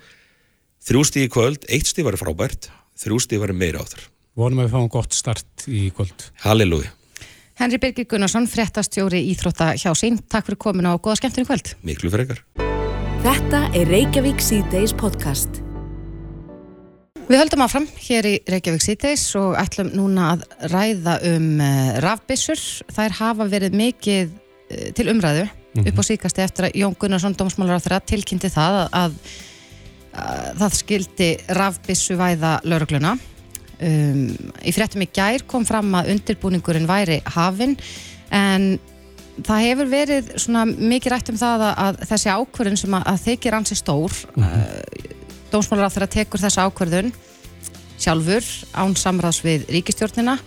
þrjústíði 0.91 1.31
kvöld, 1.31 1.69
eitt 1.71 1.91
stíð 1.91 2.11
var 2.11 2.19
frábært 2.21 2.71
þrjústíði 3.01 3.45
var 3.45 3.55
meira 3.55 3.85
áttur 3.85 4.09
Vonum 4.39 4.63
að 4.63 4.69
við 4.69 4.75
fáum 4.77 4.91
gott 4.93 5.15
start 5.17 5.67
í 5.69 5.89
kvöld. 5.95 6.27
Halleluja 6.45 6.93
Henri 7.61 7.81
Birgir 7.83 8.07
Gunnarsson, 8.09 8.49
frettastjóri 8.49 9.21
Íþrótta 9.35 9.75
hjá 9.77 9.91
sín 9.99 10.21
Takk 10.33 10.49
fyrir 10.49 10.61
kominu 10.65 10.95
og 10.95 11.03
góða 11.05 11.21
skemmtun 11.21 11.45
í 11.45 11.49
kvöld. 11.51 11.75
Miklu 11.85 12.13
frekar. 12.13 12.45
Þetta 13.21 13.67
er 13.77 13.91
Reykjavík 13.93 14.41
C-Days 14.41 14.97
podcast 14.97 15.61
Við 17.31 17.39
höldum 17.39 17.61
áfram 17.63 17.85
hér 18.03 18.27
í 18.27 18.31
Reykjavík 18.51 18.83
síðdeis 18.83 19.23
og 19.39 19.53
ætlum 19.55 19.93
núna 19.95 20.33
að 20.33 20.41
ræða 20.73 21.13
um 21.29 21.61
uh, 21.63 21.91
rafbissur. 22.03 22.59
Þær 22.91 23.13
hafa 23.21 23.45
verið 23.53 23.77
mikið 23.79 24.33
uh, 24.33 24.89
til 24.99 25.07
umræðu 25.13 25.45
mm 25.45 25.53
-hmm. 25.79 25.87
upp 25.93 26.01
á 26.03 26.05
síkasti 26.09 26.43
eftir 26.43 26.67
að 26.67 26.75
Jón 26.81 26.97
Gunnarsson, 26.99 27.37
dómsmálar 27.39 27.79
á 27.79 27.83
þeirra, 27.85 28.01
tilkynnti 28.03 28.51
það 28.51 28.79
að, 28.81 28.89
að, 29.03 29.13
að 30.19 30.59
það 30.59 30.75
skildi 30.81 31.31
rafbissu 31.55 32.17
væða 32.19 32.53
laurugluna. 32.65 33.13
Um, 33.79 34.35
í 34.67 34.75
fréttum 34.75 35.07
í 35.07 35.09
gær 35.15 35.47
kom 35.47 35.65
fram 35.65 35.95
að 35.95 36.11
undirbúningurinn 36.11 36.91
væri 36.91 37.23
hafinn 37.25 37.79
en 38.31 38.81
það 39.47 39.65
hefur 39.69 39.87
verið 39.87 40.35
svona 40.35 40.67
mikið 40.67 41.13
rætt 41.13 41.31
um 41.31 41.39
það 41.39 41.63
að, 41.63 41.75
að 41.79 42.03
þessi 42.11 42.29
ákvörðin 42.29 42.77
sem 42.77 42.95
að 42.95 43.23
þykir 43.23 43.55
ansi 43.55 43.79
stór 43.79 44.13
mm 44.35 44.43
-hmm. 44.43 45.17
Dómsmálar 45.53 45.91
á 45.91 45.95
þeirra 45.95 46.11
tekur 46.15 46.43
þessa 46.43 46.67
ákverðun 46.69 47.13
sjálfur 48.01 48.47
án 48.73 48.97
samræðs 48.97 49.43
við 49.45 49.67
ríkistjórnina 49.75 50.39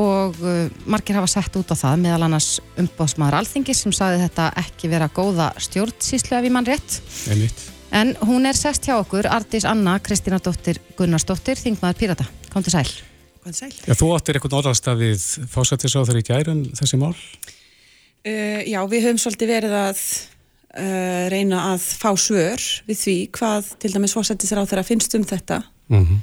og 0.00 0.38
uh, 0.40 0.72
margir 0.88 1.18
hafa 1.18 1.28
sett 1.28 1.56
út 1.60 1.72
á 1.72 1.76
það 1.76 2.00
meðal 2.06 2.24
annars 2.26 2.56
umbóðsmaður 2.80 3.38
alþingi 3.42 3.74
sem 3.76 3.92
saði 3.92 4.22
þetta 4.24 4.48
ekki 4.62 4.88
vera 4.92 5.10
góða 5.12 5.50
stjórnsíslu 5.60 6.38
ef 6.38 6.48
ég 6.48 6.54
mann 6.54 6.68
rétt 6.68 6.98
Einmitt. 7.28 7.64
en 7.92 8.14
hún 8.24 8.48
er 8.48 8.56
sest 8.56 8.88
hjá 8.88 8.96
okkur 8.96 9.28
Artís 9.28 9.68
Anna 9.68 9.98
Kristina 10.04 10.40
Dóttir 10.40 10.80
Gunnarsdóttir 10.96 11.60
Þingmaður 11.60 12.00
Pírata, 12.00 12.28
kom 12.52 12.64
til 12.64 12.72
sæl 12.72 12.88
Kom 13.42 13.52
til 13.52 13.58
sæl 13.66 13.72
Já, 13.84 13.96
Þú 13.98 14.12
áttir 14.16 14.38
eitthvað 14.38 14.60
orðastafið 14.62 15.26
fósættisáður 15.52 16.22
í 16.22 16.26
gærum 16.30 16.64
þessi 16.78 17.00
mál? 17.00 17.14
Uh, 18.22 18.62
já, 18.64 18.80
við 18.88 19.08
höfum 19.08 19.20
svolítið 19.20 19.56
verið 19.58 19.76
að 19.76 20.02
uh, 20.78 21.28
reyna 21.32 21.62
að 21.72 21.86
fá 22.00 22.10
svör 22.16 22.62
við 22.88 23.00
því 23.02 23.16
hvað 23.36 23.72
til 23.82 23.92
dæmis 23.94 24.14
fósættisra 24.16 24.64
á 24.64 24.68
þeirra 24.68 24.86
finnst 24.86 25.14
um 25.18 25.24
þetta 25.24 25.62
mm 25.92 26.04
-hmm. 26.04 26.20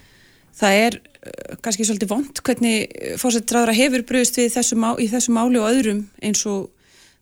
það 0.62 0.79
er 0.85 0.99
uh, 0.99 1.57
kannski 1.62 1.85
svolítið 1.85 2.13
vond 2.13 2.41
hvernig 2.43 2.89
þeirra 3.21 3.73
hefur 3.73 4.05
bröðist 4.05 4.38
við 4.38 4.53
þessu 4.57 4.75
má, 4.75 4.95
í 4.99 5.07
þessu 5.09 5.31
máli 5.31 5.59
og 5.59 5.69
öðrum 5.69 6.07
eins 6.21 6.45
og 6.45 6.69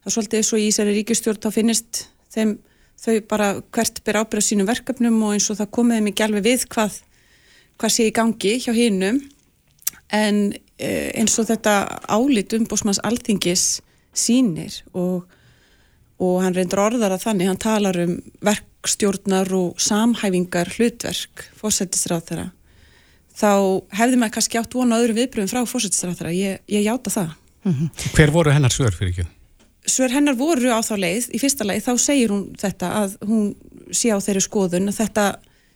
það 0.01 0.07
er 0.07 0.15
svolítið 0.15 0.37
eins 0.39 0.53
og 0.53 0.59
í 0.59 0.67
Ísæri 0.67 0.95
ríkistjórn 0.95 1.41
þá 1.43 1.51
finnist 1.51 2.07
þeim 2.31 2.57
þau 2.97 3.21
bara 3.29 3.61
hvert 3.71 4.03
ber 4.03 4.21
ábyrða 4.23 4.41
sínum 4.41 4.67
verkefnum 4.67 5.23
og 5.23 5.33
eins 5.33 5.49
og 5.51 5.57
það 5.57 5.73
komið 5.77 5.97
þeim 5.97 6.07
ekki 6.11 6.23
alveg 6.23 6.43
við 6.43 6.65
hvað, 6.73 7.01
hvað 7.77 7.91
sé 7.93 8.07
í 8.07 8.13
gangi 8.15 8.53
hjá 8.57 8.73
hinnum 8.73 9.21
en 10.09 10.53
uh, 10.53 11.09
eins 11.13 11.39
og 11.39 11.47
þetta 11.51 11.99
álit 12.07 12.53
umbósmanns 12.53 13.03
alþingis 13.03 13.81
sínir 14.17 14.81
og 14.93 15.27
og 16.17 16.41
hann 16.41 16.56
reyndur 16.56 16.82
orðar 16.82 17.13
að 17.13 17.25
þannig, 17.27 17.49
hann 17.51 17.62
talar 17.62 17.99
um 18.01 18.13
verkstjórnar 18.45 19.51
og 19.53 19.82
samhæfingar 19.82 20.71
hlutverk 20.77 21.45
fósættisráð 21.60 22.23
þeirra 22.32 22.47
þá 23.38 23.51
hefði 23.99 24.19
maður 24.19 24.36
kannski 24.39 24.62
átt 24.62 24.77
vona 24.77 24.97
öðru 25.01 25.17
viðbröðum 25.19 25.51
frá 25.51 25.62
fósættisráð 25.69 26.21
þeirra, 26.21 26.34
ég, 26.34 26.63
ég 26.73 26.88
játa 26.88 27.13
það 27.13 27.36
mm 27.38 27.73
-hmm. 27.73 27.89
Hver 28.15 28.34
voru 28.34 28.51
hennar 28.51 28.73
svör 28.73 28.97
fyrir 28.97 29.13
ekki? 29.13 29.27
Svör 29.86 30.12
hennar 30.12 30.36
voru 30.36 30.73
á 30.73 30.82
þá 30.82 30.95
leið, 30.97 31.30
í 31.34 31.39
fyrsta 31.39 31.63
leið 31.63 31.86
þá 31.86 31.93
segir 31.97 32.30
hún 32.34 32.49
þetta 32.58 32.88
að 33.03 33.17
hún 33.21 33.56
sé 33.91 34.10
á 34.10 34.17
þeirri 34.17 34.41
skoðun 34.41 34.89
að 34.89 34.99
þetta 35.01 35.25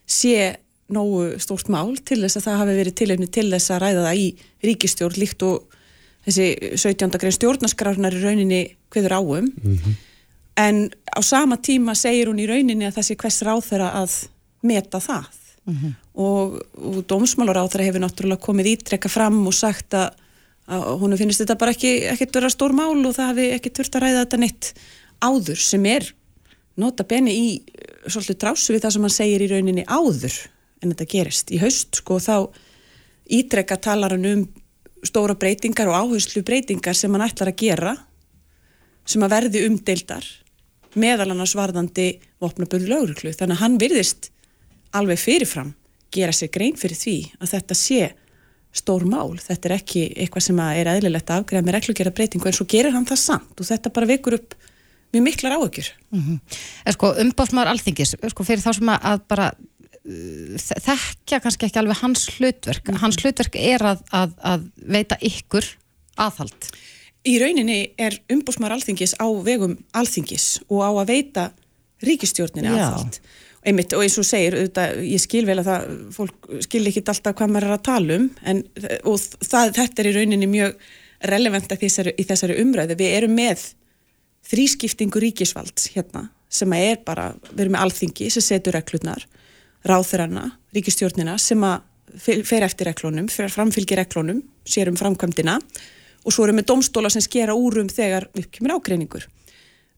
sé 0.06 0.56
nógu 0.92 1.38
stórt 1.38 1.68
mál 1.68 1.96
til 2.04 2.20
þess 2.20 2.36
að 2.36 2.44
það 2.44 2.58
hafi 2.58 2.74
verið 2.76 2.94
tilefni 2.94 3.26
til 3.30 3.50
þess 3.50 3.70
að 3.70 3.82
ræða 3.82 4.06
það 4.06 4.16
í 4.18 4.28
ríkistjórn 4.62 5.16
líkt 5.16 5.42
og 5.42 5.62
þessi 6.26 6.76
17. 6.76 7.18
grein 7.18 7.32
stjórnaskrárunar 7.32 8.12
í 8.12 8.22
rauninni 8.22 8.62
hverður 8.90 9.16
áum 9.22 9.46
mm 9.46 9.78
-hmm 9.78 9.94
en 10.56 10.90
á 11.08 11.20
sama 11.22 11.56
tíma 11.56 11.94
segir 11.94 12.28
hún 12.28 12.40
í 12.42 12.48
rauninni 12.48 12.86
að 12.88 12.98
það 12.98 13.06
sé 13.08 13.16
hvers 13.20 13.42
ráð 13.46 13.62
þeirra 13.68 13.90
að 14.02 14.16
meta 14.62 15.00
það. 15.00 15.30
Mm 15.62 15.76
-hmm. 15.78 15.92
og, 16.14 16.58
og 16.74 17.04
dómsmálar 17.06 17.62
á 17.62 17.70
þeirra 17.70 17.86
hefur 17.86 18.02
náttúrulega 18.02 18.42
komið 18.42 18.66
ítrekka 18.66 19.08
fram 19.08 19.46
og 19.46 19.54
sagt 19.54 19.94
að, 19.94 20.10
að 20.66 20.98
hún 20.98 21.16
finnst 21.16 21.38
þetta 21.40 21.58
bara 21.58 21.70
ekki 21.70 21.92
ekkert 22.10 22.34
vera 22.34 22.50
stór 22.50 22.72
mál 22.72 22.98
og 23.06 23.14
það 23.14 23.28
hefði 23.30 23.46
ekki 23.54 23.70
turt 23.70 23.94
að 23.94 24.02
ræða 24.02 24.24
þetta 24.24 24.40
neitt 24.42 24.74
áður 25.22 25.60
sem 25.62 25.86
er 25.86 26.14
nota 26.76 27.04
beni 27.04 27.30
í 27.30 27.62
svolítið 28.08 28.40
drásu 28.42 28.72
við 28.72 28.82
það 28.82 28.92
sem 28.92 29.06
hann 29.06 29.14
segir 29.14 29.42
í 29.42 29.50
rauninni 29.52 29.84
áður 29.86 30.34
en 30.82 30.90
þetta 30.90 31.06
gerist. 31.06 31.50
Í 31.54 31.62
haust 31.62 32.02
sko 32.02 32.18
þá 32.18 32.50
ítrekka 33.30 33.76
talar 33.76 34.16
hann 34.16 34.26
um 34.26 34.46
stóra 35.06 35.34
breytingar 35.38 35.90
og 35.90 35.98
áherslu 35.98 36.42
breytingar 36.42 36.96
sem 36.98 37.12
hann 37.14 37.26
ætlar 37.26 37.52
að 37.52 37.60
gera 37.62 37.96
sem 39.06 39.22
að 39.22 39.34
verði 39.36 39.66
umdeildar 39.68 40.26
meðal 40.94 41.30
annars 41.30 41.54
varðandi 41.56 42.08
vopnabölu 42.42 42.88
lauruglu 42.88 43.32
þannig 43.32 43.56
að 43.56 43.62
hann 43.62 43.78
virðist 43.80 44.30
alveg 44.92 45.18
fyrirfram 45.18 45.74
gera 46.12 46.34
sér 46.36 46.50
grein 46.52 46.76
fyrir 46.76 46.98
því 46.98 47.16
að 47.40 47.54
þetta 47.54 47.78
sé 47.78 48.02
stór 48.72 49.04
mál, 49.08 49.36
þetta 49.40 49.68
er 49.68 49.74
ekki 49.76 50.04
eitthvað 50.16 50.46
sem 50.46 50.60
er 50.64 50.88
eðlilegt 50.94 51.30
að 51.30 51.42
afgreða 51.42 51.66
með 51.66 51.76
reglugjara 51.76 52.12
breytingu 52.16 52.48
en 52.48 52.56
svo 52.56 52.66
gerir 52.68 52.94
hann 52.94 53.08
það 53.08 53.20
samt. 53.20 53.52
Og 53.60 53.68
þetta 53.68 53.92
bara 53.92 54.08
vekur 54.08 54.38
upp 54.38 54.56
mjög 55.12 55.26
miklar 55.26 55.58
áökjur 55.60 55.90
mm 56.10 56.20
-hmm. 56.20 56.38
En 56.86 56.92
sko 56.92 57.12
umbásmaður 57.24 57.72
alþingis 57.72 58.14
sko 58.16 58.44
fyrir 58.44 58.64
þá 58.64 58.72
sem 58.72 58.88
að 58.88 59.20
bara 59.28 59.52
uh, 59.52 60.56
þekkja 60.56 61.40
kannski 61.40 61.66
ekki 61.66 61.78
alveg 61.78 62.00
hans 62.00 62.28
hlutverk, 62.38 62.88
mm 62.88 62.94
-hmm. 62.94 63.00
hans 63.00 63.16
hlutverk 63.20 63.56
er 63.56 63.82
að, 63.82 63.98
að, 64.10 64.30
að 64.40 64.60
veita 64.76 65.16
ykkur 65.20 65.64
aðhald 66.16 66.70
Í 67.22 67.36
rauninni 67.38 67.92
er 68.02 68.16
umbúsmar 68.32 68.72
alþingis 68.74 69.14
á 69.22 69.26
vegum 69.46 69.76
alþingis 69.94 70.46
og 70.66 70.82
á 70.82 70.90
að 70.90 71.10
veita 71.12 71.44
ríkistjórninni 72.02 72.72
aðhald. 72.72 73.20
Einmitt, 73.62 73.92
og 73.94 74.02
eins 74.02 74.16
og 74.18 74.26
segir, 74.26 74.56
auðvitað, 74.58 74.96
ég 75.06 75.22
skil 75.22 75.44
vel 75.46 75.60
að 75.62 75.68
það, 75.68 75.92
fólk 76.16 76.48
skil 76.64 76.80
ekki 76.90 77.04
alltaf 77.12 77.36
hvað 77.38 77.52
maður 77.54 77.68
er 77.68 77.74
að 77.76 77.84
tala 77.86 78.16
um, 78.16 78.24
en, 78.50 78.62
og 79.06 79.20
það, 79.38 79.70
þetta 79.76 80.02
er 80.02 80.08
í 80.10 80.14
rauninni 80.16 80.48
mjög 80.50 80.88
relevant 81.30 81.76
þessari, 81.84 82.16
í 82.18 82.26
þessari 82.26 82.58
umræðu. 82.58 82.98
Við 82.98 83.14
erum 83.20 83.38
með 83.38 83.68
þrískiptingu 84.50 85.22
ríkisvalds 85.22 85.92
hérna, 85.94 86.24
sem 86.50 86.74
er 86.74 86.98
bara, 87.06 87.30
við 87.52 87.68
erum 87.68 87.76
með 87.76 87.86
alþingi 87.86 88.32
sem 88.34 88.48
setur 88.48 88.74
reglurnar, 88.74 89.22
ráþuranna, 89.86 90.48
ríkistjórnina, 90.74 91.38
sem 91.38 91.62
að 91.62 91.86
fer 92.18 92.66
eftir 92.66 92.90
reglunum, 92.90 93.30
fer 93.30 93.46
framfylgir 93.46 94.02
reglunum, 94.02 94.42
sér 94.66 94.90
um 94.90 94.98
framkvæmdina 94.98 95.60
og 95.62 95.82
svo 96.30 96.46
erum 96.46 96.60
við 96.60 96.68
domstóla 96.70 97.10
sem 97.10 97.24
skera 97.24 97.56
úrum 97.58 97.90
þegar 97.90 98.28
uppkymur 98.30 98.76
ágreiningur. 98.76 99.26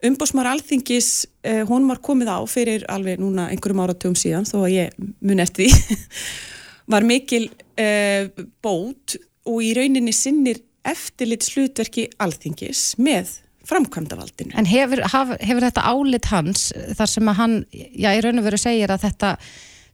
Umbósmar 0.04 0.48
alþingis, 0.50 1.26
eh, 1.44 1.62
hún 1.64 1.88
var 1.88 2.00
komið 2.04 2.28
á 2.32 2.38
fyrir 2.48 2.84
alveg 2.92 3.20
núna 3.20 3.48
einhverjum 3.52 3.84
áratugum 3.84 4.16
síðan 4.16 4.48
þó 4.48 4.64
að 4.64 4.74
ég 4.74 4.98
mun 5.20 5.40
eftir 5.40 5.70
því 5.70 5.98
var 6.92 7.06
mikil 7.08 7.46
uh, 7.48 8.28
bót 8.60 9.16
og 9.48 9.62
í 9.64 9.72
rauninni 9.76 10.12
sinnir 10.12 10.60
eftirlit 10.84 11.46
slutverki 11.46 12.10
alþingis 12.20 12.94
með 13.00 13.38
framkvæmdavaldinu. 13.64 14.52
En 14.60 14.68
hefur, 14.68 15.00
haf, 15.08 15.32
hefur 15.40 15.64
þetta 15.64 15.86
álit 15.88 16.28
hans 16.28 16.66
þar 16.98 17.10
sem 17.10 17.30
að 17.30 17.38
hann, 17.40 17.54
já, 17.72 18.10
í 18.12 18.20
raun 18.24 18.42
og 18.42 18.44
veru 18.44 18.60
segir 18.60 18.92
að 18.92 19.06
þetta 19.06 19.30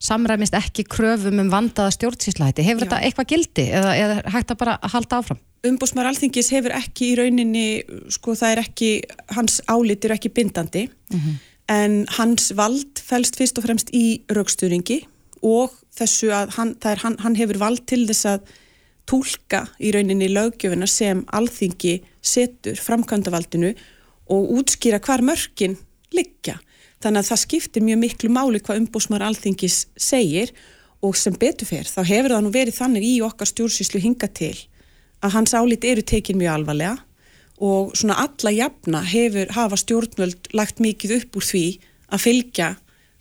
samræmist 0.01 0.55
ekki 0.57 0.85
kröfum 0.89 1.39
um 1.43 1.51
vandaða 1.51 1.93
stjórnsýslæti. 1.95 2.65
Hefur 2.65 2.85
já. 2.85 2.87
þetta 2.87 3.01
eitthvað 3.05 3.29
gildi 3.33 3.65
eða, 3.69 3.93
eða 3.95 4.15
hægt 4.33 4.53
að 4.53 4.61
bara 4.63 4.77
halda 4.93 5.21
áfram? 5.21 5.41
Umbúsmar 5.67 6.09
alþingis 6.09 6.49
hefur 6.55 6.73
ekki 6.73 7.11
í 7.11 7.17
rauninni, 7.19 7.67
sko 8.09 8.33
það 8.37 8.55
er 8.55 8.63
ekki, 8.63 8.89
hans 9.37 9.59
álit 9.69 10.07
er 10.07 10.15
ekki 10.15 10.33
bindandi 10.33 10.87
mm 10.89 11.19
-hmm. 11.19 11.35
en 11.69 12.05
hans 12.17 12.49
vald 12.57 12.97
fælst 12.97 13.37
fyrst 13.37 13.61
og 13.61 13.67
fremst 13.67 13.93
í 13.93 14.23
raukstuðringi 14.29 15.03
og 15.41 15.77
þessu 15.93 16.31
að 16.33 16.57
hann, 16.57 16.75
hann, 16.81 17.17
hann 17.19 17.35
hefur 17.35 17.59
vald 17.61 17.85
til 17.85 18.07
þess 18.09 18.25
að 18.25 18.41
tólka 19.09 19.65
í 19.81 19.91
rauninni 19.93 20.29
lögjöfuna 20.31 20.87
sem 20.87 21.25
alþingi 21.27 22.01
setur 22.21 22.77
framkvæmdavaldinu 22.79 23.73
og 24.31 24.51
útskýra 24.57 25.01
hvar 25.03 25.21
mörkin 25.25 25.77
liggja. 26.15 26.59
Þannig 27.01 27.23
að 27.23 27.29
það 27.31 27.41
skiptir 27.45 27.85
mjög 27.85 27.99
miklu 28.01 28.29
máli 28.29 28.61
hvað 28.61 28.83
umbúsmar 28.83 29.23
alþingis 29.25 29.85
segir 29.97 30.51
og 31.01 31.17
sem 31.17 31.33
betur 31.33 31.69
fer 31.69 31.87
þá 31.89 32.01
hefur 32.05 32.35
það 32.35 32.43
nú 32.45 32.51
verið 32.53 32.77
þannig 32.77 33.07
í 33.07 33.13
okkar 33.25 33.49
stjórnsýslu 33.49 34.01
hinga 34.03 34.29
til 34.29 34.53
að 35.21 35.35
hans 35.37 35.55
álit 35.57 35.85
eru 35.85 36.03
tekin 36.05 36.37
mjög 36.37 36.59
alvarlega 36.59 36.97
og 37.61 37.91
svona 37.97 38.19
alla 38.23 38.53
jafna 38.53 39.01
hefur 39.05 39.51
hafa 39.53 39.77
stjórnvöld 39.77 40.53
lagt 40.57 40.81
mikið 40.81 41.17
upp 41.19 41.37
úr 41.37 41.45
því 41.45 41.65
að 42.11 42.23
fylgja 42.25 42.69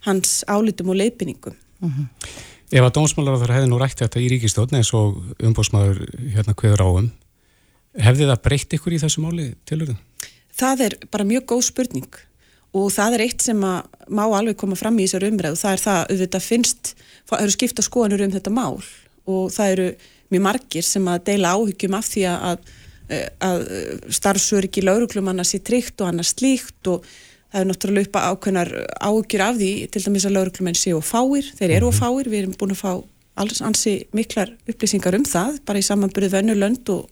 hans 0.06 0.40
álitum 0.48 0.92
og 0.92 1.00
leifinningum. 1.00 1.56
Uh 1.80 1.88
mhm. 1.88 2.06
-huh. 2.06 2.28
Ef 2.70 2.84
að 2.86 2.94
dómsmálar 2.94 3.50
hefði 3.50 3.66
nú 3.66 3.78
rætt 3.80 3.98
þetta 3.98 4.20
í 4.20 4.28
ríkistofn 4.30 4.76
eins 4.76 4.92
og 4.94 5.16
umbósmaður 5.42 6.06
hérna 6.34 6.54
hverður 6.54 6.84
áum, 6.86 7.10
hefði 7.98 8.28
það 8.30 8.42
breytt 8.44 8.74
ykkur 8.76 8.94
í 8.94 9.00
þessu 9.02 9.20
máli 9.20 9.54
tilurðu? 9.66 9.96
Það 10.54 10.80
er 10.80 10.94
bara 11.10 11.24
mjög 11.24 11.44
góð 11.50 11.62
spurning 11.66 12.14
og 12.76 12.90
það 12.94 13.16
er 13.16 13.24
eitt 13.26 13.42
sem 13.42 13.62
að 13.66 14.10
má 14.14 14.24
alveg 14.26 14.58
koma 14.58 14.78
fram 14.78 14.98
í 14.98 15.06
þessar 15.06 15.26
umræðu, 15.30 15.58
það 15.58 15.72
er 15.76 15.82
það 15.84 16.02
auðvitað 16.12 16.46
finnst, 16.46 16.92
það 17.30 17.44
eru 17.44 17.54
skipta 17.56 17.86
skoðanur 17.86 18.26
um 18.26 18.34
þetta 18.34 18.52
mál 18.54 18.76
og 19.30 19.50
það 19.54 19.72
eru 19.74 19.88
mjög 20.30 20.44
margir 20.46 20.86
sem 20.86 21.08
að 21.10 21.24
deila 21.30 21.54
áhyggjum 21.56 21.96
af 21.98 22.10
því 22.10 22.24
að, 22.30 22.70
að 23.42 23.64
starfsöryggi 24.20 24.84
lauruglumanna 24.86 25.46
sé 25.46 25.60
tryggt 25.66 26.02
og 26.02 26.12
annars 26.12 26.34
slíkt 26.36 26.90
og 26.90 27.06
það 27.50 27.62
er 27.62 27.70
náttúrulega 27.70 28.06
upp 28.06 28.18
að 28.20 28.28
ákveðnar 28.34 28.72
ágjur 29.10 29.44
af 29.46 29.56
því 29.58 29.70
til 29.90 30.04
dæmis 30.06 30.26
að 30.28 30.36
lauruglumenn 30.36 30.78
séu 30.78 31.00
fáir, 31.02 31.48
þeir 31.58 31.76
eru 31.80 31.90
mhm. 31.90 31.98
fáir, 31.98 32.30
við 32.30 32.44
erum 32.44 32.58
búin 32.60 32.76
að 32.76 32.84
fá 32.84 32.92
alls 33.40 33.62
ansi 33.64 33.96
miklar 34.14 34.52
upplýsingar 34.68 35.16
um 35.18 35.26
það, 35.26 35.58
bara 35.66 35.80
í 35.80 35.86
samanbyrðu 35.86 36.30
vennulönd 36.34 36.92
og, 36.94 37.08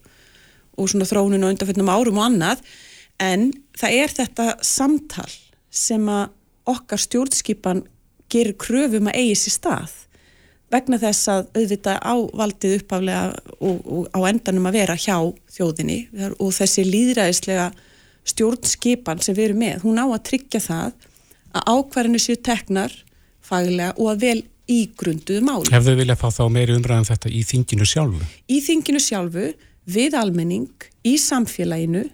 og 0.79 0.91
svona 0.91 1.09
þróunum 1.09 1.47
og 1.47 1.55
undanfjöldnum 1.55 1.91
árum 1.91 2.21
og 2.21 2.27
annað, 2.29 2.63
en 3.19 3.51
það 3.79 4.01
er 4.05 4.15
þetta 4.21 4.49
samtal 4.67 5.31
sem 5.71 6.05
að 6.09 6.29
okkar 6.69 7.01
stjórnskipan 7.01 7.83
gerir 8.29 8.57
kröfum 8.61 9.09
að 9.09 9.19
eigi 9.23 9.41
sér 9.43 9.57
stað 9.57 9.97
vegna 10.73 10.99
þess 11.01 11.31
að 11.33 11.47
auðvitað 11.57 12.01
ávaldið 12.05 12.75
uppaflega 12.83 13.23
og, 13.65 13.79
og 13.89 14.09
á 14.13 14.19
endanum 14.29 14.69
að 14.69 14.77
vera 14.83 14.97
hjá 15.01 15.17
þjóðinni 15.55 15.99
og 16.37 16.51
þessi 16.53 16.85
líðræðislega 16.85 17.71
stjórnskipan 18.29 19.23
sem 19.25 19.37
við 19.37 19.51
erum 19.51 19.63
með, 19.63 19.79
hún 19.87 20.01
á 20.01 20.05
að 20.05 20.25
tryggja 20.29 20.61
það 20.61 21.09
að 21.57 21.71
ákvarðinu 21.73 22.21
séu 22.21 22.37
teknar 22.45 22.93
faglega 23.45 23.95
og 23.97 24.13
að 24.13 24.25
vel 24.27 24.41
ígrunduðu 24.69 25.45
máli. 25.47 25.73
Hefðu 25.73 25.95
viljað 26.03 26.21
fá 26.21 26.29
þá 26.29 26.43
meiri 26.53 26.77
umræðan 26.77 27.07
um 27.07 27.09
þetta 27.09 27.33
í 27.33 27.41
þinginu 27.49 27.89
sjálfu? 27.89 28.29
Í 28.53 28.59
þinginu 28.67 29.01
sjálfu, 29.01 29.47
við 29.89 30.17
almenning, 30.21 30.89
í 31.09 31.15
samfélaginu 31.23 32.05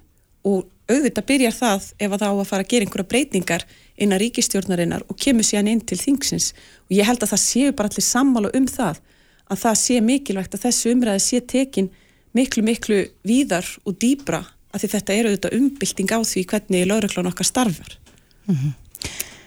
og 0.46 0.68
auðvitað 0.90 1.28
byrjar 1.30 1.56
það 1.56 1.88
ef 1.98 2.12
að 2.12 2.20
það 2.20 2.30
á 2.30 2.36
að 2.36 2.48
fara 2.50 2.64
að 2.64 2.70
gera 2.72 2.86
einhverja 2.86 3.10
breytingar 3.12 3.66
inn 3.96 4.12
að 4.12 4.22
ríkistjórnarinnar 4.24 5.04
og 5.08 5.18
kemur 5.20 5.46
síðan 5.46 5.70
inn 5.72 5.82
til 5.86 5.98
þingsins 6.00 6.52
og 6.88 6.96
ég 6.96 7.08
held 7.08 7.22
að 7.24 7.32
það 7.34 7.42
séu 7.44 7.72
bara 7.72 7.92
allir 7.92 8.06
sammála 8.06 8.52
um 8.58 8.66
það 8.68 9.00
að 9.48 9.60
það 9.64 9.80
sé 9.80 10.00
mikilvægt 10.04 10.56
að 10.56 10.64
þessu 10.66 10.94
umræði 10.94 11.24
sé 11.24 11.40
tekin 11.40 11.90
miklu 12.34 12.64
miklu 12.66 13.02
víðar 13.26 13.68
og 13.84 13.98
dýbra 14.02 14.42
að 14.74 14.88
þetta 14.88 15.14
eru 15.14 15.32
auðvitað 15.32 15.58
umbylting 15.60 16.10
á 16.10 16.18
því 16.26 16.46
hvernig 16.50 16.88
lauröklan 16.90 17.30
okkar 17.30 17.46
starfar. 17.46 17.98
Mm 18.48 18.56
-hmm. 18.56 18.72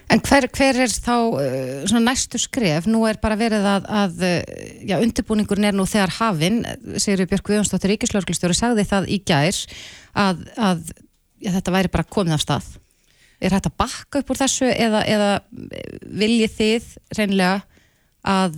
En 0.08 0.20
hver, 0.24 0.46
hver 0.48 0.78
er 0.86 0.88
þá 0.88 1.16
uh, 1.36 1.98
næstu 2.00 2.38
skref? 2.40 2.86
Nú 2.88 3.02
er 3.04 3.18
bara 3.20 3.36
verið 3.36 3.66
að, 3.68 3.88
að 3.92 4.14
já, 4.88 4.96
undirbúningurinn 4.96 5.68
er 5.68 5.76
nú 5.76 5.84
þegar 5.84 6.14
hafinn, 6.16 6.62
segir 6.96 7.28
Björk 7.28 7.50
Viðjónsdóttir 7.50 7.92
Ríkislauglistjóri, 7.92 8.56
sagði 8.56 8.86
það 8.88 9.10
í 9.12 9.18
gær 9.28 9.58
að, 10.16 10.40
að 10.56 10.80
þetta 11.44 11.74
væri 11.74 11.92
bara 11.92 12.08
komið 12.08 12.36
af 12.36 12.44
stað. 12.44 12.68
Er 13.38 13.54
þetta 13.54 13.74
bakka 13.78 14.22
upp 14.22 14.32
úr 14.32 14.40
þessu 14.40 14.70
eða, 14.72 15.04
eða 15.06 15.28
viljið 16.02 16.56
þið 16.56 16.88
reynlega 17.18 17.60
að 18.26 18.56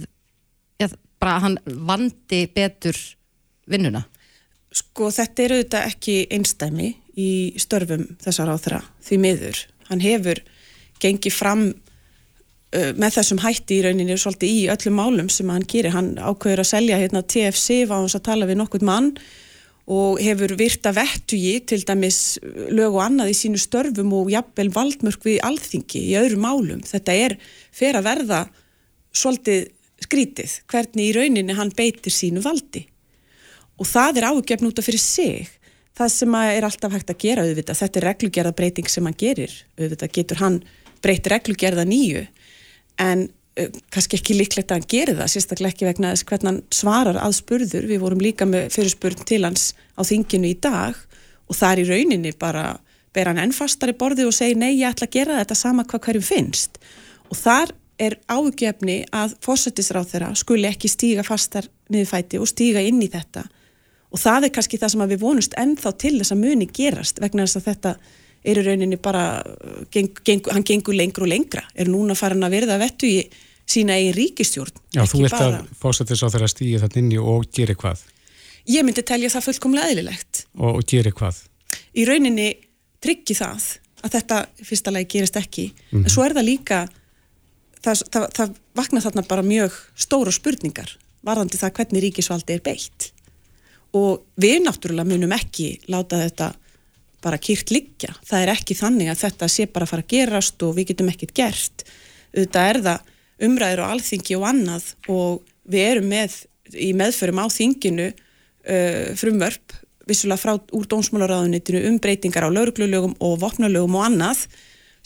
já, 0.81 0.89
bara 1.21 1.43
hann 1.45 1.59
vandi 1.67 2.47
betur 2.55 2.97
vinnuna? 3.71 4.07
Sko 4.71 5.11
þetta 5.13 5.45
er 5.45 5.55
auðvitað 5.57 5.91
ekki 5.91 6.17
einstæmi 6.33 6.89
í 7.19 7.31
störfum 7.61 8.07
þessar 8.23 8.55
áþra 8.55 8.81
því 9.05 9.21
miður. 9.21 9.63
Hann 9.91 10.03
hefur 10.05 10.41
gengið 11.03 11.35
fram 11.35 11.67
uh, 11.69 12.91
með 12.95 13.19
þessum 13.19 13.43
hætti 13.45 13.81
í 13.81 13.85
rauninni 13.85 14.17
svolítið 14.21 14.57
í 14.57 14.65
öllum 14.73 14.99
málum 15.01 15.31
sem 15.33 15.51
hann 15.53 15.67
gerir. 15.69 15.93
Hann 15.93 16.15
ákveður 16.17 16.65
að 16.65 16.73
selja 16.73 17.01
hérna 17.03 17.25
TFC 17.27 17.85
á 17.91 17.99
hans 17.99 18.17
að 18.17 18.27
tala 18.31 18.49
við 18.49 18.63
nokkurt 18.63 18.87
mann 18.87 19.13
og 19.91 20.21
hefur 20.23 20.55
virta 20.59 20.93
vettugi 20.95 21.57
til 21.67 21.83
dæmis 21.87 22.39
lög 22.71 22.95
og 22.95 23.03
annað 23.09 23.33
í 23.33 23.37
sínu 23.41 23.59
störfum 23.59 24.13
og 24.21 24.31
jafnvel 24.31 24.71
valdmörk 24.75 25.25
við 25.27 25.41
alþingi 25.47 26.05
í 26.13 26.17
öðrum 26.21 26.45
málum. 26.47 26.83
Þetta 26.87 27.17
er 27.19 27.35
fyrir 27.75 27.99
að 27.99 28.07
verða 28.07 28.41
svolítið 29.11 29.67
skrítið 30.01 30.55
hvernig 30.71 31.11
í 31.11 31.17
rauninni 31.17 31.57
hann 31.59 31.73
beitir 31.77 32.15
sínu 32.15 32.43
valdi. 32.45 32.85
Og 33.81 33.89
það 33.89 34.21
er 34.21 34.29
ágefn 34.31 34.69
út 34.69 34.79
af 34.79 34.87
fyrir 34.87 35.03
sig. 35.03 35.51
Það 35.99 36.13
sem 36.15 36.37
er 36.39 36.67
alltaf 36.69 36.95
hægt 36.95 37.11
að 37.11 37.21
gera 37.25 37.45
auðvitað, 37.45 37.81
þetta 37.81 37.99
er 37.99 38.07
reglugerða 38.09 38.55
breyting 38.57 38.89
sem 38.89 39.09
hann 39.09 39.19
gerir. 39.19 39.53
Auðvitað 39.81 40.15
getur 40.17 40.41
hann 40.41 40.61
breytt 41.03 41.27
reglugerða 41.33 41.85
nýju. 41.89 42.23
En 43.01 43.27
kannski 43.91 44.19
ekki 44.21 44.37
líklegt 44.39 44.71
að 44.71 44.81
hann 44.81 44.91
gerir 44.91 45.19
það 45.19 45.33
sérstaklega 45.33 45.75
ekki 45.75 45.89
vegna 45.89 46.13
þess 46.15 46.27
hvernig 46.29 46.51
hann 46.51 46.61
svarar 46.75 47.19
að 47.21 47.37
spurður, 47.41 47.89
við 47.91 48.03
vorum 48.03 48.23
líka 48.23 48.47
með 48.49 48.71
fyrirspurn 48.77 49.27
til 49.27 49.43
hans 49.45 49.73
á 49.99 50.03
þinginu 50.07 50.53
í 50.53 50.57
dag 50.63 50.97
og 51.51 51.59
það 51.59 51.73
er 51.73 51.83
í 51.83 51.89
rauninni 51.91 52.33
bara 52.39 52.65
ber 53.15 53.31
hann 53.31 53.43
ennfastar 53.43 53.93
í 53.93 53.99
borði 53.99 54.27
og 54.29 54.35
segir 54.37 54.59
nei 54.61 54.73
ég 54.79 54.93
ætla 54.93 55.09
að 55.09 55.17
gera 55.19 55.39
þetta 55.41 55.59
sama 55.59 55.85
hvað 55.85 56.05
hverjum 56.07 56.27
finnst. 56.27 56.79
Og 57.31 57.39
þar 57.39 57.75
er 58.01 58.17
ágefni 58.31 59.03
að 59.13 59.35
fósættisráð 59.45 60.13
þeirra 60.15 60.31
skuli 60.39 60.69
ekki 60.71 60.89
stíga 60.89 61.25
fastar 61.27 61.67
niðurfæti 61.93 62.41
og 62.41 62.49
stíga 62.49 62.83
inn 62.87 63.03
í 63.03 63.11
þetta. 63.13 63.45
Og 64.11 64.19
það 64.19 64.47
er 64.47 64.55
kannski 64.55 64.79
það 64.81 64.95
sem 64.95 65.05
við 65.11 65.23
vonust 65.23 65.59
ennþá 65.59 65.93
til 66.01 66.17
þess 66.17 66.35
að 66.35 66.43
muni 66.45 66.71
gerast 66.71 67.21
vegna 67.23 67.47
þess 67.47 67.61
að 67.61 67.69
þetta 67.69 67.95
er 68.45 68.61
í 68.61 68.65
rauninni 68.65 68.97
bara 69.03 69.43
geng, 69.93 70.13
geng, 70.25 70.47
hann 70.49 70.65
gengur 70.67 70.97
lengur 70.97 71.27
og 71.27 71.33
lengra 71.33 71.65
er 71.75 71.91
núna 71.91 72.17
farin 72.19 72.47
að 72.47 72.57
verða 72.57 72.79
vettu 72.81 73.09
í 73.09 73.19
sína 73.71 73.99
eigin 73.99 74.17
ríkistjórn 74.17 74.81
Já, 74.97 75.05
þú 75.05 75.25
vilt 75.25 75.37
bara... 75.37 75.61
að 75.61 75.77
fósættis 75.83 76.25
á 76.25 76.29
þeirra 76.33 76.49
stíði 76.51 76.81
þetta 76.83 77.01
inni 77.03 77.21
og 77.21 77.47
gera 77.55 77.77
hvað? 77.79 78.03
Ég 78.71 78.87
myndi 78.87 79.05
telja 79.07 79.31
það 79.33 79.47
fullkomlega 79.49 79.93
eðlilegt 79.93 80.45
Og, 80.57 80.81
og 80.81 80.89
gera 80.89 81.13
hvað? 81.13 81.45
Í 81.95 82.07
rauninni 82.09 82.49
tryggi 83.03 83.37
það 83.39 83.69
að 84.01 84.17
þetta 84.17 84.41
fyrsta 84.65 84.95
lagi 84.95 85.11
gerist 85.13 85.37
ekki 85.37 85.69
mm 85.69 85.77
-hmm. 85.77 85.97
en 85.97 86.01
mhm. 86.01 86.15
svo 86.15 86.25
er 86.25 86.35
það 86.35 86.49
líka 86.49 86.81
það, 87.85 88.03
það, 88.13 88.27
það 88.37 88.59
vakna 88.81 89.05
þarna 89.05 89.29
bara 89.29 89.43
mjög 89.43 89.79
stóru 89.97 90.33
spurningar 90.33 90.97
varðandi 91.27 91.61
það 91.61 91.75
hvernig 91.77 92.05
ríkisvaldi 92.07 92.57
er 92.57 92.65
beitt 92.65 93.13
og 93.97 94.23
við 94.41 94.63
náttúrulega 94.65 95.09
munum 95.09 95.33
ekki 95.33 95.81
láta 95.91 96.21
þetta 96.23 96.55
bara 97.25 97.41
kýrt 97.41 97.73
liggja. 97.75 98.15
Það 98.27 98.45
er 98.45 98.53
ekki 98.55 98.77
þannig 98.79 99.11
að 99.13 99.23
þetta 99.25 99.49
sé 99.53 99.67
bara 99.67 99.87
að 99.87 99.93
fara 99.93 100.07
að 100.07 100.15
gerast 100.15 100.65
og 100.67 100.77
við 100.79 100.93
getum 100.93 101.11
ekkert 101.13 101.35
gert. 101.37 101.85
Þetta 102.37 102.65
er 102.71 102.81
það 102.87 103.13
umræður 103.47 103.85
og 103.85 103.95
alþingi 103.95 104.39
og 104.39 104.49
annað 104.51 104.89
og 105.13 105.53
við 105.71 105.87
erum 105.93 106.11
með 106.13 106.41
í 106.77 106.91
meðförum 106.97 107.41
á 107.43 107.47
þinginu 107.51 108.11
uh, 108.11 109.07
frumvörp 109.19 109.79
vissulega 110.11 110.43
frá 110.43 110.53
úr 110.75 110.89
dónsmálaráðunitinu 110.91 111.85
um 111.89 111.99
breytingar 112.03 112.47
á 112.47 112.51
lauruglulögum 112.51 113.17
og 113.23 113.39
vopnulögum 113.43 113.99
og 113.99 114.07
annað 114.09 114.45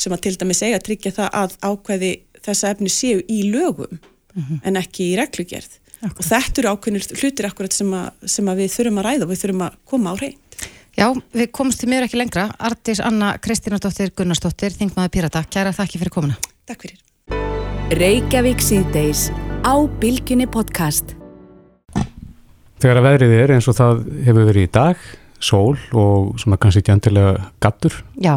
sem 0.00 0.14
að 0.14 0.26
til 0.26 0.34
dæmi 0.40 0.56
segja 0.56 0.80
að 0.80 0.86
tryggja 0.88 1.14
það 1.18 1.38
að 1.40 1.56
ákveði 1.62 2.12
þessa 2.44 2.74
efni 2.74 2.92
séu 2.92 3.22
í 3.30 3.42
lögum 3.52 3.98
mm 3.98 4.42
-hmm. 4.42 4.60
en 4.64 4.76
ekki 4.80 5.12
í 5.12 5.16
reglugerð. 5.20 5.80
Akkurat. 6.04 6.18
og 6.18 6.24
þetta 6.28 6.60
eru 6.60 6.70
ákveðnir 6.74 7.04
hlutir 7.16 7.46
akkurat 7.48 7.72
sem, 7.72 7.92
að, 7.96 8.08
sem 8.28 8.48
að 8.48 8.58
við 8.60 8.72
þurfum 8.74 8.98
að 9.00 9.06
ræða 9.06 9.24
og 9.24 9.30
við 9.30 9.40
þurfum 9.42 9.62
að 9.64 9.76
koma 9.84 10.10
á 10.12 10.14
reynd. 10.20 10.56
Já, 10.94 11.08
við 11.34 11.48
komumst 11.50 11.80
til 11.82 11.88
mjög 11.90 12.04
ekki 12.06 12.18
lengra. 12.20 12.44
Artis 12.62 13.00
Anna 13.02 13.32
Kristínardóttir 13.42 14.12
Gunnarsdóttir, 14.14 14.70
Þingmaður 14.78 15.10
Pirata, 15.16 15.42
kæra 15.50 15.72
þakki 15.74 15.98
fyrir 15.98 16.14
komuna. 16.14 16.36
Takk 16.70 16.86
fyrir. 16.86 17.00
Reykjavík 17.98 18.62
síðdeis 18.62 19.26
á 19.66 19.74
Bilginni 19.98 20.46
podcast. 20.46 21.16
Þegar 22.78 23.00
að 23.00 23.08
veðrið 23.08 23.36
er 23.40 23.54
eins 23.56 23.66
og 23.70 23.78
það 23.80 24.04
hefur 24.28 24.48
verið 24.52 24.68
í 24.68 24.72
dag, 24.78 25.04
sól 25.42 25.74
og 25.98 26.34
svona 26.38 26.60
kannski 26.62 26.84
ekki 26.84 26.94
endilega 26.94 27.50
gattur, 27.64 27.98
Já, 28.14 28.36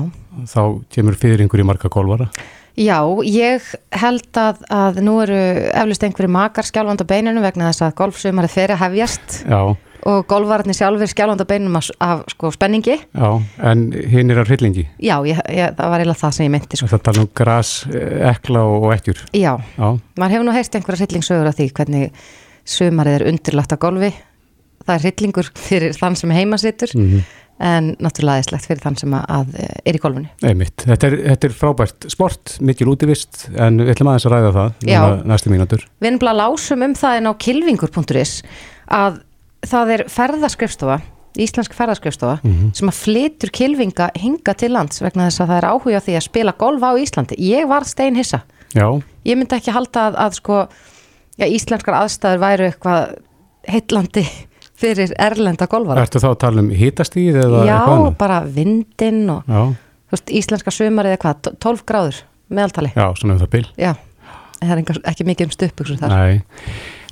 þá 0.50 0.62
kemur 0.94 1.18
fyrringur 1.20 1.62
í 1.62 1.68
marga 1.68 1.94
golvara. 1.94 2.32
Já, 2.78 3.00
ég 3.26 3.66
held 3.98 4.38
að, 4.38 4.60
að 4.70 5.00
nú 5.06 5.16
eru 5.24 5.38
eflust 5.72 6.04
einhverju 6.06 6.30
makar 6.30 6.66
skjálfand 6.66 7.02
á 7.02 7.10
beinunum 7.10 7.46
vegna 7.46 7.72
þess 7.72 7.88
að 7.88 7.96
golfsumarið 8.02 8.54
fyrir 8.54 8.76
að 8.76 8.84
hefjast 8.84 9.38
Já, 9.50 9.62
og 10.08 10.28
golfvararnir 10.30 10.78
sjálfur 10.78 11.10
skjálfand 11.12 11.44
á 11.44 11.48
beinunum 11.50 11.80
af, 11.80 11.90
af 12.04 12.24
sko, 12.32 12.52
spenningi. 12.56 12.98
já, 12.98 13.30
en 13.72 13.88
hinn 13.92 14.32
er 14.32 14.42
að 14.44 14.54
hryllingi. 14.54 14.86
Já, 15.04 15.18
ég, 15.28 15.42
ég, 15.52 15.74
það 15.78 15.94
var 15.94 16.04
eiginlega 16.04 16.22
það 16.22 16.36
sem 16.38 16.48
ég 16.48 16.54
meinti. 16.56 16.80
Sko. 16.80 16.92
Það 16.94 17.04
tala 17.10 17.24
um 17.26 17.32
gras, 17.42 17.72
eh, 17.92 18.30
ekla 18.32 18.64
og 18.68 18.88
ekkjur. 18.96 19.26
Já, 19.34 19.54
Já, 19.78 19.88
maður 20.20 20.38
hefur 20.38 20.48
nú 20.48 20.56
heyrt 20.56 20.80
einhverja 20.80 21.06
hryllingsögur 21.06 21.52
af 21.52 21.60
því 21.60 21.72
hvernig 21.80 22.24
sumarið 22.68 23.20
er 23.20 23.28
undirlagt 23.32 23.76
á 23.76 23.78
golfi. 23.84 24.14
Það 24.88 24.96
er 24.96 25.04
hryllingur 25.06 25.52
fyrir 25.60 25.98
þann 25.98 26.16
sem 26.16 26.32
heima 26.32 26.60
situr 26.62 26.96
mm 26.96 27.28
en 27.64 27.94
náttúrulega 28.04 28.38
aðeinslegt 28.38 28.68
fyrir 28.70 28.82
þann 28.84 28.98
sem 29.00 29.14
að, 29.18 29.24
að 29.34 29.54
er 29.90 29.98
í 29.98 30.02
golfinu. 30.02 30.30
Þetta 30.44 31.10
er, 31.10 31.16
þetta 31.32 31.48
er 31.50 31.56
frábært 31.58 32.08
sport, 32.14 32.58
mikil 32.66 32.92
útivist, 32.92 33.48
en 33.58 33.82
við 33.82 33.96
ætlum 33.96 34.12
aðeins 34.12 34.28
að 34.30 34.36
ræða 34.36 34.52
það 34.58 35.24
næstu 35.32 35.54
mínútur. 35.54 35.86
Við 35.98 36.12
erum 36.12 36.22
bara 36.22 36.36
lásum 36.38 36.86
um 36.86 36.98
það 36.98 37.22
en 37.22 37.30
á 37.30 37.34
kilvingur.is 37.48 38.36
að 38.98 39.22
það 39.66 39.92
er 39.96 40.04
ferðaskrifstofa, 40.12 41.00
íslensk 41.38 41.74
ferðaskrifstofa 41.78 42.40
Mhm. 42.44 42.74
sem 42.74 42.90
að 42.90 43.00
flytur 43.04 43.50
kilvinga 43.54 44.10
hinga 44.16 44.54
til 44.58 44.72
lands 44.74 45.02
vegna 45.02 45.28
þess 45.28 45.42
að 45.42 45.48
það 45.48 45.58
er 45.58 45.70
áhuga 45.72 45.98
á 45.98 46.06
því 46.06 46.16
að 46.18 46.24
spila 46.28 46.52
golf 46.58 46.82
á 46.84 46.92
Íslandi. 46.98 47.36
Ég 47.38 47.68
var 47.68 47.84
stein 47.86 48.16
hissa. 48.16 48.42
Já, 48.76 49.02
Ég 49.26 49.36
myndi 49.38 49.56
ekki 49.56 49.72
halda 49.72 50.10
að, 50.12 50.16
að 50.18 50.34
sko, 50.34 50.68
já, 51.38 51.46
íslenskar 51.48 51.94
aðstæður 51.94 52.40
væru 52.40 52.68
eitthvað 52.72 53.18
heitlandi 53.68 54.24
fyrir 54.82 55.12
erlenda 55.20 55.68
golfara. 55.68 56.02
ertu 56.06 56.20
þá 56.20 56.30
að 56.32 56.40
tala 56.40 56.60
um 56.62 56.70
hitastíð 56.70 57.36
eða 57.44 57.66
Já, 57.66 57.78
eitthvað 57.78 57.98
annað? 57.98 58.18
bara 58.18 58.42
vindinn 58.46 59.30
og 59.30 59.44
Já, 59.48 59.62
þú 60.08 60.12
veist, 60.16 60.30
íslenska 60.32 60.72
sumarið 60.72 61.18
eða 61.18 61.22
hvað, 61.24 61.58
12 61.60 61.84
gráður 61.86 62.22
meðaltali. 62.50 62.92
já, 62.96 63.06
svona 63.18 63.34
um 63.34 63.40
það 63.40 63.50
bil. 63.50 63.66
Já, 63.78 63.94
það 64.62 64.72
er 64.72 65.02
ekki 65.12 65.26
mikið 65.28 65.46
um 65.50 65.52
stupuksur 65.58 65.98
þar. 66.00 66.10
Nei, 66.10 66.42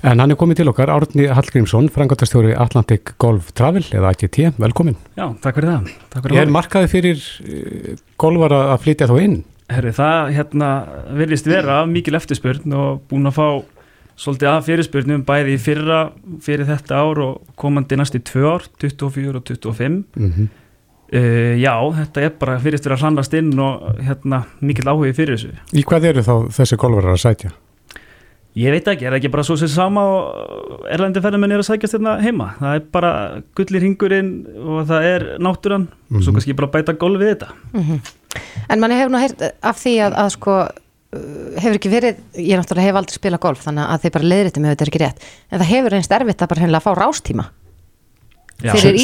en 0.02 0.22
hann 0.22 0.32
er 0.32 0.38
komið 0.38 0.60
til 0.60 0.70
okkar, 0.72 0.90
Árni 0.92 1.28
Hallgrímsson, 1.32 1.90
frangotastjóri 1.94 2.54
Atlantic 2.56 3.14
Golf 3.22 3.52
Travel 3.56 3.84
eða 3.94 4.12
AGT, 4.12 4.40
velkomin. 4.60 4.98
Já, 5.16 5.28
takk 5.44 5.60
fyrir 5.60 5.72
það. 5.72 5.94
Takk 6.12 6.26
fyrir 6.26 6.38
Ég 6.38 6.44
er 6.46 6.52
markaði 6.56 6.90
fyrir 6.92 7.22
uh, 7.22 7.94
golfara 8.20 8.60
að 8.74 8.82
flytja 8.84 9.08
þá 9.10 9.16
inn. 9.22 9.38
Herri, 9.72 9.94
það 9.96 10.34
hérna 10.36 10.68
virðist 11.18 11.48
vera 11.50 11.80
mikil 11.90 12.14
eftirspurn 12.18 12.76
og 12.76 13.00
búin 13.10 13.30
að 13.30 13.38
fá 13.38 13.48
svolítið 14.16 14.52
að 14.52 14.68
fyrirspurnum 14.68 15.24
bæði 15.28 15.56
í 15.56 15.60
fyrra 15.60 15.98
fyrir 16.44 16.68
þetta 16.68 17.00
ár 17.02 17.24
og 17.24 17.56
komandi 17.58 17.98
næst 17.98 18.16
í 18.16 18.22
tvö 18.24 18.54
ár, 18.54 18.70
24 18.80 19.40
og 19.40 19.44
25. 19.50 19.98
Mm 20.20 20.54
Uh, 21.06 21.54
já, 21.54 21.70
þetta 21.94 22.22
er 22.26 22.32
bara 22.34 22.56
fyrirst 22.58 22.86
vera 22.88 22.96
að 22.96 23.04
hrannast 23.04 23.34
inn 23.38 23.52
og 23.62 24.00
hérna 24.02 24.40
mikil 24.58 24.88
áhugi 24.90 25.12
fyrir 25.14 25.36
þessu. 25.36 25.52
Í 25.78 25.84
hvað 25.86 26.06
eru 26.10 26.24
þá 26.26 26.32
þessi 26.56 26.78
golfarar 26.82 27.14
að 27.14 27.20
sætja? 27.22 27.50
Ég 28.56 28.72
veit 28.72 28.86
ekki, 28.88 29.04
er 29.04 29.12
það 29.12 29.18
ekki 29.20 29.30
bara 29.34 29.42
svo 29.44 29.56
sem 29.60 29.68
sama 29.68 30.00
og 30.00 30.86
erlendi 30.88 31.20
ferðamenn 31.20 31.52
er 31.52 31.60
að 31.60 31.66
sækjast 31.68 31.98
hérna 31.98 32.14
heima. 32.24 32.46
Það 32.56 32.78
er 32.78 32.84
bara 32.94 33.10
gullir 33.58 33.84
hingurinn 33.84 34.30
og 34.56 34.86
það 34.88 35.08
er 35.10 35.26
náttúran 35.44 35.84
og 35.90 36.22
svo 36.22 36.30
Mhm. 36.32 36.38
kannski 36.38 36.56
bara 36.56 36.70
bæta 36.72 36.94
golf 36.96 37.20
við 37.20 37.34
þetta. 37.34 37.50
En 38.70 38.80
manni 38.80 38.96
hefur 38.96 39.12
nú 39.12 39.20
heyrt 39.20 39.42
af 39.62 39.76
því 39.76 39.94
að, 40.06 40.16
að 40.24 40.30
sko 40.38 40.54
uh, 40.62 41.60
hefur 41.60 41.76
ekki 41.76 41.92
verið, 41.92 42.16
ég 42.40 42.56
náttúrulega 42.56 42.88
hef 42.88 42.96
aldrei 43.02 43.18
spilað 43.20 43.44
golf 43.44 43.60
þannig 43.66 43.92
að 43.92 44.00
þið 44.06 44.12
bara 44.16 44.30
leiðrið 44.32 44.58
með 44.64 44.72
þetta 44.72 44.84
er 44.86 44.90
ekki 44.92 45.04
rétt 45.04 45.28
en 45.52 45.60
það 45.60 45.70
hefur 45.74 45.90
reynst 45.96 46.12
erfitt 46.16 46.42
að 46.42 46.48
bara 46.54 46.60
hennilega 46.64 46.86
fá 46.86 46.92
rástíma. 46.96 47.44
Fyrir 48.62 48.96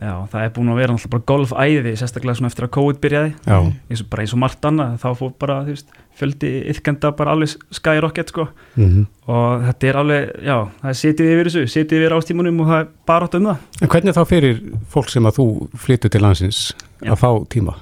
Já, 0.00 0.14
það 0.32 0.42
er 0.42 0.52
búin 0.56 0.70
að 0.72 0.78
vera 0.80 0.94
náttúrulega 0.94 1.12
bara 1.14 1.26
golfæði, 1.30 1.92
sérstaklega 2.00 2.38
svona 2.38 2.50
eftir 2.50 2.66
að 2.66 2.72
COVID 2.76 3.00
byrjaði, 3.04 3.32
Já, 3.46 3.56
eins 3.90 4.02
og 4.02 4.08
bara 4.10 4.24
eins 4.24 4.34
og 4.34 4.40
margt 4.42 4.68
annað, 4.70 4.96
þá 5.02 5.08
fór 5.20 5.32
bara, 5.44 5.58
veist, 5.68 5.92
fjöldi 6.20 6.50
yfkenda 6.72 7.12
bara 7.16 7.36
alveg 7.36 7.54
skyrocket, 7.78 8.34
sko, 8.34 8.48
mm 8.76 9.08
og 9.30 9.60
þetta 9.62 9.86
er 9.86 9.96
alveg, 10.00 10.30
já, 10.42 10.56
það 10.80 10.88
er 10.90 10.96
setið 10.98 11.28
yfir 11.30 11.48
þessu, 11.50 11.60
setið 11.70 12.00
yfir 12.00 12.14
ástímunum 12.16 12.56
og 12.64 12.70
það 12.72 12.80
er 12.80 12.88
bara 13.06 13.28
átt 13.28 13.36
um 13.38 13.44
það. 13.46 13.60
en 13.78 13.90
hvernig 13.92 14.16
þá 14.16 14.22
fyrir 14.26 14.56
fólk 14.90 15.12
sem 15.12 15.28
að 15.30 15.36
þú 15.36 15.44
flyttu 15.78 16.10
til 16.10 16.22
landsins 16.24 16.62
Já. 16.98 17.12
að 17.12 17.20
fá 17.20 17.28
tíma? 17.54 17.76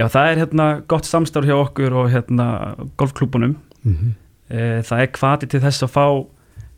Já, 0.00 0.06
það 0.14 0.30
er 0.30 0.40
hérna 0.40 0.68
gott 0.88 1.04
samstarf 1.04 1.44
hjá 1.44 1.58
okkur 1.58 1.98
og 2.00 2.08
hérna 2.14 2.46
golfklúbunum, 2.96 3.58
Mm 3.84 4.14
e, 4.50 4.80
það 4.86 5.02
er 5.04 5.12
hvati 5.18 5.48
til 5.50 5.62
þess 5.64 5.86
að 5.86 5.92
fá 5.94 6.06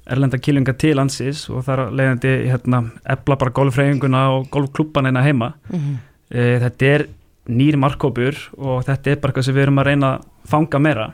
erlenda 0.09 0.41
kýlinga 0.41 0.75
til 0.81 0.97
landsis 0.99 1.45
og 1.53 1.65
það 1.67 1.85
er 1.85 1.95
leiðandi, 2.01 2.35
hérna, 2.49 2.83
ebla 3.17 3.39
bara 3.41 3.55
golfreyfinguna 3.61 4.25
og 4.37 4.51
golfklúbana 4.55 5.13
hérna 5.13 5.25
heima. 5.27 5.53
Mhm. 5.71 5.97
e, 6.31 6.59
þetta 6.65 6.93
er 6.95 7.07
nýr 7.49 7.79
markkópur 7.81 8.37
og 8.59 8.85
þetta 8.85 9.11
er 9.11 9.17
bara 9.17 9.33
eitthvað 9.33 9.49
sem 9.49 9.55
við 9.57 9.67
erum 9.67 9.81
að 9.81 9.89
reyna 9.89 10.13
að 10.17 10.29
fanga 10.49 10.79
meira. 10.79 11.09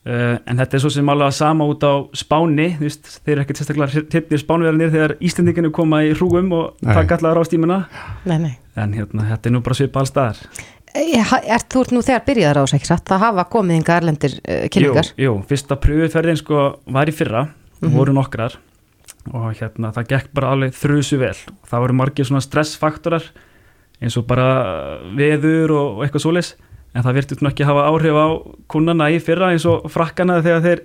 Uh, 0.00 0.38
en 0.48 0.56
þetta 0.56 0.78
er 0.78 0.80
svo 0.80 0.88
sem 0.94 1.08
alveg 1.12 1.28
að 1.28 1.34
sama 1.36 1.64
út 1.68 1.82
á 1.84 1.92
spáni 2.16 2.70
þú 2.78 2.86
veist, 2.86 3.08
þeir 3.20 3.34
eru 3.34 3.42
ekkert 3.42 3.58
sérstaklega 3.60 4.02
tippnir 4.08 4.40
spánverðinir 4.40 4.92
þegar 4.94 5.12
Íslendinginu 5.28 5.70
koma 5.76 5.98
í 6.06 6.14
hrúum 6.14 6.48
og 6.56 6.78
taka 6.80 7.18
allar 7.18 7.36
ástímuna 7.42 7.76
nei, 8.24 8.38
nei. 8.40 8.54
En 8.80 8.94
hérna, 8.96 9.26
þetta 9.34 9.50
er 9.50 9.52
nú 9.52 9.60
bara 9.66 9.76
svipa 9.76 10.00
allstaðar 10.00 10.40
Er 10.96 11.66
þú 11.68 11.82
nú 11.92 12.00
þegar 12.00 12.24
byrjaðar 12.30 12.58
á 12.58 12.64
þess 12.64 12.78
ekki 12.78 12.88
satt? 12.88 13.04
Það 13.12 13.22
hafa 13.26 13.44
komið 13.52 13.76
yngar 13.82 14.00
erlendir 14.00 14.38
uh, 14.40 14.62
jú, 14.62 14.72
kynningar 14.72 15.12
jú, 15.20 15.36
fyrsta 15.52 15.78
pröfuferðin 15.84 16.40
sko 16.40 16.64
var 16.96 17.12
í 17.12 17.16
fyrra, 17.20 17.44
Mhm. 17.80 17.94
voru 17.96 18.12
nokkrar 18.12 18.56
og 19.34 19.54
hérna 19.56 19.90
það 19.92 20.06
gekk 20.14 20.28
bara 20.34 20.50
alveg 20.54 20.72
þrjusu 20.76 21.18
vel, 21.20 21.36
það 21.68 21.80
voru 21.84 21.94
margir 21.98 22.24
svona 22.28 22.40
stressfaktorar 22.44 23.22
eins 24.00 24.16
og 24.16 24.26
bara 24.26 24.98
veður 25.16 25.70
og, 25.76 25.98
og 25.98 26.04
eitthvað 26.06 26.24
svoleiðis 26.24 26.54
en 26.94 27.04
það 27.04 27.14
virtist 27.20 27.42
nú 27.44 27.50
ekki 27.50 27.66
hafa 27.68 27.84
áhrif 27.90 28.16
á 28.16 28.26
kunnana 28.72 29.10
í 29.12 29.18
fyrra 29.22 29.52
eins 29.52 29.66
og 29.68 29.84
frakkana 29.92 30.40
þegar 30.42 30.62
þeir 30.64 30.80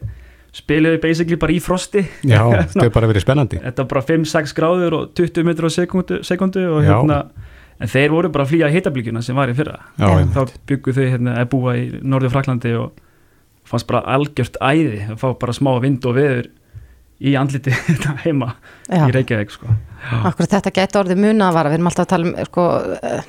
spiluðu 0.56 1.00
basically 1.04 1.36
bara 1.40 1.52
í 1.56 1.60
frosti 1.64 2.04
Já, 2.24 2.44
þetta 2.72 2.86
er 2.86 2.92
bara 2.96 3.08
verið 3.12 3.26
spennandi. 3.26 3.60
þetta 3.64 3.84
var 3.84 3.90
bara 3.96 4.06
5-6 4.12 4.54
gráður 4.56 4.94
og 5.00 5.14
20 5.18 5.44
metrar 5.48 5.68
á 5.68 5.76
sekundu, 5.76 6.20
sekundu 6.24 6.64
og 6.76 6.84
Já. 6.84 6.92
hérna 6.96 7.22
en 7.80 7.92
þeir 7.92 8.12
voru 8.14 8.30
bara 8.32 8.46
að 8.46 8.52
flýja 8.54 8.70
hittablíkjuna 8.72 9.24
sem 9.26 9.36
var 9.36 9.52
í 9.52 9.56
fyrra 9.58 9.80
Já, 10.00 10.06
Já. 10.08 10.12
einmitt. 10.20 10.36
þá 10.36 10.60
byggu 10.72 10.94
þau 10.96 11.08
hérna 11.12 11.34
að 11.42 11.50
búa 11.56 11.74
í 11.76 11.88
Norður 12.04 12.32
Fraklandi 12.36 12.76
og 12.80 12.92
fannst 13.66 13.88
bara 13.90 14.04
algjört 14.16 14.56
æði 14.62 15.02
að 15.10 15.18
fá 15.20 15.28
bara 15.40 15.56
smá 15.58 15.74
vind 15.84 16.06
og 16.06 16.16
veður 16.20 16.48
í 17.24 17.34
andliti 17.40 17.72
þetta 17.72 18.16
heima 18.26 18.50
Já. 18.92 19.06
í 19.08 19.14
Reykjavík 19.16 19.54
sko. 19.56 19.72
Akkur 20.28 20.50
þetta 20.52 20.72
gæti 20.76 21.00
orðið 21.00 21.22
muna 21.24 21.48
að 21.50 21.56
vara, 21.58 21.70
við 21.72 21.80
erum 21.80 21.88
alltaf 21.90 22.06
að 22.06 22.12
tala 22.12 22.28
um 22.30 22.48
sko, 22.50 22.66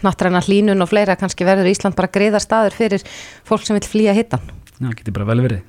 nattræna 0.04 0.42
hlínun 0.44 0.82
og 0.84 0.90
fleira, 0.90 1.14
kannski 1.16 1.46
verður 1.48 1.70
Ísland 1.70 1.96
bara 1.96 2.10
greiða 2.12 2.40
staður 2.42 2.74
fyrir 2.76 3.04
fólk 3.46 3.64
sem 3.64 3.78
vil 3.78 3.86
flýja 3.88 4.14
hittan. 4.18 4.42
Já, 4.76 4.90
getur 4.92 5.14
bara 5.16 5.24
vel 5.30 5.40
verið. 5.40 5.62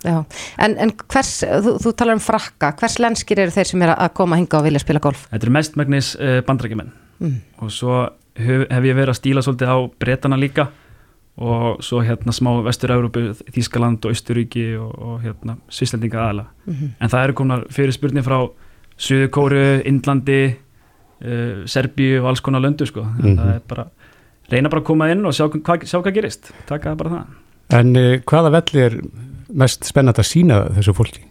En, 0.59 0.73
en 0.83 0.91
hvers, 1.07 1.29
þú, 1.47 1.77
þú 1.79 1.93
talar 1.95 2.17
um 2.17 2.23
frakka, 2.25 2.73
hvers 2.81 2.97
lenskir 2.99 3.39
eru 3.39 3.53
þeir 3.55 3.69
sem 3.69 3.85
er 3.85 3.93
að 3.93 4.09
koma 4.19 4.35
hinga 4.35 4.59
og 4.59 4.65
vilja 4.67 4.81
spila 4.83 4.99
golf? 5.05 5.21
Þetta 5.31 5.47
eru 5.47 5.53
mestmægnis 5.59 6.15
uh, 6.19 6.39
bandrækjumenn 6.47 6.91
Mm. 7.17 7.39
og 7.65 7.71
svo 7.73 7.95
hef, 8.37 8.67
hef 8.69 8.83
ég 8.85 8.93
verið 8.93 9.09
að 9.09 9.15
stíla 9.17 9.41
svolítið 9.41 9.71
á 9.73 9.77
bretana 9.97 10.37
líka 10.37 10.67
og 11.37 11.83
svo 11.85 11.99
hérna 12.01 12.33
smá 12.33 12.49
Vestur-Európu, 12.65 13.35
Þískaland 13.53 14.05
og 14.05 14.11
Östuríki 14.15 14.75
og, 14.79 14.93
og 14.97 15.21
hérna 15.21 15.57
Svislendinga 15.69 16.17
aðala 16.23 16.45
Mhm. 16.65 16.87
en 16.99 17.09
það 17.09 17.23
eru 17.23 17.33
konar 17.33 17.65
fyrir 17.69 17.93
spurning 17.93 18.25
frá 18.25 18.49
Suðukóru, 18.97 19.83
Indlandi 19.85 20.55
uh, 21.21 21.65
Serbíu 21.69 22.21
og 22.23 22.29
alls 22.31 22.41
konar 22.41 22.61
löndu 22.61 22.85
sko. 22.89 23.01
mm 23.03 23.21
Mhm. 23.23 23.37
það 23.37 23.55
er 23.55 23.61
bara 23.67 23.85
reyna 24.51 24.69
bara 24.69 24.81
að 24.81 24.85
koma 24.85 25.11
inn 25.11 25.25
og 25.25 25.33
sjá 25.33 25.47
hvað, 25.49 25.83
sjá 25.85 26.01
hvað 26.01 26.13
gerist 26.15 26.51
taka 26.67 26.95
bara 26.95 27.09
það 27.09 27.25
En 27.69 27.95
uh, 27.95 28.17
hvaða 28.25 28.51
velli 28.51 28.81
er 28.81 29.01
mest 29.53 29.83
spennand 29.83 30.15
að 30.17 30.23
sína 30.29 30.71
þessu 30.73 30.93
fólki? 30.95 31.26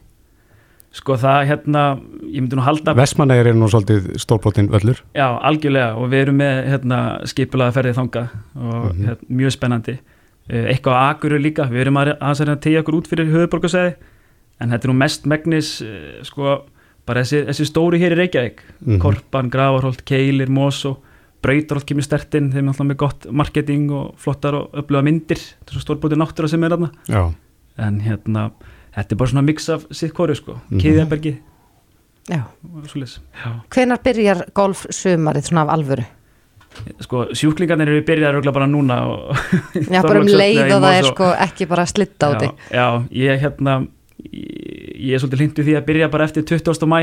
Sko 0.97 1.17
það 1.21 1.47
hérna, 1.51 1.83
ég 2.25 2.41
myndi 2.41 2.57
nú 2.57 2.65
halda 2.65 2.95
Vestmannaðir 2.97 3.51
er 3.53 3.57
nú 3.59 3.69
svolítið 3.69 4.15
stórbrotin 4.23 4.71
völlur. 4.73 5.03
Já, 5.17 5.27
algjörlega 5.45 5.97
og 6.01 6.11
við 6.13 6.23
erum 6.25 6.39
með 6.41 6.61
hérna, 6.73 7.01
skipulaða 7.29 7.77
ferðið 7.77 7.99
þanga 8.01 8.23
og 8.57 8.85
Mhm. 8.95 9.03
hérna, 9.05 9.19
mjög 9.31 9.57
spennandi 9.59 9.99
Eh, 10.49 10.63
eitthvað 10.71 10.95
á 10.95 11.03
Akuru 11.11 11.39
líka, 11.43 11.65
við 11.67 11.81
erum 11.81 11.97
að 11.99 12.13
aðeins 12.21 12.41
að 12.47 12.61
tegja 12.63 12.83
okkur 12.85 12.95
út 13.01 13.09
fyrir 13.11 13.33
höfuborgarsæði 13.33 13.97
en 14.61 14.71
þetta 14.71 14.85
er 14.87 14.93
nú 14.93 14.95
mest 14.95 15.25
megnis 15.27 15.83
eh, 15.83 16.23
sko, 16.23 16.61
bara 17.05 17.25
þessi, 17.25 17.41
þessi 17.49 17.67
stóri 17.67 17.99
hér 17.99 18.15
í 18.15 18.19
Reykjavík 18.21 18.61
Mhm. 18.87 19.01
Korpan, 19.03 19.51
Gravarholt, 19.51 20.05
Keilir, 20.05 20.47
Mosó 20.47 20.99
Brautarholt 21.43 21.87
kemur 21.87 22.07
stertinn 22.07 22.53
þeim 22.53 22.63
er 22.63 22.73
alltaf 22.73 22.87
með 22.87 22.97
gott 22.97 23.27
marketing 23.33 23.91
og 23.91 24.15
flottar 24.23 24.55
og 24.55 24.71
öfluga 24.73 25.03
myndir, 25.03 25.37
þetta 25.37 25.75
er 25.75 25.77
svo 25.81 25.83
stórbútið 25.85 26.23
náttúra 26.23 26.49
sem 26.49 26.63
er 26.65 26.77
Já, 27.09 27.35
en 27.79 28.01
hérna, 28.01 28.53
þetta 28.97 29.13
er 29.13 29.17
bara 29.21 29.31
svona 29.31 29.45
mix 29.47 29.69
af 29.69 29.87
sitt 29.91 30.15
kóru 30.17 30.35
sko, 30.37 30.61
Mhm. 30.71 30.81
Kiðjabergi 30.81 31.37
Já. 32.27 32.43
Já 32.43 33.51
Hvenar 33.71 33.99
byrjar 34.03 34.45
golf 34.55 34.87
sumarið 34.91 35.45
svona 35.51 35.63
af 35.63 35.75
alvöru? 35.79 36.05
sko 37.01 37.27
sjúklingarnir 37.33 37.89
eru 37.89 38.03
byrjaðar 38.05 38.35
örugglega 38.37 38.53
bara 38.53 38.67
núna 38.69 38.97
og 39.09 39.37
Já, 39.95 40.03
bara 40.03 40.21
um 40.21 40.27
leið 40.29 40.75
og 40.75 40.83
það 40.83 40.97
er 40.99 41.07
sko 41.09 41.29
ekki 41.47 41.69
bara 41.71 41.87
slitta 41.89 42.33
úti. 42.35 42.51
já, 42.71 42.77
já, 42.77 42.87
ég 43.11 43.41
hérna 43.41 43.77
ég, 44.27 44.91
ég 45.09 45.15
er 45.17 45.23
svolítið 45.23 45.41
hlindu 45.41 45.65
því 45.67 45.77
að 45.79 45.87
byrja 45.89 46.11
bara 46.13 46.27
eftir 46.29 46.45
20. 46.45 46.87
mæ 46.91 47.01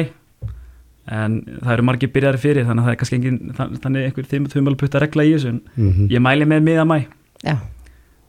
en 1.13 1.39
það 1.59 1.73
eru 1.73 1.83
margir 1.89 2.11
byrjari 2.13 2.39
fyrir 2.39 2.67
þannig 2.67 2.83
að 2.83 2.85
það 2.87 2.93
er 2.93 2.99
kannski 3.01 3.17
engin 3.17 3.39
þannig 3.57 4.05
einhver 4.07 4.51
þumalputta 4.53 5.01
regla 5.03 5.25
í 5.27 5.33
þessu 5.33 5.49
en 5.51 5.61
mm 5.75 5.89
-hmm. 5.89 6.11
ég 6.13 6.23
mæli 6.23 6.45
með 6.47 6.61
miða 6.69 6.85
mæ 6.87 6.99
Já, 7.43 7.57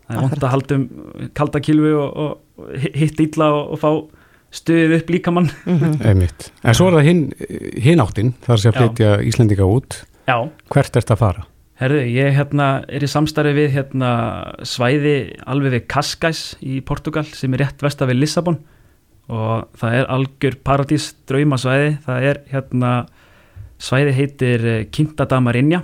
það 0.09 0.17
er 0.17 0.23
vant 0.25 0.43
að 0.43 0.55
halda 0.55 0.75
um 0.75 0.89
kalda 1.35 1.61
kilvi 1.61 1.93
og, 1.93 2.17
og 2.17 2.39
hitt 2.95 3.21
ítla 3.21 3.49
og, 3.55 3.73
og 3.75 3.81
fá 3.83 3.91
stuðið 4.55 4.93
upp 5.01 5.09
líkamann 5.11 5.51
Einmitt. 6.09 6.51
En 6.63 6.75
svo 6.77 6.87
er 6.91 6.99
það 7.01 7.09
hinn 7.09 7.25
hin 7.83 8.03
áttin, 8.05 8.35
þar 8.47 8.61
Já. 8.75 8.79
flytja 8.79 9.17
Íslendinga 9.27 9.67
út. 9.67 10.05
Já, 10.29 10.37
Hvert 10.71 10.97
ert 10.97 11.11
að 11.11 11.19
fara? 11.25 11.47
herðu, 11.81 12.05
ég 12.07 12.37
hérna, 12.37 12.85
er 12.87 13.03
í 13.03 13.09
samstarfi 13.11 13.51
við 13.57 13.73
hérna, 13.75 14.11
svæði 14.63 15.15
alveg 15.51 15.73
við 15.75 15.89
Cascais 15.91 16.43
í 16.63 16.79
Portugal 16.87 17.25
sem 17.27 17.53
er 17.57 17.65
rétt 17.65 17.83
vestar 17.83 18.07
við 18.07 18.21
Lissabon 18.23 18.61
og 19.27 19.67
það 19.81 19.97
er 19.99 20.07
algjör 20.15 20.57
paradís 20.63 21.09
draumasvæði, 21.27 21.91
það 22.07 22.29
er 22.31 22.41
hérna 22.53 22.93
svæði 23.83 24.15
heitir 24.21 24.67
eh, 24.71 24.85
Quinta 24.95 25.27
da 25.27 25.41
Marinha 25.43 25.83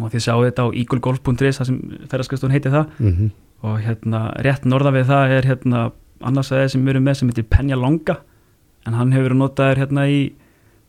og 0.00 0.10
þið 0.10 0.24
sjáu 0.26 0.42
þetta 0.48 0.66
á 0.66 0.68
eaglegolf.is 0.74 1.60
það 1.60 1.68
sem 1.70 1.80
ferðarskastun 2.10 2.54
heitir 2.54 2.74
það 2.74 2.86
Mm 2.98 3.12
-hmm. 3.12 3.30
Og 3.62 3.78
hérna 3.84 4.26
rétt 4.42 4.66
norðan 4.66 4.96
við 4.98 5.08
það 5.10 5.34
er 5.38 5.48
hérna 5.52 5.82
annars 6.22 6.50
veðið 6.52 6.74
sem 6.74 6.84
við 6.84 6.94
erum 6.94 7.06
með 7.08 7.18
sem 7.18 7.30
heitir 7.30 7.48
Penja 7.50 7.78
Longa. 7.78 8.18
En 8.86 8.96
hann 8.98 9.14
hefur 9.14 9.30
verið 9.30 9.40
notaður 9.42 9.82
hérna 9.84 10.06
í 10.10 10.20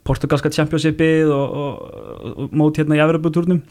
portugalska 0.07 0.51
championshipið 0.51 1.31
og, 1.31 1.57
og, 1.63 1.81
og, 1.83 2.37
og 2.43 2.55
mót 2.59 2.79
hérna 2.81 2.97
í 2.97 3.03
Evropatúrnum 3.03 3.61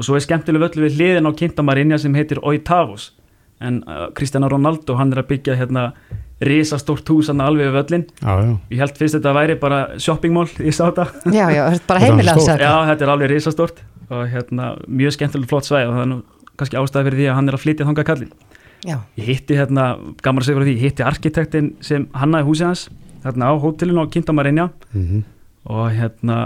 og 0.00 0.06
svo 0.06 0.16
er 0.16 0.24
skemmtileg 0.24 0.62
völlu 0.64 0.86
við 0.86 0.96
hliðin 0.96 1.28
á 1.28 1.32
Kinta 1.36 1.98
sem 1.98 2.14
heitir 2.16 2.40
Oitavos. 2.42 3.12
En 3.60 3.82
uh, 3.84 4.08
Cristiano 4.16 4.48
Ronaldo 4.48 4.96
hann 4.96 5.12
er 5.12 5.20
að 5.20 5.28
byggja 5.34 5.54
hérna 5.60 5.92
risastórt 6.40 7.04
hús 7.12 7.28
hann 7.28 7.42
alveg 7.44 7.68
við 7.68 7.74
völlin 7.76 8.04
Já, 8.22 8.32
já. 8.40 8.56
ég 8.70 8.78
held 8.80 8.96
fyrst 8.96 9.16
þetta 9.18 9.32
væri 9.36 9.56
bara 9.60 9.80
shoppingmall 10.00 10.48
ég 10.64 10.72
sá 10.72 10.86
þetta. 10.86 11.04
Já, 11.28 11.44
já, 11.52 11.66
þetta 11.68 11.82
er 11.82 11.88
bara 11.90 12.00
heimilega 12.06 12.84
þetta 12.88 13.04
er 13.04 13.12
alveg 13.12 13.32
risastórt. 13.34 13.82
Og 14.10 14.24
hérna 14.32 14.72
mjög 14.88 15.18
skemmtileg 15.18 15.50
flott 15.52 15.68
svæð 15.68 15.90
og 15.90 15.98
það 15.98 16.06
er 16.06 16.10
nú 16.14 16.22
kannski 16.60 16.78
ástæði 16.80 17.08
fyrir 17.08 17.20
því 17.22 17.28
að 17.32 17.36
hann 17.40 17.50
er 17.52 17.58
að 17.58 17.64
flytja 17.66 17.88
þangað 17.90 18.08
kallin 18.12 18.32
Já, 18.88 18.96
Ég 19.20 19.26
hitti 19.28 19.58
hérna, 19.58 19.88
gaman 20.24 20.40
að 20.40 20.46
segja 20.48 20.56
fyrir 20.60 20.68
því, 20.70 20.76
ég 20.78 20.86
hitti 20.88 21.04
arkitektin 21.04 21.66
sem 21.84 22.06
hannaði 22.16 22.46
húsið 22.48 22.70
hans 22.70 22.86
hérna 23.26 23.50
á 23.52 23.54
hótelinu 23.60 24.04
á 24.04 24.12
Kintamarинja 24.12 24.70
Mm 24.96 25.20
og 25.70 25.90
hérna 25.92 26.36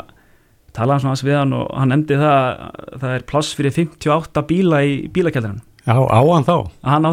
talaði 0.75 0.91
hann 0.91 1.03
svona 1.05 1.12
aðeins 1.15 1.23
við 1.29 1.37
hann 1.39 1.53
og 1.55 1.69
hann 1.79 1.95
endi 1.95 2.17
það 2.19 2.33
að 2.35 2.97
það 3.05 3.12
er 3.15 3.23
pláss 3.31 3.53
fyrir 3.55 3.75
58 3.77 4.43
bíla 4.49 4.81
í 4.83 4.97
bílakjældarann 5.15 5.61
Já, 5.87 5.95
á 6.03 6.19
hann 6.19 6.47
þá? 6.49 6.57
hann 6.83 7.07
á, 7.07 7.12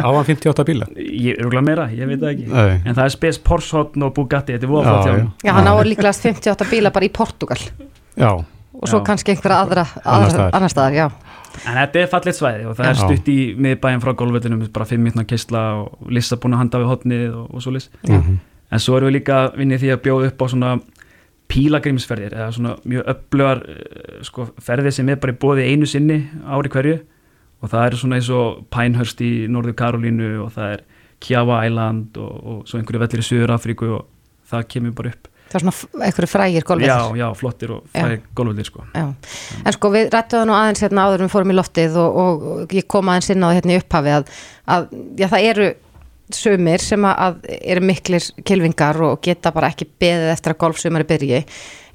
Á 0.00 0.08
hann 0.08 0.24
58 0.30 0.64
bíla? 0.64 0.88
ég 0.96 1.34
er 1.36 1.44
örgulega 1.44 1.66
meira, 1.66 1.84
ég 1.92 2.08
veit 2.08 2.22
það 2.22 2.30
ekki. 2.32 2.46
Nei. 2.48 2.80
en 2.86 2.96
það 2.96 3.04
er 3.04 3.12
Spes 3.18 3.38
Porsche 3.44 3.76
Hotn 3.76 4.06
og 4.08 4.14
Bugatti, 4.16 4.54
þetta 4.56 4.64
er 4.64 4.70
Já, 4.70 4.72
voðaflott 4.72 5.04
hjá 5.04 5.12
já. 5.12 5.18
hann 5.20 5.30
já 5.44 5.52
hann 5.58 5.68
á 5.68 5.74
líklegast 5.90 6.24
58 6.30 6.70
bíla 6.72 6.92
bara 6.96 7.08
í 7.10 7.12
Portugal. 7.20 7.60
Já, 8.16 8.30
og 8.32 8.88
svo 8.88 9.02
Já. 9.02 9.06
kannski 9.10 9.34
einhverja 9.34 9.60
aðra, 9.66 9.84
aðra 10.00 10.48
annar 10.56 10.72
staðar, 10.72 10.96
já 10.96 11.06
en 11.66 11.74
þetta 11.80 12.00
er 12.04 12.06
fallit 12.12 12.36
svæði 12.38 12.66
og 12.70 12.76
það 12.78 12.86
er 12.92 12.98
stutt 13.00 13.28
í 13.32 13.38
miðbæinn 13.56 14.00
frá 14.04 14.12
golfvellinum, 14.16 14.62
bara 14.72 14.84
5 14.86 15.00
minna 15.02 15.24
keisla 15.24 15.62
og 15.82 16.08
Lissabon 16.10 16.54
að 16.54 16.62
handa 16.64 16.78
við 16.82 16.90
hotnið 16.92 17.26
og, 17.34 17.54
og 17.54 17.62
svo 17.64 17.72
lis 17.74 17.90
Mhm. 18.08 18.38
en 18.72 18.78
svo 18.78 18.96
erum 18.96 19.08
við 19.10 19.16
líka 19.20 19.38
vinnið 19.58 19.80
því 19.84 19.92
að 19.96 20.02
bjóða 20.06 20.26
upp 20.30 20.42
á 20.42 20.46
svona 20.48 20.72
pílagrímsferðir 21.50 22.34
eða 22.36 22.50
svona 22.54 22.76
mjög 22.86 23.08
öflugar 23.10 23.62
eh, 23.68 24.20
sko, 24.26 24.46
ferðir 24.62 24.94
sem 24.94 25.08
er 25.10 25.18
bara 25.22 25.34
í 25.34 25.38
bóði 25.42 25.64
einu 25.72 25.88
sinni 25.90 26.20
ári 26.46 26.70
hverju. 26.70 27.00
Og 27.60 27.68
það 27.72 27.86
eru 27.90 27.98
svona 28.00 28.16
eins 28.20 28.30
og 28.32 28.60
Pinehurst 28.72 29.20
í 29.20 29.30
Norður 29.52 29.74
Karolínu 29.76 30.28
og 30.46 30.52
það 30.54 30.76
er 30.76 30.84
Kiawa 31.20 31.58
Island 31.66 32.16
og, 32.22 32.36
og 32.46 32.60
svo 32.70 32.78
einhverju 32.80 33.02
vellir 33.02 33.20
í 33.24 33.26
Suður 33.26 33.52
Afríku 33.56 33.90
og 33.98 34.06
það 34.48 34.68
kemur 34.72 34.94
bara 34.96 35.12
upp 35.12 35.28
það 35.50 35.58
er 35.58 35.64
svona 35.64 36.06
einhverju 36.06 36.30
frægir 36.30 36.66
golfið 36.66 36.90
já, 36.90 36.98
já, 37.18 37.26
flottir 37.38 37.74
og 37.74 37.84
Já. 37.90 37.98
fræði 37.98 38.18
golfvellir 38.38 38.68
sko. 38.68 38.86
Já, 38.94 39.06
en 39.66 39.76
sko 39.76 39.92
við 39.92 40.10
rættum 40.14 40.40
það 40.40 40.48
nú 40.48 40.56
aðeins 40.56 40.82
hérna 40.84 41.06
áður 41.06 41.24
við 41.24 41.32
fórum 41.34 41.52
í 41.52 41.56
loftið 41.58 42.00
og, 42.00 42.18
og, 42.22 42.74
ég 42.76 42.88
kom 42.90 43.10
aðeins 43.10 43.30
inn 43.34 43.42
á 43.42 43.48
það 43.48 43.56
hérna 43.58 43.74
í 43.74 43.80
upphafi 43.80 44.12
að, 44.16 44.34
að 44.76 44.90
já, 45.18 45.26
það 45.26 45.46
eru 45.50 45.70
sumir 46.30 46.82
sem 46.84 47.06
að, 47.10 47.40
eru 47.58 47.82
miklir 47.82 48.26
kilvingar 48.46 49.00
og 49.02 49.16
geta 49.24 49.50
bara 49.54 49.72
ekki 49.72 49.88
beðið 50.00 50.30
eftir 50.30 50.54
að 50.54 50.60
golfsumari 50.62 51.06
byrji. 51.08 51.40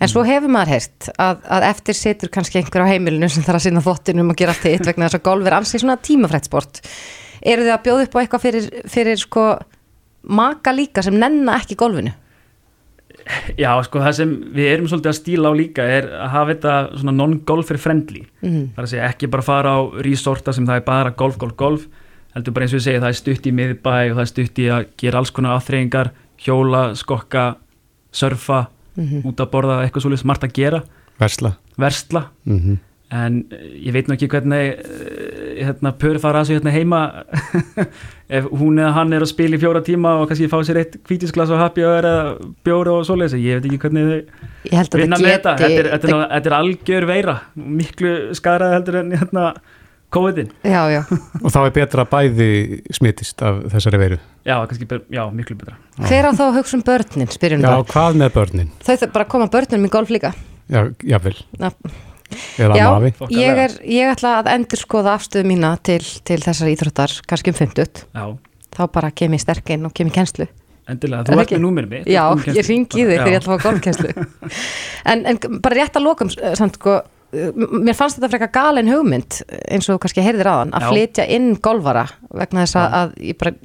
En 0.04 0.12
svo 0.12 0.26
hefur 0.28 0.52
maður 0.52 0.74
heyrt 0.74 1.08
að, 1.16 1.46
að 1.56 1.68
eftir 1.70 1.96
situr 1.96 2.34
kannski 2.34 2.60
einhver 2.60 2.84
á 2.84 2.92
heimilinu 2.92 3.30
sem 3.32 3.46
þarf 3.46 3.62
að 3.62 3.68
sinna 3.70 3.84
þvottinum 3.86 4.34
og 4.34 4.40
gera 4.42 4.52
allt 4.52 4.68
hitt 4.68 4.84
vegna 4.84 5.08
þess 5.08 5.22
að 5.22 5.26
golf 5.30 5.48
er 5.48 5.56
ansið 5.56 5.86
svona 5.86 5.96
tímafrætt 6.04 6.50
sport. 6.50 6.82
Eru 7.40 7.64
þið 7.64 7.74
að 7.78 7.86
bjóða 7.88 8.10
upp 8.10 8.20
á 8.20 8.22
eitthvað 8.26 8.44
fyrir, 8.44 8.68
fyrir 8.92 9.24
sko 9.24 9.48
maka 10.36 10.76
líka 10.76 11.06
sem 11.06 11.16
golfinu 11.80 12.12
Já, 13.58 13.72
sko 13.88 14.02
það 14.04 14.16
sem 14.20 14.34
við 14.54 14.72
erum 14.72 14.88
svolítið 14.90 15.12
að 15.12 15.18
stíla 15.20 15.52
á 15.52 15.54
líka 15.58 15.86
er 15.98 16.08
að 16.14 16.32
hafa 16.36 16.54
þetta 16.54 16.74
svona 17.00 17.16
non-golfer 17.16 17.80
friendly. 17.82 18.26
Mhm. 18.42 18.64
það 18.76 18.82
er 18.82 18.88
að 18.88 18.92
segja 18.94 19.10
ekki 19.10 19.32
bara 19.34 19.48
fara 19.48 19.76
á 19.76 19.80
resorta 20.06 20.54
sem 20.54 20.68
það 20.68 20.82
er 20.82 20.86
bara 20.86 21.12
golf, 21.12 21.38
golf, 21.42 21.56
golf 21.58 21.88
heldur 22.36 22.54
bara 22.54 22.66
eins 22.66 22.74
og 22.76 22.80
við 22.80 22.88
segja 22.88 23.02
það 23.02 23.14
er 23.14 23.20
stutt 23.22 23.46
í 23.48 23.56
miðbæ 23.56 23.96
og 24.12 24.16
það 24.18 24.26
er 24.26 24.32
stutt 24.34 24.60
í 24.60 24.66
að 24.70 24.88
gera 24.98 25.22
alls 25.22 25.32
konar 25.32 25.56
aðþreyingar 25.56 26.12
hjóla, 26.46 26.84
skokka, 26.96 27.46
surfa 28.12 28.68
út 28.96 29.40
að 29.40 29.52
borða 29.52 29.82
eitthvað 29.84 30.06
svolítið 30.06 30.24
smart 30.24 30.44
að 30.44 30.54
gera. 30.56 30.84
Versla. 31.20 31.56
versla. 31.80 32.28
Mm 32.46 32.78
en 33.14 33.42
eh, 33.54 33.66
ég 33.86 33.94
veit 33.96 34.08
nú 34.10 34.16
ekki 34.16 34.30
hvernig 34.32 34.80
eh, 34.82 35.45
hérna, 35.56 35.92
pöri 36.02 36.20
fara 36.24 36.42
að 36.44 36.50
sig 36.50 36.58
hérna 36.60 36.74
heima 36.76 37.00
ef 38.40 38.48
hún 38.58 38.80
eða 38.82 38.92
hann 38.98 39.14
er 39.14 39.24
að 39.26 39.30
spila 39.32 39.58
í 39.58 39.62
fjóra 39.62 39.82
tíma 39.86 40.16
og 40.22 40.28
kannski 40.30 40.50
fá 40.52 40.58
sér 40.66 40.80
eitt 40.82 40.98
kvítisglas 41.06 41.52
og 41.54 41.60
happy 41.62 41.84
hour 41.86 42.08
eða 42.10 42.52
bjóra 42.66 42.96
og 43.00 43.06
svoleiðis 43.08 43.38
ég 43.42 43.60
veit 43.62 43.70
ekki 43.70 43.82
hvernig 43.86 44.06
þau 44.10 44.20
ég 44.72 44.78
held 44.80 44.96
að 44.98 45.04
vinna 45.04 45.20
með 45.22 45.34
þetta 45.36 45.56
þetta 45.62 45.82
er, 45.84 45.90
þetta, 45.96 46.12
er, 46.12 46.28
þetta 46.36 46.52
er 46.52 46.58
algjör 46.60 47.08
veira 47.12 47.36
miklu 47.56 48.14
skaraði 48.40 48.80
heldur 48.80 49.00
en 49.04 49.14
hérna 49.20 49.46
COVID-in 50.16 50.50
já, 50.64 50.82
já, 50.94 51.00
Og 51.42 51.50
þá 51.52 51.58
er 51.66 51.72
betra 51.76 52.04
bæði 52.08 52.50
smitist 52.94 53.42
af 53.44 53.64
þessari 53.74 54.00
veiru. 54.00 54.18
já, 54.48 54.56
kannski, 54.70 54.88
já, 55.12 55.24
miklu 55.34 55.58
betra 55.60 55.76
hver 56.08 56.30
á 56.30 56.32
þá 56.38 56.44
að 56.46 56.58
hugsa 56.62 56.78
um 56.80 56.84
börnin 56.88 57.32
spyrjum 57.34 57.66
Já, 57.66 57.70
bara, 57.74 57.88
hvað 57.94 58.20
með 58.22 58.36
börnin? 58.38 58.70
þau 58.86 58.94
þau 59.02 59.08
bara 59.18 59.28
koma 59.34 59.50
börnum 59.52 59.88
í 59.90 59.92
golf 59.92 60.14
líka 60.14 60.34
Já, 60.66 60.82
jável. 61.06 61.36
Já. 61.62 61.70
Eða 62.60 62.78
Já, 62.80 62.86
mafi. 62.90 63.12
ég, 63.36 63.62
er, 63.66 63.74
ég 63.86 64.12
ætla 64.12 64.36
að 64.42 64.52
endur 64.56 64.82
skoða 64.82 65.16
afstöðu 65.16 65.48
mína 65.52 65.76
til, 65.86 66.02
til 66.26 66.40
þessar 66.42 66.72
íþróttar 66.74 67.14
kannski 67.30 67.54
um 67.54 67.58
50, 67.60 68.06
já, 68.16 68.26
þá 68.76 68.84
bara 68.96 69.12
kem 69.14 69.36
ég 69.38 69.44
sterk 69.44 69.74
inn 69.76 69.86
og 69.88 69.94
kem 69.96 70.10
ég 70.10 70.18
kenslu 70.18 70.48
endilega, 70.90 71.26
þú 71.26 71.42
ert 71.42 71.54
með 71.56 71.64
númerið 71.64 71.92
mitt 71.94 72.10
Já, 72.12 72.24
ég 72.54 72.68
ringi 72.68 73.02
í 73.02 73.06
þig 73.06 73.12
þegar 73.12 73.32
ég 73.34 73.40
ætla 73.42 73.56
að 73.56 73.60
fá 73.60 73.68
golfkenslu 73.70 74.14
en, 75.12 75.26
en 75.32 75.40
bara 75.62 75.80
rétt 75.80 76.00
að 76.00 76.08
lokum 76.08 76.34
eh, 76.36 76.58
samt 76.58 76.80
sko, 76.80 76.98
eh, 77.34 77.54
mér 77.56 77.98
fannst 77.98 78.20
þetta 78.20 78.32
frekar 78.34 78.54
galin 78.58 78.92
hugmynd 78.94 79.40
eins 79.70 79.90
og 79.94 80.02
kannski 80.04 80.26
heyrðir 80.26 80.52
hann 80.52 80.76
að 80.76 80.86
Já. 80.86 80.92
flytja 80.94 81.30
inn 81.38 81.56
golfara 81.58 82.06
vegna 82.34 82.66
þess 82.66 82.82
að, 82.82 83.00
að 83.02 83.16
ég 83.32 83.42
bara 83.42 83.56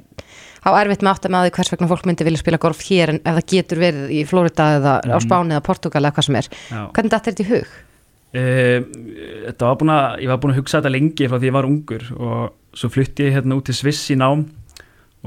á 0.61 0.69
erfitt 0.77 1.01
með 1.01 1.13
átt 1.15 1.25
að 1.25 1.33
með 1.33 1.45
því 1.47 1.53
hvers 1.57 1.71
vegna 1.73 1.89
fólk 1.89 2.09
myndi 2.09 2.25
vilja 2.27 2.41
spila 2.41 2.61
golf 2.61 2.81
hér 2.85 3.15
en 3.15 3.21
ef 3.21 3.37
það 3.39 3.47
getur 3.53 3.81
verið 3.81 4.11
í 4.13 4.19
Florida 4.29 4.67
eða 4.77 4.97
á 5.01 5.17
Spáni 5.23 5.55
eða 5.55 5.63
Portugal 5.65 6.03
eða 6.03 6.13
hvað 6.17 6.27
sem 6.27 6.37
er. 6.37 6.49
Já. 6.69 6.81
hvernig 6.93 7.15
þetta 7.15 7.17
er 7.17 7.33
þetta 7.33 7.45
í 7.45 7.49
hug? 7.49 7.71
Uh, 8.31 8.85
þetta 9.49 9.67
var 9.67 9.75
búin 9.81 9.89
að, 9.91 10.05
ég 10.23 10.29
var 10.31 10.37
búin 10.39 10.53
að 10.53 10.59
hugsa 10.61 10.79
þetta 10.79 10.91
lengi 10.93 11.25
frá 11.27 11.35
því 11.41 11.49
ég 11.49 11.55
var 11.57 11.65
ungur 11.67 12.05
og 12.15 12.77
svo 12.79 12.87
flutti 12.93 13.25
ég 13.27 13.33
hérna 13.35 13.57
út 13.59 13.65
til 13.67 13.75
Sviss 13.75 14.05
í 14.13 14.15
nám 14.15 14.45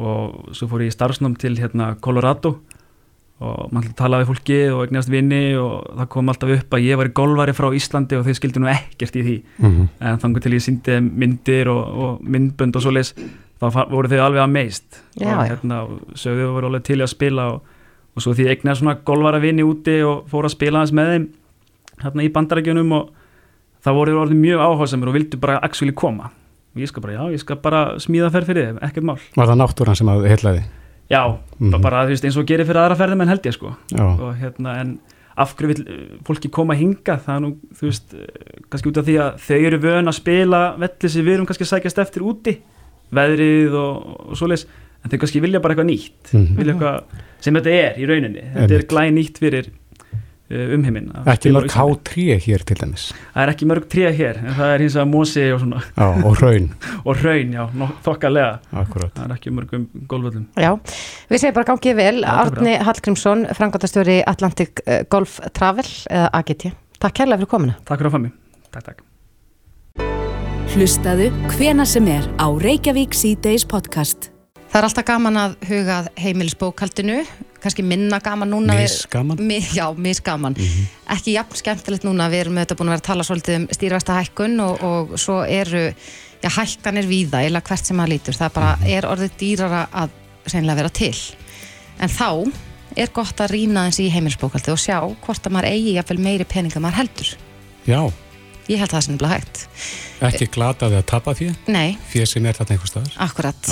og 0.00 0.54
svo 0.56 0.66
fór 0.70 0.82
ég 0.86 0.88
í 0.88 0.94
starfsnám 0.94 1.34
til 1.38 1.52
hérna 1.60 1.90
Colorado 2.02 2.54
og 3.44 3.68
maður 3.74 3.92
talaði 3.98 4.24
við 4.24 4.30
fólki 4.30 4.56
og 4.72 4.80
eignast 4.86 5.10
vinni 5.12 5.42
og 5.58 5.84
það 5.98 6.08
kom 6.14 6.32
alltaf 6.32 6.54
upp 6.56 6.74
að 6.78 6.86
ég 6.86 6.96
var 7.02 7.10
í 7.10 7.14
golfari 7.20 7.54
frá 7.58 7.68
Íslandi 7.76 8.16
og 8.16 8.24
þau 8.24 8.36
skildi 8.38 8.62
nú 8.62 8.68
ekkert 8.72 9.16
í 9.20 9.24
því. 9.26 9.36
Mm 9.60 9.84
en 10.00 10.18
þannig 10.24 10.44
til 10.46 10.54
ég 10.56 10.64
síndi 10.64 10.94
þeim 10.96 11.12
myndir 11.20 11.68
og, 11.74 11.84
og 12.06 12.24
myndbönd 12.24 12.76
og 12.78 12.84
svoleiðis 12.86 13.12
þá 13.60 13.68
fa- 13.74 13.88
voru 13.92 14.08
þau 14.14 14.20
alveg 14.30 14.42
að 14.46 14.52
meist 14.56 15.00
Já, 15.20 15.34
og 15.36 15.44
hérna 15.50 15.82
og 15.84 16.16
sögðu 16.18 16.48
voru 16.56 16.70
alveg 16.72 16.86
til 16.88 17.00
að 17.04 17.12
spila 17.12 17.46
og, 17.52 17.62
og 18.16 18.24
svo 18.24 18.32
því 18.32 18.48
ég 18.48 18.56
eignaði 18.56 18.80
svona 18.80 18.96
golfara 19.04 19.42
vini 19.44 19.66
úti 19.66 20.00
og 20.06 20.24
fór 20.32 20.48
að 20.48 20.54
spila 20.56 20.80
hans 20.80 20.94
með 20.96 21.12
þeim 21.12 21.28
hérna 22.02 22.24
í 22.24 22.32
bandarækjunum 22.32 22.92
og 22.92 23.10
það 23.84 23.94
voru 23.98 24.16
orðið 24.24 24.40
mjög 24.40 24.60
áhersamur 24.64 25.08
og 25.08 25.14
vildu 25.14 25.36
bara 25.40 25.58
actually 25.62 25.92
koma 25.94 26.30
og 26.74 26.80
ég 26.82 26.88
skal 26.90 27.02
bara, 27.02 27.12
já, 27.14 27.24
ég 27.32 27.38
skal 27.40 27.56
bara 27.62 27.82
smíða 28.02 28.30
ferð 28.34 28.46
fyrir 28.50 28.64
þeim, 28.72 28.78
ekkert 28.82 29.04
mál 29.04 29.18
Var 29.36 29.46
það 29.46 29.60
náttúran 29.62 29.94
sem 29.96 30.08
að 30.08 30.24
heitlaði? 30.28 30.62
já, 31.10 31.20
Mhm. 31.60 31.80
bara 31.82 32.04
þú 32.06 32.08
veist 32.14 32.24
eins 32.24 32.36
og 32.36 32.46
gerir 32.46 32.66
fyrir 32.66 32.80
aðra 32.82 32.96
ferðum 32.96 33.20
en 33.22 33.28
held 33.28 33.42
ég 33.46 33.52
sko 33.54 33.76
Já. 33.92 34.02
og 34.02 34.34
hérna 34.40 34.80
en 34.80 34.98
af 35.36 35.54
hverju 35.56 35.66
vil 35.68 35.86
eh, 35.86 36.18
fólki 36.24 36.50
koma 36.50 36.74
hinga 36.74 37.18
það 37.18 37.36
er 37.36 37.40
nú, 37.40 37.56
þú 37.74 37.82
veist, 37.90 38.14
eh, 38.14 38.60
kannski 38.70 38.88
út 38.90 38.96
af 38.98 39.04
því 39.04 39.14
að 39.20 39.38
þau 39.38 39.66
eru 39.66 39.78
vön 39.78 40.08
að 40.08 40.14
spila 40.14 40.76
velli 40.78 41.08
sem 41.10 41.24
við 41.24 41.34
erum 41.34 41.46
kannski 41.46 41.64
að 41.64 41.72
sækjast 41.74 41.98
eftir 41.98 42.22
úti 42.22 42.56
veðrið 43.14 43.74
og, 43.74 44.30
og 44.30 44.36
svoleiðis 44.38 44.66
en 45.04 45.10
þau 45.12 45.18
kannski 45.20 45.42
vilja 45.44 45.60
bara 45.60 45.74
eitthvað 45.74 45.90
nýtt 45.90 46.32
Mhm. 46.34 46.56
vilja 46.56 46.74
eitthvað 46.74 47.02
sem 47.40 47.54
þetta 47.54 47.72
er 47.74 47.98
í 48.00 48.06
rauninni 48.08 48.44
þetta 48.54 48.74
er 48.78 48.86
glæð 48.88 49.12
nýtt 49.18 49.38
fyrir 49.38 49.66
um 50.50 50.84
heiminn. 50.84 51.08
Ekki 51.30 51.52
mörg 51.54 51.72
H3 51.72 52.36
hér 52.44 52.64
til 52.68 52.76
dæmis. 52.80 53.06
Það 53.32 53.42
er 53.44 53.52
ekki 53.54 53.68
mörg 53.70 53.86
3 53.94 54.10
hér, 54.18 54.40
en 54.42 54.58
það 54.58 54.74
er 54.74 54.84
hins 54.84 54.96
vegar 54.98 55.08
mosi 55.10 55.46
og 55.54 55.62
svona. 55.62 55.80
Já, 55.96 56.06
og 56.28 56.42
raun. 56.42 56.68
og 57.08 57.22
raun, 57.22 57.54
já, 57.56 57.64
þokkalega. 58.04 58.50
Akkurat. 58.82 59.14
Það 59.16 59.24
er 59.24 59.34
ekki 59.38 59.54
mörg 59.56 59.74
um 59.78 59.88
golföldum. 60.10 60.44
Já, 60.60 60.70
við 61.32 61.42
segjum 61.42 61.56
bara 61.60 61.70
gangið 61.72 61.98
vel. 62.02 62.14
Árni 62.34 62.76
Hallgrímsson, 62.84 63.48
frangotastjóri 63.56 64.20
Atlantic 64.28 64.84
eh, 64.84 65.02
Golf 65.10 65.40
Travel, 65.56 65.88
eða 66.12 66.28
AGT. 66.40 66.70
Takk 67.00 67.18
kærlega 67.22 67.42
fyrir 67.42 67.52
komina. 67.56 67.80
Takk 67.84 68.00
fyrir 68.00 68.12
að 68.12 68.16
fá 68.18 68.24
mig. 68.28 68.38
Takk, 68.74 68.92
takk. 68.92 69.10
Hlustaðu 70.74 71.28
hvena 71.54 71.84
sem 71.86 72.06
er 72.10 72.24
á 72.40 72.50
Reykjavík 72.50 73.14
C-Days 73.14 73.62
podcast. 73.70 74.30
Það 74.72 74.80
er 74.80 74.86
alltaf 74.88 75.04
gaman 75.06 75.36
að 75.38 75.52
hugað 75.68 76.08
heimilisbókaldinu, 76.18 77.20
kannski 77.64 77.84
minna 77.86 78.20
gaman 78.24 78.52
núna. 78.52 78.76
Misgaman? 78.78 79.40
Mi, 79.40 79.58
já, 79.74 79.86
misgaman. 79.96 80.54
Mm 80.58 80.64
-hmm. 80.64 81.14
Ekki 81.16 81.32
jafn 81.34 81.56
skemmtilegt 81.56 82.04
núna, 82.04 82.28
við 82.28 82.44
erum 82.44 82.58
auðvitað 82.58 82.78
búin 82.78 82.88
að 82.88 82.94
vera 82.94 83.02
að 83.02 83.08
tala 83.10 83.24
svolítið 83.24 83.56
um 83.56 83.66
stýrvæsta 83.72 84.18
hækkun 84.18 84.60
og, 84.60 84.82
og 84.82 85.18
svo 85.18 85.44
eru, 85.44 85.94
já, 86.42 86.50
hækkanir 86.58 87.08
víða, 87.08 87.42
eða 87.46 87.62
hvert 87.62 87.86
sem 87.86 87.96
maður 87.96 88.12
lítur. 88.12 88.34
Það 88.34 88.52
bara 88.54 88.76
-hmm. 88.76 88.90
er 88.96 89.06
orðið 89.06 89.30
dýrara 89.38 89.86
að 89.92 90.10
sennilega 90.46 90.76
vera 90.76 90.88
til. 90.88 91.16
En 92.00 92.08
þá 92.08 92.52
er 92.96 93.08
gott 93.12 93.40
að 93.40 93.50
rýna 93.50 93.88
þessi 93.88 94.06
í 94.06 94.12
heimilisbókaldi 94.14 94.72
og 94.72 94.78
sjá 94.78 94.98
hvort 95.26 95.46
að 95.46 95.52
maður 95.52 95.70
eigi 95.72 95.94
jafnvel 95.94 96.18
meiri 96.18 96.44
peninga 96.44 96.80
maður 96.80 97.00
heldur. 97.02 97.36
Já. 97.86 98.12
Ég 98.70 98.80
held 98.80 98.94
það 98.94 99.04
sem 99.04 99.14
er 99.14 99.20
bara 99.20 99.36
hægt. 99.36 99.60
Ekki 100.24 100.46
glataði 100.54 100.96
að 100.96 101.06
tapa 101.10 101.34
því? 101.36 101.50
Nei. 101.68 101.98
Því 102.08 102.24
sem 102.30 102.46
er 102.48 102.56
þarna 102.56 102.76
einhver 102.76 102.90
staðar? 102.90 103.18
Akkurat. 103.26 103.70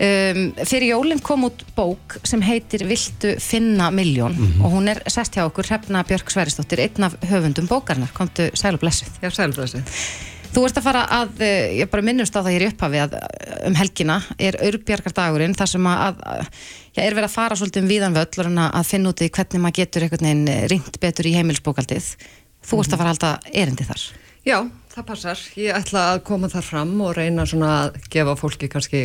Um, 0.00 0.40
fyrir 0.64 0.86
jólinn 0.94 1.20
kom 1.24 1.44
út 1.50 1.64
bók 1.76 2.16
sem 2.24 2.40
heitir 2.46 2.86
Viltu 2.88 3.34
finna 3.42 3.90
miljón 3.92 4.32
mm 4.32 4.46
-hmm. 4.46 4.64
og 4.64 4.72
hún 4.72 4.88
er 4.88 5.02
sest 5.06 5.36
hjá 5.36 5.44
okkur 5.44 5.68
Hrefna 5.68 6.04
Björk 6.04 6.30
Sveristóttir, 6.30 6.80
einn 6.80 7.04
af 7.04 7.16
höfundum 7.20 7.68
bókarnar. 7.68 8.12
Komdu 8.12 8.50
sæl 8.54 8.74
og 8.74 8.80
blessuð. 8.80 9.08
Já, 9.22 9.30
sæl 9.30 9.50
og 9.50 9.56
blessuð. 9.56 9.82
Þú 10.50 10.64
ert 10.66 10.78
að 10.80 10.82
fara 10.82 11.02
að, 11.14 11.42
ég 11.78 11.90
bara 11.90 12.02
minnust 12.02 12.34
á 12.34 12.42
það 12.42 12.54
hér 12.56 12.64
upphafi 12.72 12.98
að 12.98 13.12
um 13.68 13.74
helgina 13.78 14.16
er 14.38 14.56
aurbjargardagurinn 14.58 15.54
þar 15.54 15.70
sem 15.70 15.86
að, 15.86 16.16
að 16.26 16.40
já, 16.96 17.02
er 17.04 17.14
verið 17.14 17.28
að 17.28 17.36
fara 17.36 17.58
svolítið 17.58 17.82
um 17.82 17.90
víðan 17.92 18.16
völl 18.18 18.58
að 18.58 18.88
finna 18.88 19.12
út 19.12 19.22
í 19.22 19.30
hvernig 19.30 19.62
maður 19.62 19.78
getur 19.78 20.02
einhvern 20.02 20.26
veginn 20.26 20.68
ringt 20.72 21.00
betur 21.00 21.30
í 21.30 21.36
heimilsbókaldið. 21.38 22.10
Þú 22.66 22.82
ert 22.82 22.92
að 22.92 22.98
fara 22.98 23.14
alltaf 23.14 23.46
erindi 23.52 23.86
þar. 23.86 24.02
Já, 24.46 24.62
það 24.94 25.06
passar. 25.10 25.40
Ég 25.60 25.76
ætla 25.76 26.06
að 26.14 26.22
koma 26.24 26.48
þar 26.48 26.64
fram 26.64 26.94
og 27.04 27.12
reyna 27.18 27.44
svona 27.48 27.72
að 27.84 28.00
gefa 28.12 28.36
fólki 28.40 28.70
kannski 28.72 29.02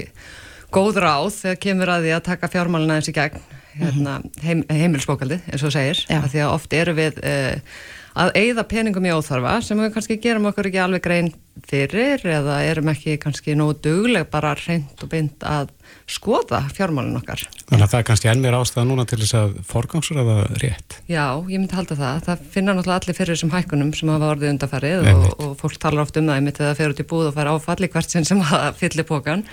góð 0.76 1.02
ráð 1.04 1.28
þegar 1.42 1.62
kemur 1.66 1.92
að 1.92 2.08
því 2.08 2.14
að 2.16 2.26
taka 2.30 2.52
fjármálina 2.54 3.00
eins 3.00 3.12
í 3.12 3.16
gegn 3.16 3.44
hérna, 3.76 4.16
heim, 4.46 4.64
heimilsbókaldi, 4.72 5.42
eins 5.52 5.66
og 5.68 5.74
segir. 5.76 6.00
Því 6.08 6.42
að 6.46 6.54
oft 6.54 6.76
eru 6.76 6.96
við 6.96 7.20
uh, 7.20 7.76
að 8.16 8.32
eigða 8.40 8.64
peningum 8.72 9.08
í 9.10 9.12
óþarfa 9.12 9.58
sem 9.66 9.82
við 9.84 9.92
kannski 9.98 10.20
gerum 10.24 10.48
okkur 10.52 10.70
ekki 10.70 10.82
alveg 10.86 11.04
grein 11.04 11.32
fyrir 11.68 12.24
eða 12.38 12.62
erum 12.70 12.92
ekki 12.94 13.18
kannski 13.20 13.58
nógu 13.60 13.76
dugleg 13.84 14.30
bara 14.32 14.56
reynd 14.62 15.04
og 15.04 15.12
beint 15.12 15.44
að 15.44 15.74
skoða 16.06 16.60
fjármálinn 16.70 17.18
okkar. 17.18 17.42
Þannig 17.66 17.84
að 17.84 17.92
það 17.92 18.00
er 18.00 18.06
kannski 18.06 18.30
enn 18.30 18.42
mér 18.44 18.56
ástæða 18.60 18.84
núna 18.86 19.06
til 19.10 19.18
þess 19.24 19.36
að 19.40 19.54
forgangsur 19.66 20.20
eða 20.22 20.36
rétt? 20.62 20.98
Já, 21.10 21.24
ég 21.50 21.58
myndi 21.58 21.74
halda 21.74 21.98
það. 21.98 22.20
Það 22.28 22.44
finna 22.54 22.76
náttúrulega 22.78 23.00
allir 23.02 23.18
fyrir 23.18 23.34
þessum 23.34 23.54
hækkunum 23.56 23.90
sem 23.98 24.12
hafa 24.14 24.30
orðið 24.36 24.52
undarfærið 24.54 25.10
og, 25.10 25.26
og 25.34 25.56
fólk 25.64 25.80
talar 25.82 26.04
oft 26.06 26.20
um 26.22 26.30
það 26.30 26.38
einmitt 26.38 26.62
þegar 26.62 26.70
það 26.70 26.82
fer 26.82 26.94
út 26.94 27.02
í 27.02 27.08
búð 27.10 27.32
og 27.32 27.36
fær 27.40 27.50
áfalli 27.56 27.92
hvert 27.96 28.14
sinn 28.14 28.30
sem 28.30 28.44
það 28.46 28.68
fyllir 28.84 29.10
pókan. 29.10 29.44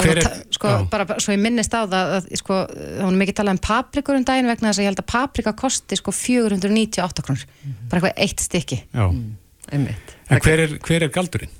Er, 0.00 0.22
sko, 0.56 0.74
bara 0.88 1.20
svo 1.20 1.36
ég 1.36 1.44
minnist 1.44 1.76
á 1.76 1.84
það 1.84 2.16
að 2.16 2.32
sko, 2.40 2.62
það 2.72 3.04
var 3.04 3.20
mikið 3.20 3.40
talað 3.42 3.58
um 3.58 3.62
paprikur 3.68 4.16
um 4.16 4.26
daginn 4.32 4.48
vegna 4.48 4.70
þess 4.70 4.80
að 4.80 4.86
ég 4.86 4.92
held 4.94 5.04
að 5.04 5.10
paprika 5.12 5.56
kosti 5.58 6.00
sko 6.00 6.16
498 6.16 7.26
krónur, 7.28 7.44
mm 7.44 7.70
-hmm. 7.70 7.88
bara 7.92 8.00
eitthvað 8.00 8.24
eitt 8.24 8.40
stykki. 8.40 8.82
Já, 8.88 9.04
mm, 9.10 9.32
einmitt. 9.72 10.16
En 10.30 10.40
hver 10.40 10.64
er, 10.64 10.78
hver 10.80 11.02
er 11.04 11.12
galdurinn? 11.12 11.59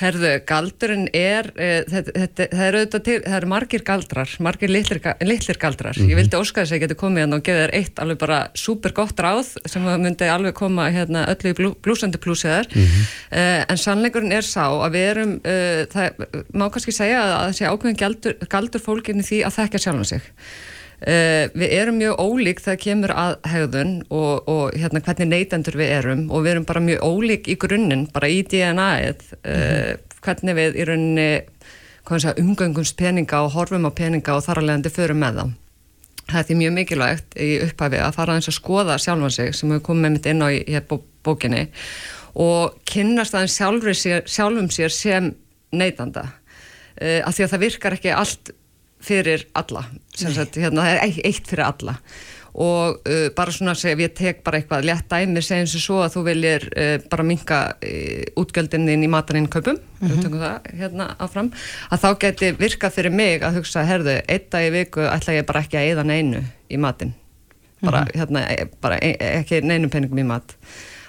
Herðu, 0.00 0.30
galdurinn 0.48 1.08
er, 1.16 1.50
e, 1.60 1.68
þetta, 1.90 2.14
þetta, 2.16 2.46
það 2.54 2.66
eru 2.66 2.80
auðvitað 2.80 3.02
til, 3.08 3.16
það 3.26 3.36
eru 3.38 3.50
margir 3.52 3.84
galdrar, 3.84 4.32
margir 4.46 4.72
litlir, 4.72 5.00
litlir 5.28 5.60
galdrar. 5.60 5.98
Mm 5.98 6.06
-hmm. 6.06 6.12
Ég 6.14 6.20
vildi 6.20 6.40
óska 6.40 6.62
þess 6.62 6.72
að 6.72 6.78
ég 6.78 6.84
geti 6.86 6.98
komið 7.02 7.22
hérna 7.24 7.36
og 7.36 7.44
geði 7.44 7.62
þér 7.64 7.74
eitt 7.80 8.00
alveg 8.00 8.18
bara 8.18 8.40
super 8.54 8.92
gott 8.96 9.20
ráð 9.20 9.52
sem 9.68 9.82
myndi 9.82 10.24
alveg 10.24 10.54
koma 10.54 10.88
hérna 10.90 11.26
öllu 11.28 11.52
í 11.52 11.58
blú, 11.58 11.74
blúsandi 11.82 12.18
plúsiðar. 12.18 12.66
Mm 12.72 12.82
-hmm. 12.82 13.04
e, 13.30 13.64
en 13.68 13.76
sannleikurinn 13.76 14.32
er 14.32 14.42
sá 14.42 14.66
að 14.72 14.90
við 14.96 15.06
erum, 15.10 15.40
e, 15.44 15.86
það 15.92 16.10
má 16.54 16.70
kannski 16.70 16.92
segja 16.92 17.20
að 17.20 17.30
það 17.44 17.56
sé 17.56 17.64
ákveðin 17.64 18.02
galdur, 18.02 18.34
galdur 18.48 18.80
fólkinni 18.80 19.22
því 19.22 19.44
að 19.44 19.56
þekka 19.58 19.78
sjálfum 19.78 20.04
sig. 20.04 20.22
Uh, 21.00 21.46
við 21.56 21.70
erum 21.72 21.96
mjög 21.96 22.18
ólík 22.20 22.58
þegar 22.60 22.80
kemur 22.82 23.12
að 23.16 23.38
hegðun 23.48 23.92
og, 24.12 24.48
og 24.52 24.74
hérna, 24.76 25.00
hvernig 25.00 25.30
neytendur 25.30 25.78
við 25.80 25.92
erum 25.94 26.26
og 26.28 26.44
við 26.44 26.52
erum 26.52 26.66
bara 26.68 26.82
mjög 26.84 27.06
ólík 27.08 27.48
í 27.48 27.56
grunninn, 27.56 28.02
bara 28.12 28.28
í 28.28 28.42
DNA-ið 28.44 29.22
mm 29.30 29.46
-hmm. 29.48 30.04
hvernig 30.20 30.58
við 30.58 30.76
í 30.76 30.84
rauninni 30.84 31.30
umgöngumst 32.42 32.96
peninga 32.96 33.40
og 33.46 33.54
horfum 33.56 33.88
á 33.88 33.90
peninga 33.96 34.36
og 34.36 34.44
þar 34.44 34.60
alveg 34.60 34.74
endur 34.74 34.92
förum 34.92 35.24
með 35.24 35.40
þá 35.40 35.44
þetta 36.30 36.52
er 36.52 36.60
mjög 36.60 36.74
mikilvægt 36.76 37.36
í 37.40 37.50
upphæfi 37.64 38.00
að 38.00 38.16
fara 38.16 38.36
eins 38.36 38.48
að 38.50 38.58
skoða 38.58 38.98
sjálfan 38.98 39.34
sig 39.34 39.54
sem 39.54 39.72
við 39.72 39.82
komum 39.86 40.02
með 40.02 40.16
mitt 40.16 40.26
inn 40.26 40.44
á 40.44 40.48
í, 40.52 40.60
í 40.68 41.00
bókinni 41.24 41.68
og 42.34 42.76
kynnast 42.84 43.34
aðeins 43.34 43.56
sjálfum 44.30 44.70
sér 44.70 44.94
sem 44.94 45.32
neytanda 45.72 46.26
uh, 46.28 47.20
af 47.24 47.34
því 47.34 47.46
að 47.46 47.52
það 47.54 47.64
virkar 47.64 47.96
ekki 47.98 48.14
allt 48.14 48.52
fyrir 49.04 49.46
alla 49.58 49.86
sagt, 50.14 50.58
hérna, 50.60 50.84
það 50.84 50.92
er 50.96 51.24
eitt 51.30 51.48
fyrir 51.48 51.66
alla 51.66 51.96
og 52.50 53.06
uh, 53.06 53.28
bara 53.36 53.52
svona 53.54 53.76
að 53.76 54.02
ég 54.02 54.14
tek 54.16 54.42
bara 54.46 54.58
eitthvað 54.58 54.88
létt 54.88 55.06
dæmi 55.10 55.42
segjum 55.44 55.68
sem 55.70 55.82
svo 55.82 56.00
að 56.02 56.16
þú 56.16 56.24
viljir 56.26 56.66
uh, 56.72 56.96
bara 57.12 57.26
minka 57.26 57.60
uh, 57.76 58.40
útgjöldinnin 58.42 59.06
í 59.06 59.10
mataninn 59.10 59.48
kaupum 59.50 59.78
mm 59.78 60.08
-hmm. 60.08 60.38
það, 60.42 60.70
hérna 60.80 61.06
áfram 61.18 61.52
að 61.90 62.02
þá 62.02 62.18
geti 62.20 62.52
virkað 62.58 62.92
fyrir 62.92 63.12
mig 63.12 63.42
að 63.42 63.60
hugsa 63.60 63.86
herðu, 63.86 64.20
eitt 64.28 64.50
dag 64.50 64.66
í 64.66 64.70
viku 64.70 65.00
ætla 65.00 65.38
ég 65.38 65.46
bara 65.46 65.60
ekki 65.60 65.78
að 65.78 65.90
eða 65.92 66.04
neinu 66.04 66.44
í 66.70 66.76
matin 66.76 67.14
bara, 67.80 68.00
mm 68.00 68.06
-hmm. 68.06 68.18
hérna, 68.18 68.40
e, 68.50 68.68
bara 68.80 68.98
e 68.98 69.16
ekki 69.40 69.60
neinu 69.62 69.88
peningum 69.88 70.18
í 70.18 70.26
mat 70.26 70.56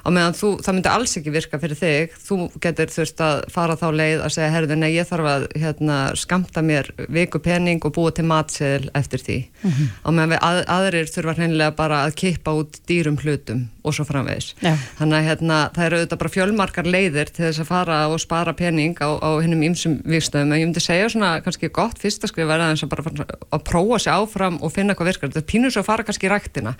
á 0.02 0.10
meðan 0.10 0.38
þú, 0.38 0.52
það 0.66 0.78
myndi 0.78 0.91
alls 0.91 1.18
ekki 1.20 1.34
virka 1.34 1.60
fyrir 1.62 1.80
þig. 1.80 2.16
Þú 2.26 2.38
getur 2.64 2.93
þurft 2.95 3.24
að 3.26 3.43
fara 3.54 3.78
þá 3.80 3.88
leið 3.95 4.26
að 4.26 4.36
segja, 4.36 4.54
herðu, 4.56 4.80
nei, 4.82 4.89
ég 4.95 5.10
þarf 5.10 5.30
að 5.32 5.47
hérna, 5.62 5.99
skamta 6.20 6.64
mér 6.66 6.91
viku 7.08 7.41
pening 7.43 7.84
og 7.86 7.95
búa 7.95 8.14
til 8.16 8.28
matseðil 8.30 8.89
eftir 8.97 9.24
því. 9.26 9.39
Mm 9.62 9.72
-hmm. 9.72 9.88
á 10.06 10.10
meðan 10.12 10.34
við 10.34 10.39
að, 10.49 10.64
aðrir 10.78 11.14
þurfa 11.16 11.38
hreinlega 11.38 11.76
bara 11.76 12.04
að 12.06 12.16
kippa 12.16 12.52
út 12.52 12.82
dýrum 12.88 13.18
hlutum 13.22 13.70
og 13.84 13.95
svo 13.95 14.06
framvegis. 14.06 14.54
Já. 14.62 14.76
þannig 14.99 15.18
að 15.18 15.28
hérna, 15.28 15.58
það 15.74 15.86
eru 15.86 15.97
auðvitað 15.99 16.20
bara 16.22 16.32
fjölmarkar 16.36 16.88
leiðir 16.88 17.32
til 17.34 17.45
þess 17.47 17.62
að 17.64 17.70
fara 17.70 17.97
og 18.12 18.22
spara 18.22 18.54
pening 18.58 18.99
á, 19.02 19.10
á 19.18 19.30
hinnum 19.41 19.64
ymsum 19.66 19.97
vikstöðum 20.06 20.54
en 20.54 20.62
ég 20.62 20.70
myndi 20.70 20.84
segja 20.84 21.10
svona 21.10 21.32
kannski 21.41 21.72
gott 21.74 21.97
fyrsta 22.02 22.30
skrif 22.30 22.49
verða 22.49 22.70
eins 22.72 22.84
og 22.86 22.91
bara 22.93 23.06
að 23.08 23.64
prófa 23.68 23.99
sér 24.04 24.22
áfram 24.22 24.60
og 24.62 24.74
finna 24.76 24.95
hvað 24.97 25.12
virkar, 25.12 25.34
þetta 25.34 25.49
pínur 25.49 25.74
svo 25.74 25.82
að 25.82 25.89
fara 25.89 26.06
kannski 26.06 26.30
í 26.30 26.32
ræktina, 26.32 26.76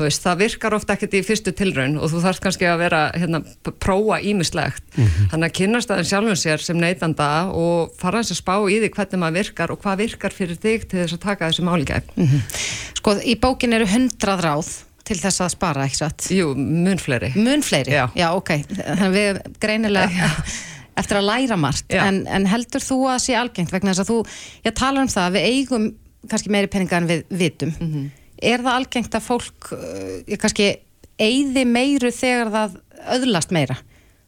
veist, 0.00 0.24
það 0.24 0.42
virkar 0.44 0.78
ofta 0.78 0.96
ekkert 0.96 1.18
í 1.18 1.24
fyrstu 1.26 1.52
tilraun 1.52 1.98
og 2.00 2.12
þú 2.12 2.24
þarfst 2.24 2.44
kannski 2.46 2.57
að 2.66 2.80
vera 2.82 3.02
hérna, 3.14 3.40
prófa 3.78 4.18
ímislegt 4.20 4.82
mm 4.96 5.04
-hmm. 5.04 5.28
þannig 5.30 5.48
að 5.48 5.56
kynast 5.58 5.90
aðeins 5.90 6.08
sjálfum 6.08 6.36
sér 6.36 6.58
sem 6.64 6.76
neytanda 6.76 7.28
og 7.52 7.92
fara 7.98 8.18
eins 8.18 8.32
að 8.32 8.42
spá 8.42 8.54
í 8.66 8.80
því 8.80 8.90
hvernig 8.96 9.20
maður 9.22 9.38
virkar 9.38 9.70
og 9.70 9.80
hvað 9.82 9.98
virkar 9.98 10.32
fyrir 10.32 10.56
þig 10.56 10.88
til 10.88 10.98
þess 11.02 11.14
að 11.14 11.26
taka 11.28 11.48
þessu 11.48 11.62
málgæf 11.62 12.02
mm 12.16 12.26
-hmm. 12.26 12.40
Sko, 12.94 13.14
í 13.22 13.34
bókin 13.40 13.72
eru 13.72 13.86
hundrað 13.86 14.40
ráð 14.40 14.68
til 15.04 15.18
þess 15.18 15.40
að 15.40 15.54
spara, 15.54 15.84
ekki 15.84 15.96
satt? 15.96 16.26
Jú, 16.30 16.54
mun 16.54 16.98
fleiri 16.98 17.32
Mun 17.36 17.62
fleiri? 17.62 17.92
Já, 17.92 18.10
Já 18.14 18.32
ok, 18.34 18.50
þannig 18.68 19.12
við 19.12 19.40
greinilega 19.60 20.30
eftir 21.00 21.16
að 21.16 21.28
læra 21.30 21.56
margt, 21.56 21.92
en, 21.94 22.26
en 22.26 22.46
heldur 22.46 22.82
þú 22.82 23.08
að 23.12 23.22
sé 23.22 23.34
algengt 23.38 23.72
vegna 23.72 23.94
þess 23.94 24.04
að 24.04 24.10
þú, 24.10 24.18
ég 24.66 24.74
tala 24.74 25.00
um 25.00 25.08
það 25.08 25.26
að 25.26 25.32
við 25.32 25.42
eigum 25.52 25.94
kannski 26.28 26.52
meiri 26.52 26.70
peninga 26.72 26.98
en 26.98 27.08
við 27.08 27.24
vitum 27.30 27.72
mm 27.72 27.92
-hmm. 27.92 28.10
er 28.42 28.64
það 28.64 28.74
algengt 28.74 29.14
að 29.14 29.26
fólk 29.26 29.72
uh, 29.72 30.36
kannski 30.36 30.76
eigði 31.18 31.64
meiru 31.68 32.12
þegar 32.14 32.52
það 32.54 32.78
öðlast 33.18 33.52
meira 33.54 33.76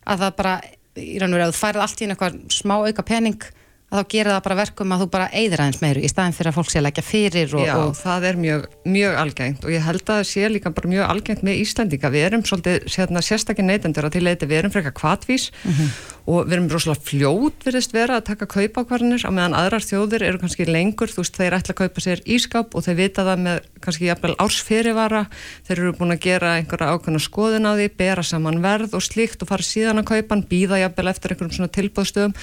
að 0.07 0.25
það 0.25 0.37
bara, 0.41 0.59
í 0.99 1.17
raun 1.21 1.33
og 1.33 1.39
veru 1.39 1.47
að 1.47 1.55
þú 1.55 1.61
færð 1.61 1.87
allt 1.87 2.01
í 2.03 2.09
einhver 2.09 2.39
smá 2.51 2.77
auka 2.81 3.07
pening 3.07 3.51
að 3.91 3.99
þá 3.99 4.11
gera 4.13 4.35
það 4.37 4.45
bara 4.45 4.57
verkum 4.61 4.93
að 4.95 5.01
þú 5.03 5.07
bara 5.11 5.29
eigðir 5.35 5.63
aðeins 5.65 5.81
meiru 5.83 6.03
í 6.03 6.11
staðin 6.11 6.35
fyrir 6.37 6.51
að 6.53 6.59
fólk 6.61 6.71
sé 6.71 6.79
að 6.79 6.85
leggja 6.87 7.03
fyrir 7.03 7.55
og, 7.59 7.65
Já, 7.67 7.73
og... 7.81 7.95
það 7.99 8.27
er 8.29 8.39
mjög, 8.45 8.67
mjög 8.95 9.17
algengt 9.25 9.67
og 9.67 9.75
ég 9.75 9.87
held 9.87 10.05
að 10.05 10.21
það 10.21 10.29
sé 10.31 10.51
líka 10.53 10.73
bara 10.77 10.93
mjög 10.93 11.15
algengt 11.15 11.43
með 11.47 11.63
Íslandika, 11.65 12.13
við 12.15 12.27
erum 12.29 12.45
svolítið 12.47 12.87
sérna, 12.95 13.23
sérstakinn 13.27 13.67
neytendur 13.71 14.07
að 14.07 14.15
til 14.15 14.23
leiti, 14.29 14.51
við 14.51 14.61
erum 14.61 14.75
frekar 14.75 14.95
kvatvís 14.95 15.49
mm 15.65 15.73
-hmm. 15.73 15.91
Og 16.31 16.47
við 16.47 16.57
erum 16.57 16.69
rosalega 16.71 17.07
fljót 17.09 17.65
virðist 17.67 17.95
vera 17.95 18.21
að 18.21 18.29
taka 18.29 18.47
kaupákvarðinir 18.55 19.25
á 19.27 19.31
meðan 19.35 19.57
aðrar 19.59 19.83
þjóðir 19.83 20.25
eru 20.29 20.41
kannski 20.43 20.67
lengur. 20.69 21.11
Þú 21.11 21.25
veist, 21.25 21.41
þeir 21.41 21.57
ætla 21.59 21.75
að 21.75 21.81
kaupa 21.81 22.05
sér 22.05 22.23
ískap 22.31 22.77
og 22.79 22.87
þeir 22.87 22.99
vita 23.01 23.27
það 23.27 23.43
með 23.49 23.59
kannski 23.83 24.07
jafnvel 24.07 24.37
ársfyrirvara. 24.47 25.25
Þeir 25.67 25.77
eru 25.77 25.97
búin 25.99 26.15
að 26.15 26.23
gera 26.29 26.55
einhverja 26.61 26.95
ákveðna 26.95 27.25
skoðun 27.27 27.69
á 27.69 27.73
því, 27.75 27.91
bera 27.99 28.27
saman 28.31 28.63
verð 28.63 28.95
og 28.95 29.05
slíkt 29.05 29.43
og 29.43 29.51
fara 29.51 29.67
síðan 29.67 30.05
að 30.05 30.11
kaupan, 30.15 30.47
býða 30.47 30.83
jafnvel 30.85 31.11
eftir 31.11 31.35
einhverjum 31.35 31.59
svona 31.59 31.75
tilbúðstöðum 31.81 32.37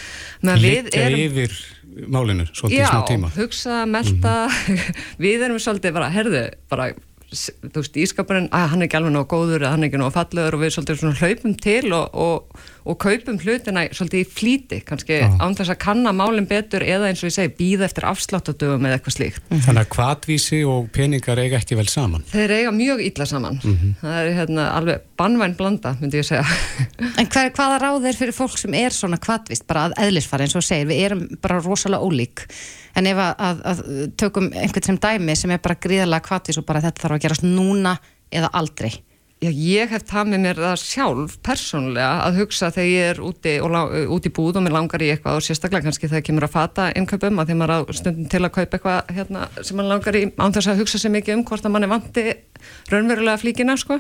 yfir 1.18 1.60
málinu 2.06 2.46
svolítið 2.52 2.84
Já, 2.84 2.90
smá 2.92 3.04
tíma. 3.08 3.30
hugsa, 3.34 3.86
melda 3.86 4.48
mm 4.48 4.76
-hmm. 4.76 4.96
við 5.26 5.46
erum 5.46 5.60
svolítið 5.60 5.94
bara, 5.94 6.10
herðu, 6.10 6.50
bara 6.70 6.92
þú 7.28 7.82
veist, 7.82 7.98
ískapurinn, 8.00 8.48
að 8.56 8.70
hann 8.72 8.82
er 8.82 8.88
ekki 8.88 8.98
alveg 9.00 9.12
nóg 9.12 9.28
góður 9.28 9.64
eða 9.66 9.72
hann 9.74 9.84
er 9.84 9.90
ekki 9.90 10.00
nóg 10.00 10.14
fallegur 10.16 10.56
og 10.56 10.62
við 10.62 10.74
svolítið 10.76 11.00
svona 11.02 11.20
hlaupum 11.20 11.56
til 11.60 11.94
og, 11.98 12.16
og, 12.16 12.62
og 12.88 12.98
kaupum 13.02 13.38
hlutina 13.42 13.84
svolítið 13.92 14.22
í 14.22 14.28
flíti, 14.32 14.80
kannski 14.88 15.20
Já. 15.20 15.28
án 15.44 15.56
þess 15.58 15.74
að 15.74 15.80
kanna 15.84 16.14
málinn 16.16 16.48
betur 16.48 16.86
eða 16.86 17.10
eins 17.10 17.22
og 17.24 17.30
ég 17.30 17.36
segi 17.36 17.54
býða 17.58 17.88
eftir 17.88 18.08
afsláttadöfum 18.08 18.88
eða 18.88 18.98
eitthvað 18.98 19.16
slíkt. 19.18 19.44
Þannig 19.52 19.82
að 19.84 19.90
kvatvísi 19.96 20.62
og 20.70 20.90
peningar 20.96 21.42
eiga 21.42 21.60
ekki 21.60 21.78
vel 21.80 21.88
saman. 21.92 22.24
Þeir 22.32 22.56
eiga 22.58 22.74
mjög 22.76 23.04
illa 23.08 23.28
saman. 23.30 23.60
Það 24.02 24.20
er 24.22 24.32
hérna 24.40 24.68
alveg 24.78 25.08
bannvæn 25.20 25.58
blanda 25.60 25.96
myndi 26.02 26.22
ég 26.22 26.28
segja. 26.28 26.46
En 27.18 27.28
hver, 27.34 27.52
hvaða 27.58 27.80
ráð 27.84 28.08
er 28.10 28.20
fyrir 28.20 28.36
fólk 28.36 28.58
sem 28.60 28.76
er 28.78 28.96
svona 28.96 29.20
kvatvist 29.22 29.68
bara 29.68 29.88
að 29.88 29.98
eðlisfara 30.08 30.48
eins 30.48 30.56
og 30.58 30.66
segir, 30.66 30.88
við 30.92 31.04
erum 31.10 31.26
bara 31.44 31.60
rosalega 31.64 32.04
ólík. 32.06 32.46
En 32.98 33.10
ef 33.10 33.20
að, 33.22 33.34
að, 33.48 33.66
að 33.72 33.84
tökum 34.18 34.52
einhvern 34.54 34.88
sem 34.88 35.02
dæmi 35.02 35.36
sem 35.38 35.52
er 35.54 35.62
bara 35.64 35.78
gríðarlega 35.82 36.26
kvatvist 36.30 36.62
og 36.62 36.68
bara 36.70 36.84
þetta 36.86 37.04
þarf 37.04 37.18
að 37.18 37.28
gerast 37.28 37.46
núna 37.46 37.98
eða 38.34 38.52
aldrei 38.58 38.96
Já, 39.38 39.52
ég 39.54 39.92
hef 39.94 40.02
það 40.10 40.30
með 40.32 40.40
mér 40.48 40.60
það 40.64 40.80
sjálf 40.82 41.34
persónulega 41.46 42.14
að 42.26 42.38
hugsa 42.40 42.72
þegar 42.74 42.88
ég 42.90 43.10
er 43.12 43.20
úti, 43.22 43.52
og, 43.62 43.70
lá- 43.70 44.08
úti 44.16 44.32
í 44.32 44.34
búð 44.34 44.58
og 44.58 44.64
mér 44.66 44.74
langar 44.74 45.04
í 45.06 45.12
eitthvað 45.14 45.38
og 45.38 45.44
sérstaklega 45.46 45.86
kannski 45.86 46.10
þegar 46.10 46.24
kemur 46.26 46.46
að 46.48 46.54
fata 46.56 46.88
innkaupum 46.98 47.38
að 47.44 47.52
þegar 47.52 47.60
maður 47.62 47.74
á 47.94 47.98
stundum 48.00 48.30
til 48.34 48.42
að 48.42 48.54
kaupa 48.56 48.80
eitthvað 48.80 49.12
hérna, 49.14 49.44
sem 49.62 49.78
maður 49.78 49.92
langar 49.94 50.18
í 50.18 50.24
án 50.42 50.56
þess 50.58 50.72
að 50.74 50.82
hugsa 50.82 51.02
sér 51.04 51.14
mikið 51.14 51.36
um 51.38 51.44
hvort 51.52 51.68
að 51.70 51.76
mann 51.76 51.86
er 51.86 51.92
vanti 51.94 52.24
raunverulega 52.90 53.42
flíkina 53.44 53.76
sko, 53.78 54.00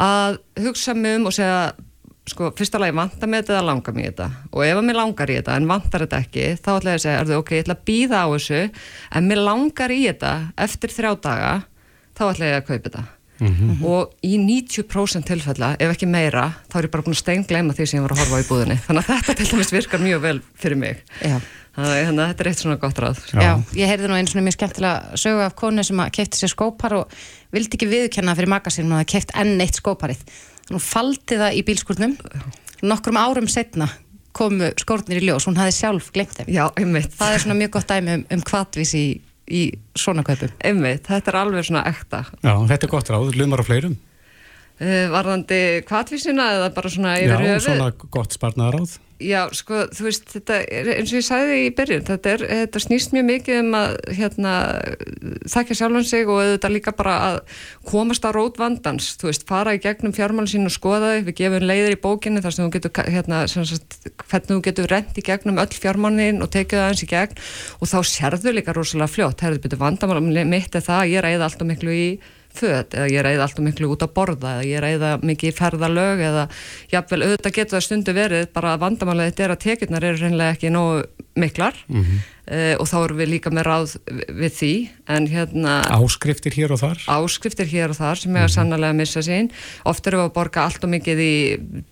að 0.00 0.38
hugsa 0.64 0.94
mig 0.96 1.18
um 1.20 1.26
og 1.28 1.34
segja 1.36 1.58
sko, 2.32 2.48
fyrsta 2.56 2.80
lagi 2.80 2.96
vantar 2.96 3.28
mig 3.28 3.42
þetta 3.44 3.58
eða 3.58 3.66
langar 3.68 3.94
mig 3.98 4.06
þetta? 4.08 4.30
Og 4.56 4.64
ef 4.64 4.78
að 4.80 4.86
mér 4.88 4.96
langar 4.96 5.28
í 5.28 5.36
þetta 5.42 5.58
en 5.60 5.68
vantar 5.68 6.06
þetta 6.06 6.22
ekki 6.24 6.46
þá 6.64 6.70
ætla 6.78 6.94
ég 6.94 6.96
að 6.96 7.04
segja, 7.04 7.18
er 7.20 7.28
þau 7.28 7.42
ok, 7.42 7.52
ég 7.58 7.66
ætla 7.66 7.76
að 7.76 7.84
býða 7.92 8.22
á 8.24 8.26
þessu 8.32 8.62
en 9.20 9.28
mér 9.28 9.42
langar 9.44 9.92
í 9.92 10.00
þetta 10.08 10.32
eftir 10.56 10.96
þrjá 10.96 11.12
daga 11.28 11.52
þá 12.16 12.24
ætla 12.32 12.48
ég 12.48 12.56
að 12.62 12.66
kaupa 12.70 12.88
þetta 12.88 13.04
og 13.84 14.14
í 14.22 14.36
90% 14.38 15.26
tilfella, 15.26 15.74
ef 15.80 15.90
ekki 15.94 16.06
meira 16.06 16.52
þá 16.70 16.78
er 16.78 16.86
ég 16.86 16.94
bara 16.94 17.02
búin 17.02 17.16
að 17.16 17.22
steingleima 17.24 17.74
því 17.74 17.86
sem 17.90 17.98
ég 17.98 18.06
var 18.06 18.14
að 18.14 18.22
horfa 18.22 18.38
á 18.38 18.42
í 18.44 18.48
búðinni 18.48 18.78
þannig 18.86 19.04
að 19.04 19.10
þetta 19.10 19.36
til 19.40 19.48
dæmis 19.50 19.72
virkar 19.74 20.02
mjög 20.04 20.22
vel 20.22 20.40
fyrir 20.54 20.78
mig 20.78 21.02
Já. 21.18 21.40
þannig 21.74 21.90
að 21.90 21.98
hérna, 21.98 22.28
þetta 22.30 22.44
er 22.44 22.50
eitt 22.52 22.62
svona 22.62 22.78
gott 22.78 23.02
ráð 23.02 23.24
Já. 23.34 23.52
ég 23.74 23.90
heyrði 23.90 24.10
nú 24.10 24.18
einu 24.18 24.30
svona 24.30 24.46
mjög 24.46 24.58
skemmtilega 24.58 25.18
sögu 25.24 25.42
af 25.44 25.56
konu 25.58 25.84
sem 25.84 26.04
að 26.04 26.14
kefti 26.20 26.40
sér 26.40 26.54
skópar 26.54 26.94
og 27.00 27.18
vildi 27.54 27.78
ekki 27.78 27.90
viðkenna 27.90 28.36
fyrir 28.38 28.52
magasínum 28.54 28.94
að 28.94 29.04
það 29.04 29.10
keft 29.14 29.34
enn 29.38 29.60
eitt 29.62 29.78
skóparið. 29.78 30.24
Nú 30.72 30.80
faldi 30.82 31.36
það 31.38 31.58
í 31.58 31.62
bílskurnum, 31.66 32.16
nokkrum 32.86 33.20
árum 33.20 33.50
setna 33.50 33.90
komu 34.34 34.72
skórnir 34.80 35.20
í 35.20 35.28
ljós, 35.28 35.46
hún 35.46 35.58
hafði 35.60 35.76
sjálf 35.76 36.10
glemt 36.14 36.34
þeim. 36.34 36.50
Já, 36.50 36.64
einmitt, 36.80 37.12
Það 37.14 37.36
er 37.36 37.44
svona 37.44 37.58
mjög 37.60 37.76
gott 37.76 37.92
dæmi 37.92 38.16
um, 38.18 38.24
um 38.34 38.42
í, 39.50 39.62
svona 39.98 40.24
kaupum. 40.26 40.52
einmitt, 40.64 41.06
þetta 41.08 41.32
er 41.32 41.38
alveg 41.42 41.64
svona 41.68 41.84
ekta 41.90 42.24
Já, 42.42 42.54
þetta 42.70 42.86
er 42.88 42.92
gott 42.94 43.10
ráð, 43.12 43.34
lumar 43.36 43.60
á 43.60 43.64
fleirum. 43.66 43.96
uh, 44.80 45.06
Varðandi 45.14 45.60
kvatvísina 45.88 46.50
eða 46.58 46.70
bara 46.74 46.90
svona 46.90 47.16
Já, 47.18 47.26
yfir 47.26 47.44
höfuð 47.48 47.66
svona 47.68 47.90
gott 48.10 48.32
sparnaðaráð. 48.38 48.98
Já, 49.22 49.44
sko, 49.54 49.84
þú 49.94 50.08
veist, 50.08 50.24
þetta 50.26 50.56
er 50.74 50.88
eins 50.96 51.12
og 51.12 51.20
ég 51.20 51.24
sagði 51.24 51.58
í 51.62 51.68
byrjun, 51.78 52.02
þetta, 52.08 52.32
er, 52.32 52.42
þetta 52.50 52.80
snýst 52.82 53.12
mjög 53.14 53.26
mikið 53.28 53.58
um 53.60 53.76
að 53.78 53.92
hérna, 54.18 54.54
þakka 55.52 55.76
sjálfan 55.78 56.06
sig 56.08 56.32
og 56.34 56.40
þetta 56.42 56.70
líka 56.72 56.94
bara 56.98 57.14
að 57.28 57.38
komast 57.86 58.26
á 58.26 58.34
rót 58.34 58.58
vandans, 58.58 59.12
þú 59.20 59.30
veist, 59.30 59.46
fara 59.46 59.76
í 59.78 59.82
gegnum 59.84 60.16
fjármálinn 60.16 60.50
sín 60.50 60.66
og 60.66 60.74
skoða 60.74 61.12
þau, 61.14 61.24
við 61.28 61.38
gefum 61.44 61.68
leiðir 61.70 61.94
í 61.94 62.02
bókinni 62.02 62.42
þar 62.42 62.56
sem 62.58 62.66
þú 62.66 62.74
getur, 62.74 63.06
hérna, 63.14 63.44
sem 63.54 63.68
sagt, 63.70 64.00
hvernig 64.26 64.50
þú 64.50 64.60
getur 64.66 64.90
rent 64.90 65.22
í 65.22 65.26
gegnum 65.30 65.62
öll 65.62 65.78
fjármálinn 65.78 66.42
og 66.42 66.50
tekið 66.56 66.82
það 66.82 66.90
eins 66.90 67.06
í 67.06 67.12
gegn. 67.14 67.44
Og 67.78 67.94
þá 67.94 67.98
sérðu 68.10 68.58
líka 68.58 68.74
rosalega 68.74 69.14
fljótt, 69.14 69.46
herðu 69.46 69.62
betur 69.62 69.84
vandamál 69.86 70.24
mitt 70.26 70.74
er 70.74 70.82
það, 70.82 71.04
að 71.04 71.14
ég 71.14 71.22
reyða 71.22 71.52
alltaf 71.52 71.70
miklu 71.70 71.94
í 71.94 72.08
föt 72.54 72.94
eða 72.94 73.08
ég 73.10 73.24
reyða 73.26 73.46
alltaf 73.48 73.64
miklu 73.66 73.88
út 73.90 74.04
að 74.06 74.12
borða 74.16 74.52
eða 74.58 74.68
ég 74.68 74.82
reyða 74.84 75.10
mikið 75.26 75.56
ferðalög 75.58 76.22
eða 76.28 76.44
jafnvel 76.92 77.22
auðvitað 77.26 77.56
getur 77.58 77.76
það 77.78 77.86
stundu 77.88 78.14
verið 78.16 78.46
bara 78.54 78.74
að 78.76 78.84
vandamálið 78.84 79.30
þetta 79.32 79.44
er 79.48 79.54
að 79.56 79.62
tekjurnar 79.66 80.04
eru 80.10 80.22
reynilega 80.22 80.54
ekki 80.56 80.70
nógu 80.74 81.02
miklar 81.36 81.74
Mhm. 81.88 82.22
Uh, 82.48 82.74
og 82.80 82.88
þá 82.90 82.96
erum 83.00 83.20
við 83.20 83.30
líka 83.32 83.52
með 83.54 83.66
ráð 83.68 83.94
við 84.28 84.52
því 84.58 84.72
en 85.14 85.28
hérna 85.30 85.74
Áskriftir 85.94 86.56
hér 86.56 86.74
og 86.74 86.80
þar. 86.82 87.02
áskriftir 87.10 87.70
hér 87.70 87.94
og 87.94 87.98
þar 87.98 88.20
sem 88.20 88.38
er 88.40 88.52
sannlega 88.52 88.92
að 88.92 89.00
missa 89.00 89.24
sín. 89.24 89.50
Oft 89.88 90.06
erum 90.08 90.24
við 90.24 90.28
að 90.30 90.34
borga 90.38 90.66
allt 90.68 90.86
og 90.86 90.92
mikið 90.94 91.22
í 91.24 91.34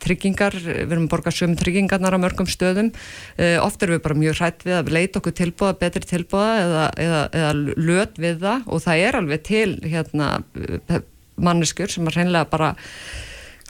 tryggingar, 0.03 0.59
við 0.63 0.87
erum 0.89 1.09
að 1.09 1.13
borga 1.15 1.35
söm 1.35 1.57
tryggingarnar 1.61 2.17
á 2.17 2.25
mörgum 2.25 2.51
stöðum. 2.51 2.93
Uh, 3.39 3.59
oft 3.65 3.83
erum 3.83 3.99
við 3.99 4.05
bara 4.07 4.21
mjög 4.23 4.41
hrætt 4.41 4.67
við 4.69 4.79
að 4.81 4.93
leita 4.97 5.23
okkur 5.23 5.37
tilbúða 5.43 5.79
betri 5.81 6.07
tilbúða 6.09 6.53
eða, 6.63 6.87
eða, 7.07 7.25
eða 7.41 7.53
löt 7.77 8.23
við 8.23 8.41
það. 8.47 8.69
Og 8.69 8.87
það 8.87 9.09
er 9.09 9.21
alveg 9.23 9.45
til 9.49 9.69
hérna 9.83 10.31
manneskur 11.43 11.93
sem 11.93 12.09
að 12.09 12.19
reynlega 12.21 12.51
bara 12.53 12.73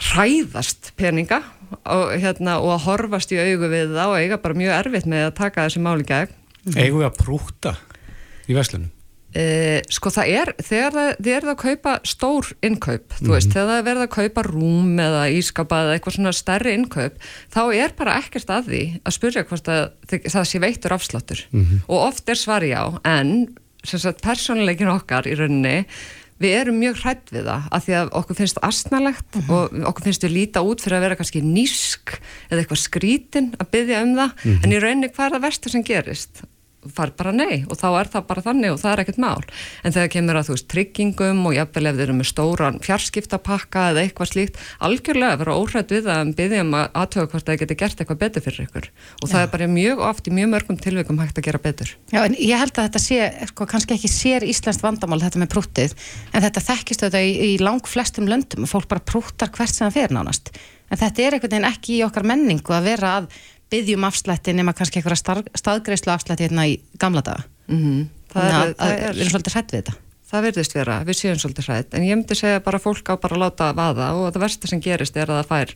hræðast 0.03 0.93
peninga 0.99 1.41
og, 1.87 2.13
hérna, 2.21 2.59
og 2.61 2.75
að 2.77 2.87
horfast 2.87 3.33
í 3.35 3.41
augu 3.41 3.71
við 3.71 3.95
það 3.95 4.13
og 4.13 4.21
eiga 4.21 4.39
bara 4.43 4.59
mjög 4.59 4.79
erfitt 4.81 5.09
með 5.09 5.29
að 5.29 5.37
taka 5.39 5.67
þessi 5.67 5.83
máli 5.85 6.07
gegn 6.09 6.39
Eigum 6.71 7.01
við 7.03 7.09
að 7.09 7.17
prúta 7.19 7.77
í 8.49 8.57
verslunum? 8.57 8.91
Uh, 9.33 9.79
sko 9.89 10.11
það 10.13 10.29
er, 10.29 10.51
þegar 10.61 10.93
það, 10.93 11.07
þið 11.25 11.35
eruð 11.39 11.51
að 11.55 11.61
kaupa 11.63 11.93
stór 12.05 12.49
innkaup, 12.69 13.15
þú 13.17 13.31
veist, 13.33 13.49
þegar 13.55 13.71
það 13.71 13.79
er 13.79 13.87
verið 13.87 14.05
að 14.05 14.11
kaupa 14.13 14.43
rúm 14.45 14.91
eða 15.01 15.23
ískapa 15.33 15.79
eða 15.87 15.95
eitthvað 15.97 16.17
svona 16.19 16.33
stærri 16.37 16.75
innkaup, 16.77 17.17
þá 17.55 17.63
er 17.79 17.95
bara 17.97 18.19
ekkert 18.21 18.53
að 18.53 18.69
því 18.69 18.83
að 19.01 19.17
spurja 19.17 19.45
hvort 19.49 19.71
að 19.73 19.83
það 20.35 20.49
sé 20.51 20.61
veittur 20.61 20.97
afsláttur. 20.99 21.43
Og 21.89 21.97
oft 21.97 22.29
er 22.29 22.43
svari 22.43 22.75
já, 22.75 22.83
en 23.09 23.33
sem 23.89 24.03
sagt 24.03 24.21
persónuleikin 24.23 24.93
okkar 24.93 25.27
í 25.27 25.35
rauninni 25.39 25.87
við 26.43 26.57
erum 26.61 26.81
mjög 26.83 27.03
hrætt 27.03 27.33
við 27.35 27.47
það 27.49 27.69
af 27.79 27.85
því 27.87 27.97
að 27.99 28.15
okkur 28.21 28.39
finnst 28.41 28.63
astnalegt 28.69 29.39
og 29.49 29.77
okkur 29.91 30.09
finnst 30.09 30.27
við 30.27 30.35
líta 30.37 30.65
út 30.67 30.83
fyrir 30.85 30.99
að 30.99 31.05
vera 31.07 31.19
kannski 31.21 31.45
nísk 31.45 32.17
eða 32.51 32.63
eitthvað 32.63 32.83
skrítin 32.83 33.53
að 33.59 33.71
byggja 33.77 34.03
um 34.07 34.17
það. 34.19 34.35
En 34.63 34.73
í 34.75 34.81
rauninni 34.83 35.13
hvað 35.13 35.29
er 35.29 35.37
það 35.39 35.47
versta 35.47 35.73
sem 35.73 35.87
gerist 35.87 36.43
far 36.91 37.13
bara 37.17 37.33
nei 37.35 37.63
og 37.69 37.79
þá 37.79 37.87
er 38.01 38.11
það 38.13 38.27
bara 38.31 38.45
þannig 38.47 38.73
og 38.75 38.81
það 38.83 38.93
er 38.93 39.03
ekkert 39.05 39.21
mál. 39.23 39.43
En 39.83 39.95
þegar 39.95 40.13
kemur 40.17 40.39
að 40.39 40.49
þú 40.49 40.57
veist 40.57 40.69
tryggingum 40.73 41.43
og 41.47 41.57
jafnvel 41.57 41.85
ef 41.91 41.99
þeir 41.99 42.05
eru 42.07 42.17
með 42.19 42.29
stóran 42.33 42.81
fjarskiptapakka 42.83 43.85
eða 43.93 44.03
eitthvað 44.03 44.33
slíkt 44.33 44.61
algjörlega 44.83 45.39
vera 45.43 45.57
óhrætt 45.59 45.95
við 45.95 46.11
en 46.13 46.35
byggja 46.39 46.65
um 46.65 46.77
að 46.81 46.99
aðtöga 47.03 47.31
hvort 47.33 47.49
það 47.49 47.61
geti 47.63 47.79
gert 47.83 48.03
eitthvað 48.03 48.21
betur 48.25 48.47
fyrir 48.47 48.67
ykkur. 48.67 48.91
Og 49.23 49.33
það 49.33 49.47
er 49.47 49.55
bara 49.55 49.71
mjög 49.71 50.05
oft 50.09 50.29
í 50.29 50.35
mjög 50.35 50.53
mörgum 50.57 50.83
tilvikum 50.83 51.23
hægt 51.23 51.39
að 51.39 51.49
gera 51.49 51.63
betur. 51.63 51.95
Já, 52.13 52.21
en 52.25 52.37
ég 52.39 52.59
held 52.59 52.75
að 52.77 52.89
þetta 52.89 53.03
sé, 53.07 53.21
sko, 53.53 53.69
kannski 53.71 53.97
ekki 53.97 54.11
sér 54.11 54.47
íslenskt 54.49 54.85
vandamál 54.85 55.23
þetta 55.23 55.43
með 55.43 55.53
prúttið, 55.55 55.97
en 56.33 56.45
þetta 56.45 56.67
þekkist 56.69 57.07
þetta 57.07 57.23
í, 57.23 57.33
í 57.53 57.57
lang 57.63 57.89
flestum 57.89 58.29
löndum 58.31 58.67
og 58.67 58.73
fólk 58.73 58.91
bara 58.91 59.05
prúttar 59.13 59.53
hvert 59.55 59.73
sem 59.73 59.87
það 59.89 59.99
fer 60.01 60.17
nánast. 60.17 60.55
En 60.93 61.01
þetta 61.01 61.25
er 61.25 61.35
einhvern 61.37 61.55
veginn 61.55 61.71
ekki 61.71 61.95
í 61.97 62.03
okkar 62.05 62.27
menningu 62.29 62.75
að 62.77 62.89
vera 62.91 63.13
að 63.21 63.29
byggjum 63.73 64.07
afslætti 64.09 64.55
nema 64.57 64.75
kannski 64.77 65.01
einhverja 65.01 65.43
staðgreislu 65.59 66.13
afslætti 66.15 66.47
hérna 66.47 66.69
í 66.71 66.79
gamla 67.01 67.25
daga. 67.27 67.47
mm 67.69 68.03
það, 68.33 68.43
Þannig 68.43 68.53
er, 68.53 68.59
að, 68.63 68.75
að 68.79 68.93
við 68.93 69.07
er, 69.09 69.21
erum 69.21 69.33
svolítið 69.33 69.57
hrætt 69.57 69.73
við 69.73 69.81
þetta. 69.83 69.95
það 70.33 70.45
verðist 70.47 70.75
vera, 70.77 70.99
við 71.05 71.19
séum 71.19 71.41
svolítið 71.43 71.67
hrætt 71.69 71.97
en 71.97 72.05
ég 72.07 72.17
myndi 72.17 72.37
segja 72.39 72.63
bara 72.65 72.81
fólk 72.81 73.11
á 73.13 73.15
bara 73.21 73.37
að 73.37 73.43
láta 73.45 73.73
vaða 73.77 74.07
og 74.17 74.31
það 74.33 74.45
versta 74.47 74.71
sem 74.71 74.81
gerist 74.81 75.17
er 75.21 75.29
að 75.33 75.43
það 75.43 75.51
fær 75.51 75.75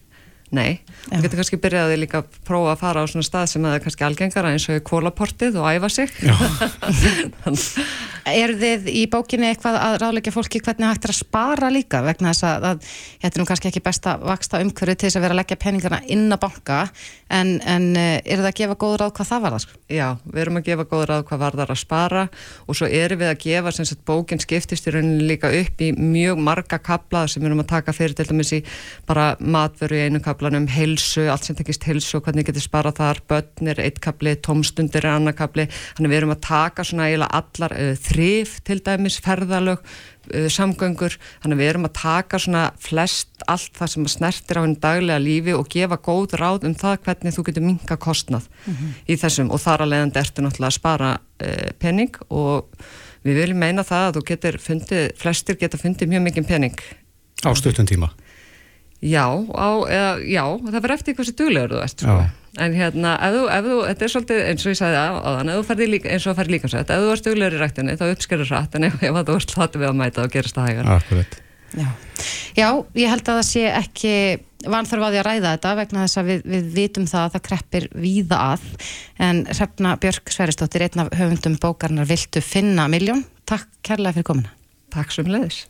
nei, 0.55 0.79
og 1.11 1.23
getur 1.25 1.41
kannski 1.41 1.59
byrjaði 1.63 1.97
líka 1.99 2.21
að 2.23 2.39
prófa 2.47 2.75
að 2.75 2.83
fara 2.83 3.03
á 3.03 3.11
svona 3.11 3.27
stað 3.27 3.47
sem 3.51 3.67
það 3.67 3.79
er 3.79 3.85
kannski 3.87 4.07
algengara 4.07 4.53
eins 4.55 4.69
og 4.71 4.79
í 4.79 4.85
kólaportið 4.87 5.59
og 5.63 5.71
æfa 5.75 5.91
sig. 5.93 6.09
Er 8.27 8.51
þið 8.59 8.89
í 8.91 9.05
bókinni 9.07 9.47
eitthvað 9.53 9.77
að 9.79 9.97
ráðleggja 10.03 10.33
fólki 10.35 10.59
hvernig 10.59 10.89
hægt 10.89 11.05
er 11.07 11.13
að 11.13 11.19
spara 11.21 11.69
líka 11.71 12.01
vegna 12.03 12.33
þess 12.33 12.47
að, 12.49 12.65
að 12.73 12.81
þetta 13.23 13.31
er 13.31 13.39
nú 13.39 13.47
kannski 13.47 13.69
ekki 13.71 13.83
besta 13.87 14.17
vaksta 14.19 14.59
umhverju 14.65 14.97
til 14.97 15.07
þess 15.07 15.19
að 15.21 15.23
vera 15.23 15.37
að 15.37 15.41
leggja 15.41 15.59
peningarna 15.63 16.01
inn 16.11 16.27
á 16.35 16.39
banka 16.43 16.81
en, 17.31 17.53
en 17.63 17.87
eh, 17.95 18.19
eru 18.25 18.43
það 18.43 18.51
að 18.51 18.59
gefa 18.61 18.79
góð 18.83 18.97
ráð 19.03 19.13
hvað 19.19 19.31
það 19.31 19.45
var 19.45 19.55
það? 19.55 19.77
Já, 19.95 20.07
við 20.27 20.43
erum 20.43 20.59
að 20.59 20.67
gefa 20.67 20.87
góð 20.91 21.05
ráð 21.11 21.23
hvað 21.29 21.43
varðar 21.45 21.73
að 21.77 21.81
spara 21.85 22.25
og 22.67 22.79
svo 22.81 22.91
erum 22.91 23.23
við 23.23 23.31
að 23.31 23.41
gefa 23.45 23.75
sem 23.79 23.89
sagt 23.93 24.03
bókin 24.11 24.43
skiptist 24.43 24.91
í 24.91 24.97
rauninni 24.97 25.31
líka 25.31 25.53
upp 25.61 25.87
í 25.87 25.93
mjög 25.95 26.43
marga 26.51 26.81
kapla 26.83 27.25
sem 27.31 27.45
við 27.45 27.53
erum 27.53 27.63
að 27.63 27.71
taka 27.77 27.95
fyrir 27.95 28.19
til 28.19 28.27
dæmis 28.33 28.53
í 28.59 28.61
bara 29.07 29.29
matvöru 29.39 30.01
í 30.01 30.09
einu 30.09 30.23
kaplanum, 30.37 30.67
heilsu, 30.69 31.27
allt 31.33 31.47
sem 31.49 31.57
tekist 31.57 31.87
heilsu 31.89 32.19
og 32.19 32.27
hvernig 32.27 32.47
getur 32.47 32.65
sparað 32.65 32.99
þar, 33.01 33.21
börn 33.31 33.71
er 33.73 33.81
eitt 33.81 34.01
kapli, 34.05 34.35
tómstundir 34.37 35.05
er 35.05 35.15
annar 35.15 35.37
kapli, 35.37 35.65
þannig 35.97 36.13
við 36.13 36.19
erum 36.21 36.35
að 36.35 36.43
taka 36.45 36.85
svona 36.85 37.07
eiginlega 37.09 37.41
allar 37.41 37.75
uh, 37.77 37.95
þrif 38.07 38.59
til 38.67 38.79
dæmis, 38.85 39.17
ferðalög, 39.25 39.81
uh, 40.35 40.49
samgöngur, 40.53 41.17
þannig 41.45 41.63
við 41.63 41.71
erum 41.71 41.89
að 41.89 41.95
taka 42.03 42.43
svona 42.43 42.67
flest 42.83 43.47
allt 43.49 43.73
það 43.79 43.93
sem 43.95 44.11
snertir 44.17 44.61
á 44.61 44.65
henni 44.67 44.81
daglega 44.83 45.23
lífi 45.23 45.57
og 45.57 45.73
gefa 45.73 46.01
góð 46.03 46.37
ráð 46.41 46.69
um 46.69 46.77
það 46.77 47.01
hvernig 47.07 47.37
þú 47.37 47.47
getur 47.49 47.67
minka 47.67 47.97
kostnað 48.01 48.51
í 49.09 49.17
þessum. 49.17 49.53
Og 49.55 49.63
þar 49.63 49.87
að 49.87 49.93
leiðandi 49.95 50.23
ertu 50.23 50.45
náttúrulega 50.45 50.73
að 50.73 50.79
spara 50.79 51.17
uh, 51.17 51.73
pening 51.81 52.21
og 52.29 52.77
við 53.27 53.43
viljum 53.43 53.65
meina 53.65 53.87
það 53.87 54.11
að 54.11 54.15
þú 54.19 54.29
getur 54.31 54.61
fundið, 54.63 55.11
flestir 55.21 55.59
geta 55.61 55.81
fundið 55.81 56.13
mjög 56.13 56.29
mikið 56.29 56.49
pening 56.53 56.87
Á 57.45 57.53
stuttum 57.53 57.87
tíma. 57.87 58.09
Já, 59.05 59.27
á, 59.29 59.69
eða, 59.93 60.13
já, 60.25 60.43
það 60.65 60.81
verður 60.81 60.97
eftir 60.97 61.17
hversu 61.19 61.37
duglegur 61.37 61.75
þú 61.77 61.81
ert, 61.85 62.05
sko. 62.05 62.19
En 62.57 62.73
hérna, 62.73 63.11
ef 63.21 63.35
þú, 63.35 63.41
ef 63.53 63.67
þú, 63.67 63.79
þetta 63.85 64.07
er 64.07 64.13
svolítið 64.15 64.39
eins 64.47 64.63
og 64.65 64.73
ég 64.73 64.79
sagði 64.79 65.01
á, 65.05 65.11
áðan, 65.21 65.51
ef 65.53 65.59
þú 65.59 65.67
ferði 65.69 65.89
líka, 65.93 66.13
eins 66.15 66.25
og 66.25 66.33
að 66.33 66.39
ferði 66.41 66.55
líka 66.55 66.71
sett, 66.73 66.93
ef 66.95 67.03
þú 67.03 67.11
ert 67.13 67.27
duglegur 67.27 67.57
í 67.57 67.61
rættinni, 67.61 67.97
þá 68.01 68.07
uppskerur 68.07 68.53
rætt, 68.55 68.79
en 68.79 68.89
ef, 68.89 68.97
ef 69.05 69.19
þú 69.21 69.37
ert 69.37 69.57
hlattu 69.59 69.83
við 69.83 69.91
að 69.91 69.99
mæta 70.01 70.25
og 70.25 70.33
gerist 70.33 70.57
það 70.57 70.71
hægar. 70.71 70.89
Akkurat. 70.97 71.37
Já. 71.77 71.89
Já, 72.57 72.69
ég 72.97 73.13
held 73.13 73.27
að 73.29 73.37
það 73.37 73.49
sé 73.51 73.65
ekki 73.69 74.15
því 74.67 75.19
að 75.21 75.27
ræða 75.27 75.51
þetta 75.53 75.73
vegna 75.79 76.05
þess 76.07 76.21
að 76.21 76.31
við, 76.31 76.47
við 76.55 76.71
vitum 76.75 77.09
það 77.11 77.27
að 77.27 77.35
það 77.35 77.45
kreppir 77.51 77.89
víða 77.93 78.39
að 78.55 78.65
en 79.29 79.43
Hrefna 79.51 79.97
Björk 80.01 80.33
Sveristóttir, 80.33 80.87
einn 80.87 81.05
af 81.05 81.13
höfundum 81.19 81.59
bókarnar 81.61 82.09
Viltu 82.09 82.41
finna 82.41 82.89
miljón. 82.89 83.27
Takk 83.47 83.69
kærlega 83.87 84.17
fyrir 84.17 84.31
komuna. 84.33 84.57
Takk 84.97 85.13
sem 85.13 85.29
leiðis. 85.29 85.67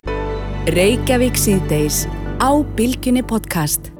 Reykjavík 0.70 1.36
síðdeis 1.38 2.04
á 2.40 2.50
Bilginni 2.76 3.22
podcast. 3.26 3.90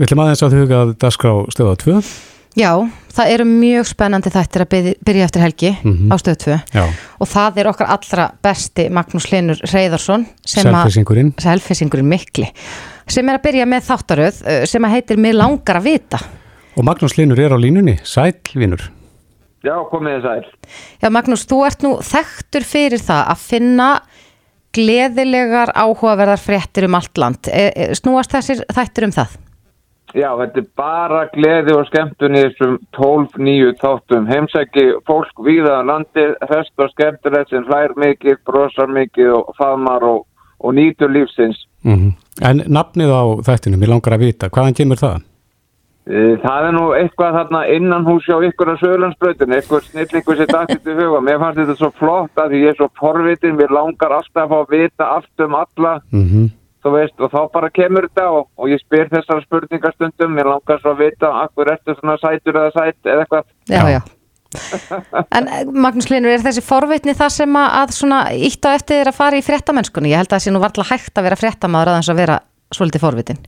Við 0.00 0.06
ætlum 0.08 0.22
aðeins 0.24 0.42
að 0.46 0.54
huga 0.56 0.82
að 0.84 0.92
dagskrá 1.02 1.32
stöða 1.52 1.76
2. 1.82 1.96
Já, 2.58 2.72
það 3.14 3.28
eru 3.34 3.44
mjög 3.46 3.86
spennandi 3.92 4.30
þættir 4.34 4.64
að 4.64 4.70
byrja, 5.06 5.24
eftir 5.28 5.42
helgi 5.44 5.70
Mhm. 5.84 6.10
á 6.10 6.14
stöðu 6.18 6.38
2 6.44 6.56
Já, 6.74 6.84
og 7.20 7.28
það 7.28 7.58
er 7.58 7.66
okkar 7.70 7.86
allra 7.94 8.30
besti 8.42 8.88
Magnús 8.90 9.30
Linur 9.30 9.56
Reyðarsson 9.70 10.26
sem 10.44 10.64
að 10.66 10.82
selfisingurinn. 10.82 11.32
selfisingurinn 11.38 12.08
mikli 12.08 12.48
sem 13.06 13.28
er 13.28 13.38
að 13.38 13.42
byrja 13.42 13.66
með 13.66 13.86
þáttaröð 13.86 14.66
sem 14.66 14.82
að 14.82 14.90
heitir 14.90 15.16
Mér 15.16 15.34
langar 15.34 15.76
að 15.76 15.82
vita 15.84 16.18
Og 16.76 16.84
Magnús 16.84 17.16
Linur 17.18 17.38
er 17.38 17.50
á 17.50 17.58
línunni, 17.58 17.98
sælvinur. 18.02 18.90
Já, 19.62 19.74
komið 19.90 20.16
þið 20.16 20.22
sæl. 20.22 20.44
Já 21.02 21.08
Magnús, 21.10 21.44
þú 21.46 21.66
ert 21.66 21.82
nú 21.82 21.98
þekktur 22.00 22.64
fyrir 22.64 22.98
það 22.98 23.26
að 23.28 23.36
finna 23.38 24.00
gleðilegar 24.76 25.72
áhugaverðar 25.74 26.40
fréttir 26.40 26.86
um 26.88 26.98
allt 26.98 27.18
land 27.18 27.50
e, 27.50 27.70
e, 27.70 27.86
snúast 27.98 28.34
þessir 28.34 28.64
þættir 28.70 29.08
um 29.08 29.14
það? 29.14 29.38
Já, 30.10 30.30
þetta 30.40 30.58
er 30.58 30.66
bara 30.78 31.20
gleði 31.30 31.74
og 31.76 31.84
skemmtun 31.86 32.34
í 32.34 32.40
þessum 32.48 32.78
12-9 32.96 33.76
þáttum. 33.78 34.26
Heimsæki 34.26 34.86
fólk 35.06 35.44
víða 35.46 35.76
á 35.78 35.86
landi, 35.86 36.24
hest 36.50 36.82
og 36.82 36.90
skemmtilegt 36.96 37.52
sem 37.52 37.66
hlær 37.68 37.94
mikið, 37.94 38.40
brosar 38.46 38.90
mikið 38.90 39.36
og 39.36 39.52
faðmar 39.58 40.06
og, 40.08 40.24
og 40.58 40.74
nýtur 40.74 41.14
lífsins. 41.14 41.62
Mm 41.86 42.16
En 42.40 42.62
nafnið 42.72 43.10
á 43.12 43.22
þættinum, 43.44 43.82
ég 43.84 43.90
langar 43.90 44.14
að 44.16 44.22
vita, 44.24 44.48
hvaðan 44.48 44.76
kemur 44.78 44.96
það? 44.96 45.18
E, 46.08 46.36
Það 46.42 46.68
er 46.68 46.72
nú 46.76 46.84
eitthvað 46.96 47.36
þarna 47.38 47.64
innan 47.74 48.06
hús 48.08 48.28
hjá 48.28 48.38
ykkur 48.48 48.72
á 48.72 48.80
Söðlandsbröðinu, 48.80 49.58
eitthvað 49.58 49.90
snillingur 49.90 50.38
sér 50.38 50.52
dættið 50.54 50.80
til 50.86 50.96
huga. 51.00 51.20
Mér 51.26 51.42
fannst 51.42 51.60
þetta 51.60 51.76
svo 51.80 51.90
flott 51.98 52.40
að 52.40 52.54
því 52.54 52.62
ég 52.64 52.72
er 52.72 52.80
svo 52.80 52.88
forvitin, 53.00 53.58
mér 53.58 53.76
langar 53.76 54.16
alltaf 54.16 54.46
að 54.46 54.54
fá 54.54 54.56
að 54.62 54.72
vita 54.78 55.12
allt 55.18 55.46
um 55.46 55.60
alla, 55.60 55.98
Mm 56.14 56.48
þú 56.84 56.94
veist, 56.94 57.16
og 57.20 57.32
þá 57.32 57.40
bara 57.52 57.70
kemur 57.74 58.06
þetta 58.08 58.26
og, 58.32 58.48
og 58.56 58.70
ég 58.72 58.80
spyr 58.82 59.10
þessar 59.12 59.42
spurningastundum, 59.44 60.32
mér 60.36 60.48
langar 60.54 60.80
svo 60.80 60.94
að 60.94 61.04
vita 61.04 61.32
akkur 61.42 61.70
ertu 61.74 61.96
svona 61.98 62.16
sætur 62.22 62.56
eða 62.56 62.72
sæt 62.76 63.10
eða 63.10 63.26
eitthvað. 63.26 63.52
Já, 63.68 63.82
já. 63.92 64.00
En 65.36 65.46
eh, 65.46 65.68
Magnús 65.70 66.08
Linur, 66.10 66.32
er 66.32 66.42
þessi 66.42 66.64
forvitni 66.64 67.14
það 67.14 67.34
sem 67.36 67.58
að, 67.60 67.68
að 67.82 67.94
svona 67.94 68.20
ítt 68.48 68.66
á 68.66 68.70
eftir 68.72 68.98
þér 68.98 69.12
að 69.12 69.18
fara 69.20 69.38
í 69.38 69.44
fréttamennskunni? 69.46 70.10
Ég 70.10 70.22
held 70.22 70.32
að 70.32 70.38
það 70.38 70.44
sé 70.46 70.54
nú 70.54 70.62
varla 70.64 70.88
hægt 70.88 71.20
að 71.20 71.28
vera 71.28 71.38
fréttamaður 71.38 71.92
aðeins 71.92 72.10
að 72.10 72.22
vera 72.24 72.38
svolítið 72.74 73.04
forvitin. 73.04 73.42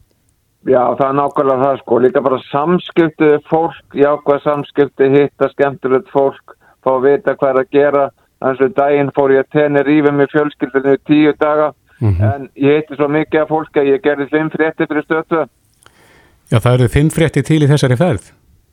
Já, 0.63 0.83
það 0.95 1.07
er 1.09 1.15
nákvæmlega 1.19 1.65
það 1.65 1.79
sko, 1.81 1.97
líka 2.05 2.21
bara 2.23 2.39
samskipti 2.47 3.29
við 3.33 3.47
fólk, 3.51 3.97
jákvæð 3.99 4.43
samskipti, 4.45 5.09
hitta 5.11 5.49
skemmtilegt 5.51 6.11
fólk, 6.15 6.55
fá 6.87 6.91
að 6.95 7.07
vita 7.09 7.35
hvað 7.39 7.51
er 7.51 7.63
að 7.63 7.73
gera. 7.75 8.05
Þannig 8.43 8.63
að 8.67 8.77
daginn 8.77 9.11
fór 9.17 9.35
ég 9.35 9.45
að 9.45 9.57
tenni 9.57 9.83
rífið 9.87 10.15
með 10.19 10.31
fjölskyldinu 10.35 10.95
í 10.95 11.01
tíu 11.07 11.33
daga, 11.39 11.73
en 12.03 12.47
ég 12.59 12.79
hitti 12.81 12.99
svo 12.99 13.09
mikið 13.11 13.43
af 13.43 13.51
fólk 13.51 13.83
að 13.83 13.91
ég 13.91 14.07
gerði 14.07 14.29
fimm 14.31 14.51
frétti 14.55 14.87
fyrir 14.91 15.07
stötu. 15.07 15.43
Já, 16.51 16.59
það 16.59 16.73
eru 16.75 16.89
fimm 16.95 17.11
frétti 17.11 17.43
til 17.47 17.63
í 17.63 17.71
þessari 17.71 17.99
ferð. 17.99 18.33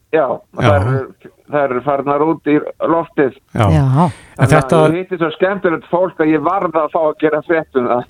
Já, 0.09 0.25
Já. 0.25 0.65
það 0.65 0.87
eru, 0.87 1.33
eru 1.61 1.81
farnar 1.85 2.23
út 2.25 2.49
í 2.49 2.57
loftið. 2.89 3.35
Já. 3.53 3.67
Já. 3.73 4.07
En 4.39 4.49
þetta, 4.49 4.79
ég 4.89 5.03
hitti 5.03 5.19
svo 5.21 5.29
skemmtilegt 5.37 5.85
fólk 5.89 6.21
að 6.21 6.33
ég 6.33 6.41
varða 6.45 6.87
að 6.87 6.95
fá 6.95 7.01
að 7.03 7.19
gera 7.21 7.43
fréttum 7.45 7.89
það. 7.89 8.09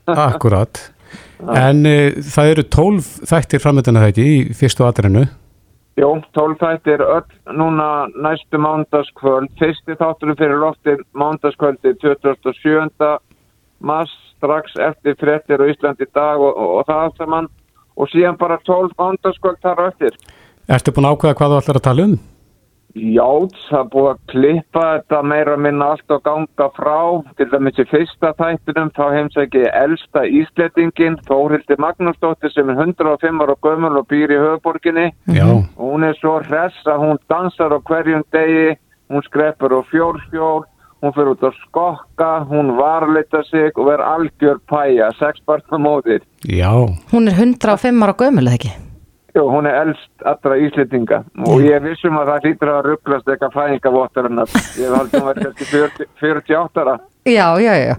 En 1.39 1.85
uh, 1.87 2.17
það 2.19 2.53
eru 2.53 2.65
tólf 2.67 3.11
þættir 3.29 3.63
framöndina 3.63 4.03
þetta 4.03 4.25
í 4.25 4.33
fyrstu 4.57 4.83
aðrennu. 4.87 5.27
Jó, 5.99 6.09
tólfættir 6.35 7.01
öll 7.03 7.55
núna 7.59 8.07
næstu 8.23 8.59
mándaskvöld, 8.61 9.51
fyrsti 9.59 9.97
þátturinn 9.99 10.37
fyrir 10.39 10.61
loftið 10.61 11.01
mándaskvöldi 11.11 11.91
27. 11.99 13.09
mars 13.83 14.13
strax 14.37 14.77
eftir 14.79 15.17
frettir 15.19 15.59
á 15.59 15.67
Íslandi 15.67 16.07
dag 16.15 16.39
og, 16.39 16.53
og, 16.55 16.69
og 16.79 16.87
það 16.87 17.03
allt 17.03 17.19
saman 17.19 17.49
og 17.99 18.11
síðan 18.13 18.39
bara 18.39 18.59
tólf 18.63 18.95
mándaskvöld 18.99 19.59
þar 19.63 19.83
á 19.83 19.83
eftir. 19.91 20.15
Ertu 20.71 20.95
búin 20.95 21.09
að 21.09 21.17
ákveða 21.17 21.39
hvað 21.39 21.51
þú 21.55 21.59
ætlar 21.63 21.81
að 21.81 21.87
tala 21.89 22.07
um? 22.07 22.15
Já, 22.97 23.45
það 23.69 23.79
er 23.79 23.89
búið 23.93 24.07
að 24.09 24.21
klippa 24.31 24.83
þetta 24.87 25.19
meira 25.29 25.57
minna 25.61 25.91
allt 25.93 26.13
og 26.15 26.23
ganga 26.25 26.67
frá. 26.73 26.97
Til 27.37 27.47
dæmis 27.51 27.77
í 27.77 27.85
fyrsta 27.91 28.31
þættinum 28.39 28.89
þá 28.97 29.03
heimsæki 29.13 29.61
ég 29.61 29.77
elsta 29.77 30.23
Ísletingin, 30.25 31.19
Þórildi 31.29 31.77
Magnúsdóttir 31.77 32.53
sem 32.55 32.71
er 32.73 32.81
105 32.81 33.45
ára 33.45 33.57
gömul 33.61 33.93
og 34.01 34.09
býr 34.09 34.33
í 34.33 34.41
höfuborginni. 34.41 35.05
Já. 35.37 35.45
Og 35.45 35.85
hún 35.85 36.07
er 36.09 36.17
svo 36.17 36.39
hress 36.41 36.89
að 36.89 37.05
hún 37.05 37.21
dansar 37.29 37.77
á 37.77 37.79
hverjum 37.79 38.25
degi, 38.33 38.75
hún 39.13 39.25
skreppur 39.29 39.77
á 39.77 39.81
fjórfjór, 39.93 40.65
hún 41.05 41.15
fyrir 41.15 41.33
út 41.37 41.45
að 41.45 41.61
skokka, 41.61 42.33
hún 42.49 42.73
varleita 42.81 43.45
sig 43.51 43.69
og 43.77 43.85
verður 43.93 44.07
algjör 44.17 44.61
pæja, 44.65 45.13
sex 45.21 45.45
barna 45.45 45.77
móðir. 45.77 46.25
Já. 46.41 46.73
Hún 47.13 47.29
er 47.29 47.37
105 47.37 48.01
ára 48.01 48.17
gömul, 48.17 48.49
eða 48.49 48.57
ekki? 48.57 48.88
Jú, 49.35 49.43
hún 49.45 49.67
er 49.69 49.75
elst 49.83 50.23
allra 50.25 50.55
Íslitinga 50.57 51.19
og 51.45 51.61
ég 51.61 51.75
er 51.77 51.83
vissum 51.83 52.17
að 52.17 52.31
það 52.31 52.45
hlýtur 52.47 52.71
að 52.73 52.87
rugglast 52.87 53.27
eitthvað 53.29 53.57
fæðingavottar 53.57 54.29
en 54.29 54.41
að 54.41 54.55
ég 54.81 54.95
haldum 54.95 55.21
að 55.21 55.29
vera 55.29 55.43
kannski 55.43 55.67
40 55.69 56.07
48 56.21 56.81
ára. 56.83 56.95
Já, 57.29 57.45
já, 57.61 57.73
já. 57.77 57.93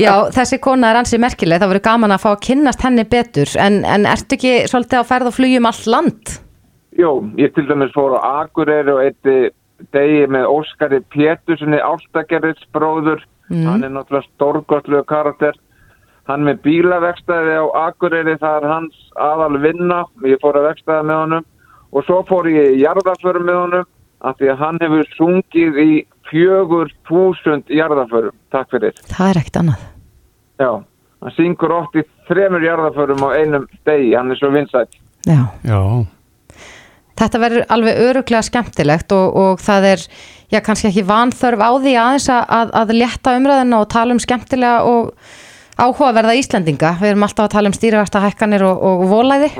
Já, 0.00 0.12
þessi 0.34 0.58
kona 0.64 0.90
er 0.90 0.98
ansið 1.02 1.22
merkileg, 1.22 1.60
það 1.62 1.70
verður 1.70 1.84
gaman 1.86 2.16
að 2.16 2.24
fá 2.24 2.30
að 2.32 2.42
kynnast 2.48 2.82
henni 2.82 3.04
betur, 3.06 3.52
en, 3.62 3.78
en 3.86 4.08
ertu 4.10 4.38
ekki 4.38 4.54
svolítið 4.72 5.04
á 5.06 5.10
ferð 5.12 5.30
og 5.30 5.36
flugjum 5.36 5.70
allt 5.70 5.86
land? 5.92 6.34
Jú, 6.96 7.12
ég 7.38 7.52
til 7.54 7.66
dæmis 7.68 7.94
fór 7.94 8.16
á 8.16 8.42
Akureyri 8.42 8.94
og 8.94 9.04
eitti 9.04 9.36
degi 9.94 10.24
með 10.32 10.48
Óskari 10.50 11.02
Péturssoni, 11.12 11.78
Áltagerðis 11.78 12.64
bróður, 12.74 13.22
hann 13.52 13.84
er 13.84 13.92
náttúrulega 13.94 14.26
stórgóttluðu 14.32 15.04
karakter. 15.06 15.58
Hann 16.26 16.42
með 16.42 16.62
bílavekstaði 16.64 17.58
á 17.62 17.64
Akureyri, 17.86 18.34
það 18.40 18.56
er 18.58 18.68
hans 18.72 18.96
aðal 19.14 19.60
vinna, 19.62 20.00
ég 20.26 20.40
fór 20.42 20.58
að 20.58 20.72
vekstaði 20.72 21.06
með 21.06 21.20
honum 21.22 21.46
og 21.94 22.06
svo 22.08 22.18
fór 22.26 22.48
ég 22.50 22.74
í 22.74 22.82
jarðaförum 22.82 23.46
með 23.46 23.60
honum 23.60 23.86
af 24.26 24.40
því 24.40 24.50
að 24.50 24.62
hann 24.64 24.82
hefur 24.82 25.12
sungið 25.14 25.78
í 25.78 25.90
fjögur 26.26 26.90
þúsund 27.06 27.70
jarðaförum, 27.70 28.34
takk 28.50 28.74
fyrir. 28.74 28.98
Það 29.12 29.30
er 29.30 29.40
ekkert 29.42 29.60
annað. 29.62 29.86
Já, 30.58 30.70
hann 31.22 31.36
syngur 31.36 31.76
oft 31.78 31.96
í 32.00 32.04
þremur 32.26 32.66
jarðaförum 32.66 33.22
á 33.22 33.28
einum 33.38 33.70
degi, 33.86 34.12
hann 34.16 34.34
er 34.34 34.40
svo 34.40 34.50
vinsætt. 34.54 34.98
Já. 35.26 35.40
Já. 35.66 35.80
Þetta 37.16 37.40
verður 37.40 37.70
alveg 37.72 37.98
öruglega 38.10 38.44
skemmtilegt 38.44 39.12
og, 39.16 39.36
og 39.40 39.62
það 39.64 39.90
er, 39.94 40.02
já, 40.52 40.58
kannski 40.60 40.90
ekki 40.90 41.06
vanþörf 41.08 41.62
á 41.64 41.70
því 41.80 41.94
aðeins 41.96 42.28
að, 42.34 42.42
að, 42.58 42.72
að 42.82 42.94
létta 42.98 43.36
umræðina 43.38 43.78
og 43.80 43.92
tala 43.94 44.16
um 44.16 44.20
skemmtilega 44.20 44.82
og 44.90 45.14
áhugaverða 45.76 46.36
Íslendinga. 46.40 46.92
Við 47.00 47.12
erum 47.12 47.26
alltaf 47.26 47.46
að 47.46 47.54
tala 47.56 47.70
um 47.70 47.76
stýrivægsta 47.76 48.22
hækkanir 48.24 48.64
og, 48.66 48.82
og 48.88 49.06
volæði. 49.10 49.50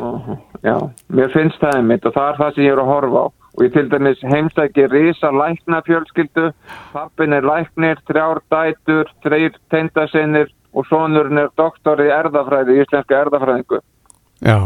Já, 0.66 0.76
mér 1.12 1.32
finnst 1.34 1.60
það 1.62 1.80
einmitt 1.80 2.06
og 2.08 2.16
það 2.16 2.30
er 2.30 2.38
það 2.40 2.54
sem 2.54 2.66
ég 2.66 2.74
er 2.74 2.82
að 2.82 2.92
horfa 2.92 3.24
á. 3.24 3.26
Og 3.56 3.64
ég 3.64 3.72
til 3.72 3.86
dæmis 3.88 4.20
heimsæki 4.20 4.84
risa 4.92 5.30
lækna 5.32 5.80
fjölskyldu, 5.86 6.50
pappin 6.92 7.32
er 7.32 7.46
læknir, 7.46 8.02
þrjár 8.08 8.42
dætur, 8.52 9.08
þreir 9.24 9.56
teindasinir 9.72 10.50
og 10.76 10.84
sonurinn 10.90 11.40
er 11.40 11.48
doktor 11.56 12.02
í 12.04 12.10
erðafræði, 12.12 12.82
íslenska 12.82 13.22
erðafræðingu. 13.24 13.80
Já. 14.44 14.60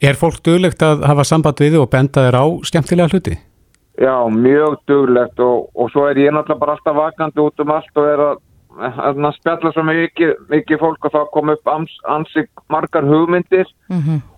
Er 0.00 0.16
fólk 0.16 0.40
duglegt 0.40 0.80
að 0.80 1.04
hafa 1.04 1.26
samband 1.28 1.60
við 1.60 1.76
og 1.82 1.90
benda 1.92 2.24
þér 2.24 2.38
á 2.40 2.44
skemmtilega 2.64 3.12
hluti? 3.12 3.36
Já, 4.00 4.16
mjög 4.32 4.78
duglegt 4.88 5.40
og, 5.44 5.68
og 5.76 5.90
svo 5.92 6.06
er 6.08 6.16
ég 6.16 6.32
náttúrulega 6.32 6.62
bara 6.62 6.76
alltaf 6.78 6.96
vakandi 6.96 7.42
út 7.44 7.60
um 7.60 7.72
allt 7.74 8.00
og 8.00 8.08
er 8.08 8.22
að, 8.30 8.38
að, 8.78 9.22
spjalla 9.36 9.72
svo 9.74 9.84
mikið, 9.86 10.34
mikið 10.50 10.80
fólk 10.80 11.06
og 11.08 11.14
þá 11.14 11.20
kom 11.34 11.52
upp 11.52 11.70
ans, 11.70 11.94
ansik 12.08 12.50
margar 12.72 13.06
hugmyndir 13.06 13.68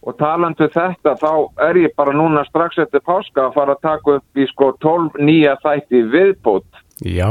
og 0.03 0.16
talandu 0.18 0.68
þetta 0.72 1.16
þá 1.20 1.33
er 1.68 1.80
ég 1.85 1.97
bara 1.97 2.14
núna 2.16 2.45
strax 2.49 2.78
eftir 2.78 3.05
páska 3.05 3.49
að 3.49 3.59
fara 3.59 3.76
að 3.76 3.83
taka 3.83 4.16
upp 4.18 4.41
í 4.41 4.47
sko 4.51 4.72
12 4.80 5.20
nýja 5.20 5.57
þætti 5.62 6.03
viðbót. 6.14 6.83
Já. 7.05 7.28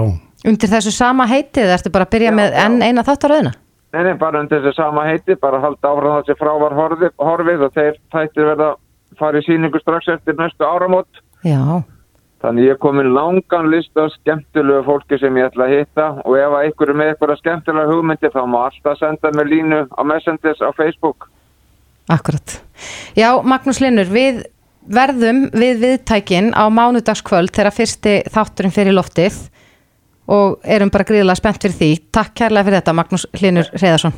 Undir 0.47 0.69
þessu 0.69 0.93
sama 0.93 1.27
heitið, 1.29 1.69
ertu 1.69 1.91
bara 1.93 2.07
að 2.07 2.15
byrja 2.15 2.31
með 2.33 2.55
enn 2.57 2.81
eina 2.81 3.05
þáttaröðina? 3.05 3.53
Nei, 3.91 4.03
nei, 4.07 4.13
bara 4.17 4.39
undir 4.39 4.61
þessi 4.63 4.79
sama 4.79 5.03
heiti, 5.05 5.35
bara 5.35 5.59
halda 5.61 5.91
áfram 5.91 6.15
það 6.15 6.29
sem 6.29 6.39
frá 6.39 6.51
var 6.61 6.77
horfið, 6.77 7.11
horfið 7.19 7.65
og 7.67 7.73
þeir 7.75 7.97
þættir 8.13 8.47
verða 8.53 8.69
að 8.71 9.19
fara 9.19 9.41
í 9.41 9.45
síningu 9.45 9.81
strax 9.81 10.07
eftir 10.13 10.37
næstu 10.39 10.65
áramót. 10.65 11.21
Já. 11.43 11.83
Þannig 12.41 12.65
ég 12.65 12.73
er 12.73 12.79
komin 12.81 13.11
langan 13.13 13.67
list 13.69 13.97
af 14.01 14.09
skemmtilegu 14.15 14.81
fólki 14.87 15.19
sem 15.21 15.35
ég 15.37 15.51
ætla 15.51 15.67
að 15.67 15.75
hitta 15.75 16.05
og 16.25 16.37
ef 16.39 16.55
er 16.87 16.93
með 16.97 17.11
eitthvað 17.11 17.37
skemmtilega 17.37 17.91
hugmyndir 17.91 18.33
þá 18.33 18.41
má 18.49 18.57
alltaf 18.63 18.97
senda 18.97 19.29
mér 19.37 19.51
línu 19.51 19.81
á 19.93 20.01
Messengers 20.01 20.63
á 20.65 20.73
Facebook. 20.73 21.29
Akkurat. 22.09 22.57
Já, 23.13 23.29
Magnús 23.45 23.81
Linnur, 23.83 24.09
við 24.09 24.41
verðum 24.89 25.43
við 25.53 25.83
viðtækin 25.85 26.49
á 26.57 26.65
mánudagskvöld 26.73 27.53
þegar 27.53 27.77
fyrsti 27.77 28.15
þátturinn 28.33 28.73
fyrir 28.73 28.97
loftið 28.97 29.37
og 30.31 30.57
erum 30.65 30.89
bara 30.89 31.05
gríðilega 31.05 31.37
spennt 31.37 31.61
fyrir 31.61 31.77
því. 31.77 31.91
Takk 32.09 32.33
kærlega 32.41 32.67
fyrir 32.67 32.81
þetta, 32.81 32.97
Magnús 32.97 33.27
Linnur 33.37 33.69
Reyðarsson. 33.77 34.17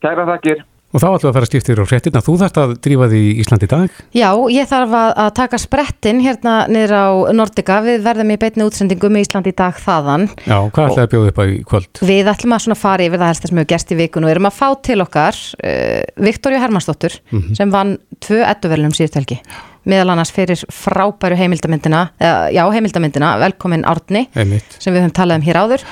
Kæra 0.00 0.24
þakkir. 0.32 0.64
Og 0.90 0.98
þá 0.98 1.06
ætlum 1.06 1.20
við 1.22 1.28
að 1.30 1.34
fara 1.36 1.46
að 1.46 1.50
skipta 1.52 1.70
þér 1.70 1.80
á 1.80 1.90
fréttina. 1.90 2.20
Þú 2.26 2.32
þarft 2.40 2.56
að 2.58 2.70
drífa 2.82 3.06
því 3.12 3.18
í 3.22 3.34
Ísland 3.44 3.62
í 3.62 3.68
dag. 3.70 3.98
Já, 4.18 4.30
ég 4.50 4.66
þarf 4.66 4.94
að, 4.98 5.10
að 5.22 5.28
taka 5.38 5.60
sprettin 5.62 6.22
hérna 6.24 6.54
niður 6.66 6.94
á 6.98 7.06
Nordica. 7.38 7.76
Við 7.86 8.02
verðum 8.08 8.32
í 8.34 8.38
beitni 8.42 8.66
útsendingu 8.66 9.10
með 9.14 9.22
Ísland 9.28 9.46
í 9.46 9.54
dag 9.60 9.78
þaðan. 9.78 10.26
Já, 10.50 10.56
hvað 10.66 10.90
ætlaði 10.90 11.04
að 11.06 11.12
bjóða 11.14 11.30
upp 11.30 11.38
á 11.38 11.44
í 11.46 11.54
kvöld? 11.70 12.02
Við 12.10 12.32
ætlum 12.34 12.56
að 12.58 12.74
fara 12.82 13.06
yfir 13.06 13.22
það 13.22 13.30
helst 13.30 13.46
sem 13.52 13.62
við 13.62 13.70
gerst 13.70 13.94
í 13.94 14.00
vikun 14.02 14.26
og 14.26 14.34
erum 14.34 14.50
að 14.50 14.58
fá 14.58 14.68
til 14.90 14.98
okkar 15.06 15.38
uh, 15.62 16.02
Viktoria 16.26 16.62
Hermannsdóttur 16.66 17.20
Mhm. 17.30 17.54
sem 17.54 17.70
vann 17.70 17.94
tvö 18.18 18.42
edduverlum 18.50 18.90
síðust 18.96 19.14
helgi. 19.20 19.38
Meðal 19.86 20.10
annars 20.12 20.34
fyrir 20.34 20.58
frábæru 20.74 21.38
heimildamyndina, 21.38 22.08
uh, 22.18 22.48
já 22.52 22.66
heimildamyndina, 22.74 23.36
velkomin 23.40 23.86
Árni 23.88 24.26
Einmitt. 24.34 24.74
sem 24.82 24.92
við 24.92 25.06
höfum 25.06 25.14
talað 25.22 25.38
um 25.38 25.46
hér 25.46 25.60
áður. 25.62 25.84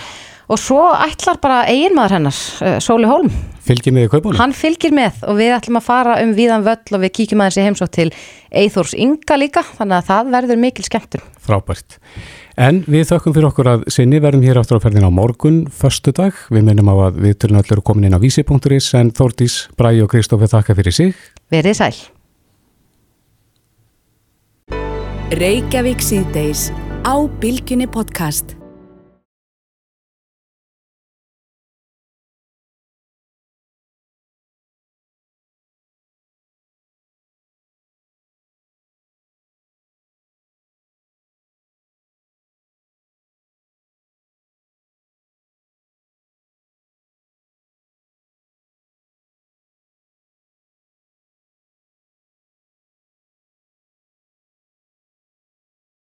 Og 0.49 0.57
svo 0.57 0.81
ætlar 0.97 1.37
bara 1.43 1.63
eiginmaður 1.69 2.17
hennar, 2.17 2.37
uh, 2.65 2.79
Sóli 2.81 3.09
Hólm. 3.09 3.29
Fylgir 3.69 3.93
með 3.93 4.07
í 4.07 4.11
kaupunum? 4.15 4.39
Hann 4.41 4.55
fylgir 4.57 4.95
með 4.97 5.21
og 5.29 5.37
við 5.37 5.53
ætlum 5.59 5.77
að 5.77 5.85
fara 5.85 6.15
um 6.23 6.31
víðan 6.37 6.65
völl 6.65 6.97
og 6.97 7.03
við 7.03 7.13
kíkjum 7.19 7.43
aðeins 7.45 7.59
í 7.61 7.67
heimsótt 7.67 7.93
til 7.99 8.07
Eithórs 8.49 8.95
Inga 8.97 9.37
líka, 9.37 9.61
þannig 9.77 9.99
að 9.99 10.09
það 10.09 10.31
verður 10.33 10.61
mikil 10.63 10.87
skemmtun. 10.89 11.27
Frábært. 11.45 11.99
En 12.57 12.81
við 12.89 13.11
þökkum 13.13 13.37
fyrir 13.37 13.49
okkur 13.51 13.71
að 13.75 13.85
sinni 13.93 14.23
verðum 14.25 14.47
hér 14.49 14.63
áttur 14.63 14.81
á 14.81 14.85
ferðin 14.87 15.05
á 15.05 15.13
morgun, 15.13 15.63
förstu 15.69 16.17
dag. 16.17 16.33
Við 16.49 16.65
minnum 16.65 16.89
á 16.91 16.97
að 17.11 17.21
við 17.29 17.37
tölum 17.45 17.61
allir 17.61 17.85
komin 17.85 18.09
inn 18.09 18.17
á 18.17 18.25
vísi.is 18.25 18.89
en 18.97 19.13
Þórdís, 19.13 19.67
Bræi 19.77 20.01
og 20.01 20.11
Kristófi 20.11 20.49
þakka 20.49 20.79
fyrir 20.81 20.97
sig. 20.97 21.19
Verið 21.53 21.77
sæl. 21.79 21.97
Reykjavík 25.39 26.01
síðdeis 26.01 26.71
á 27.05 27.15
Bilginni 27.39 27.87
podcast. 27.87 28.58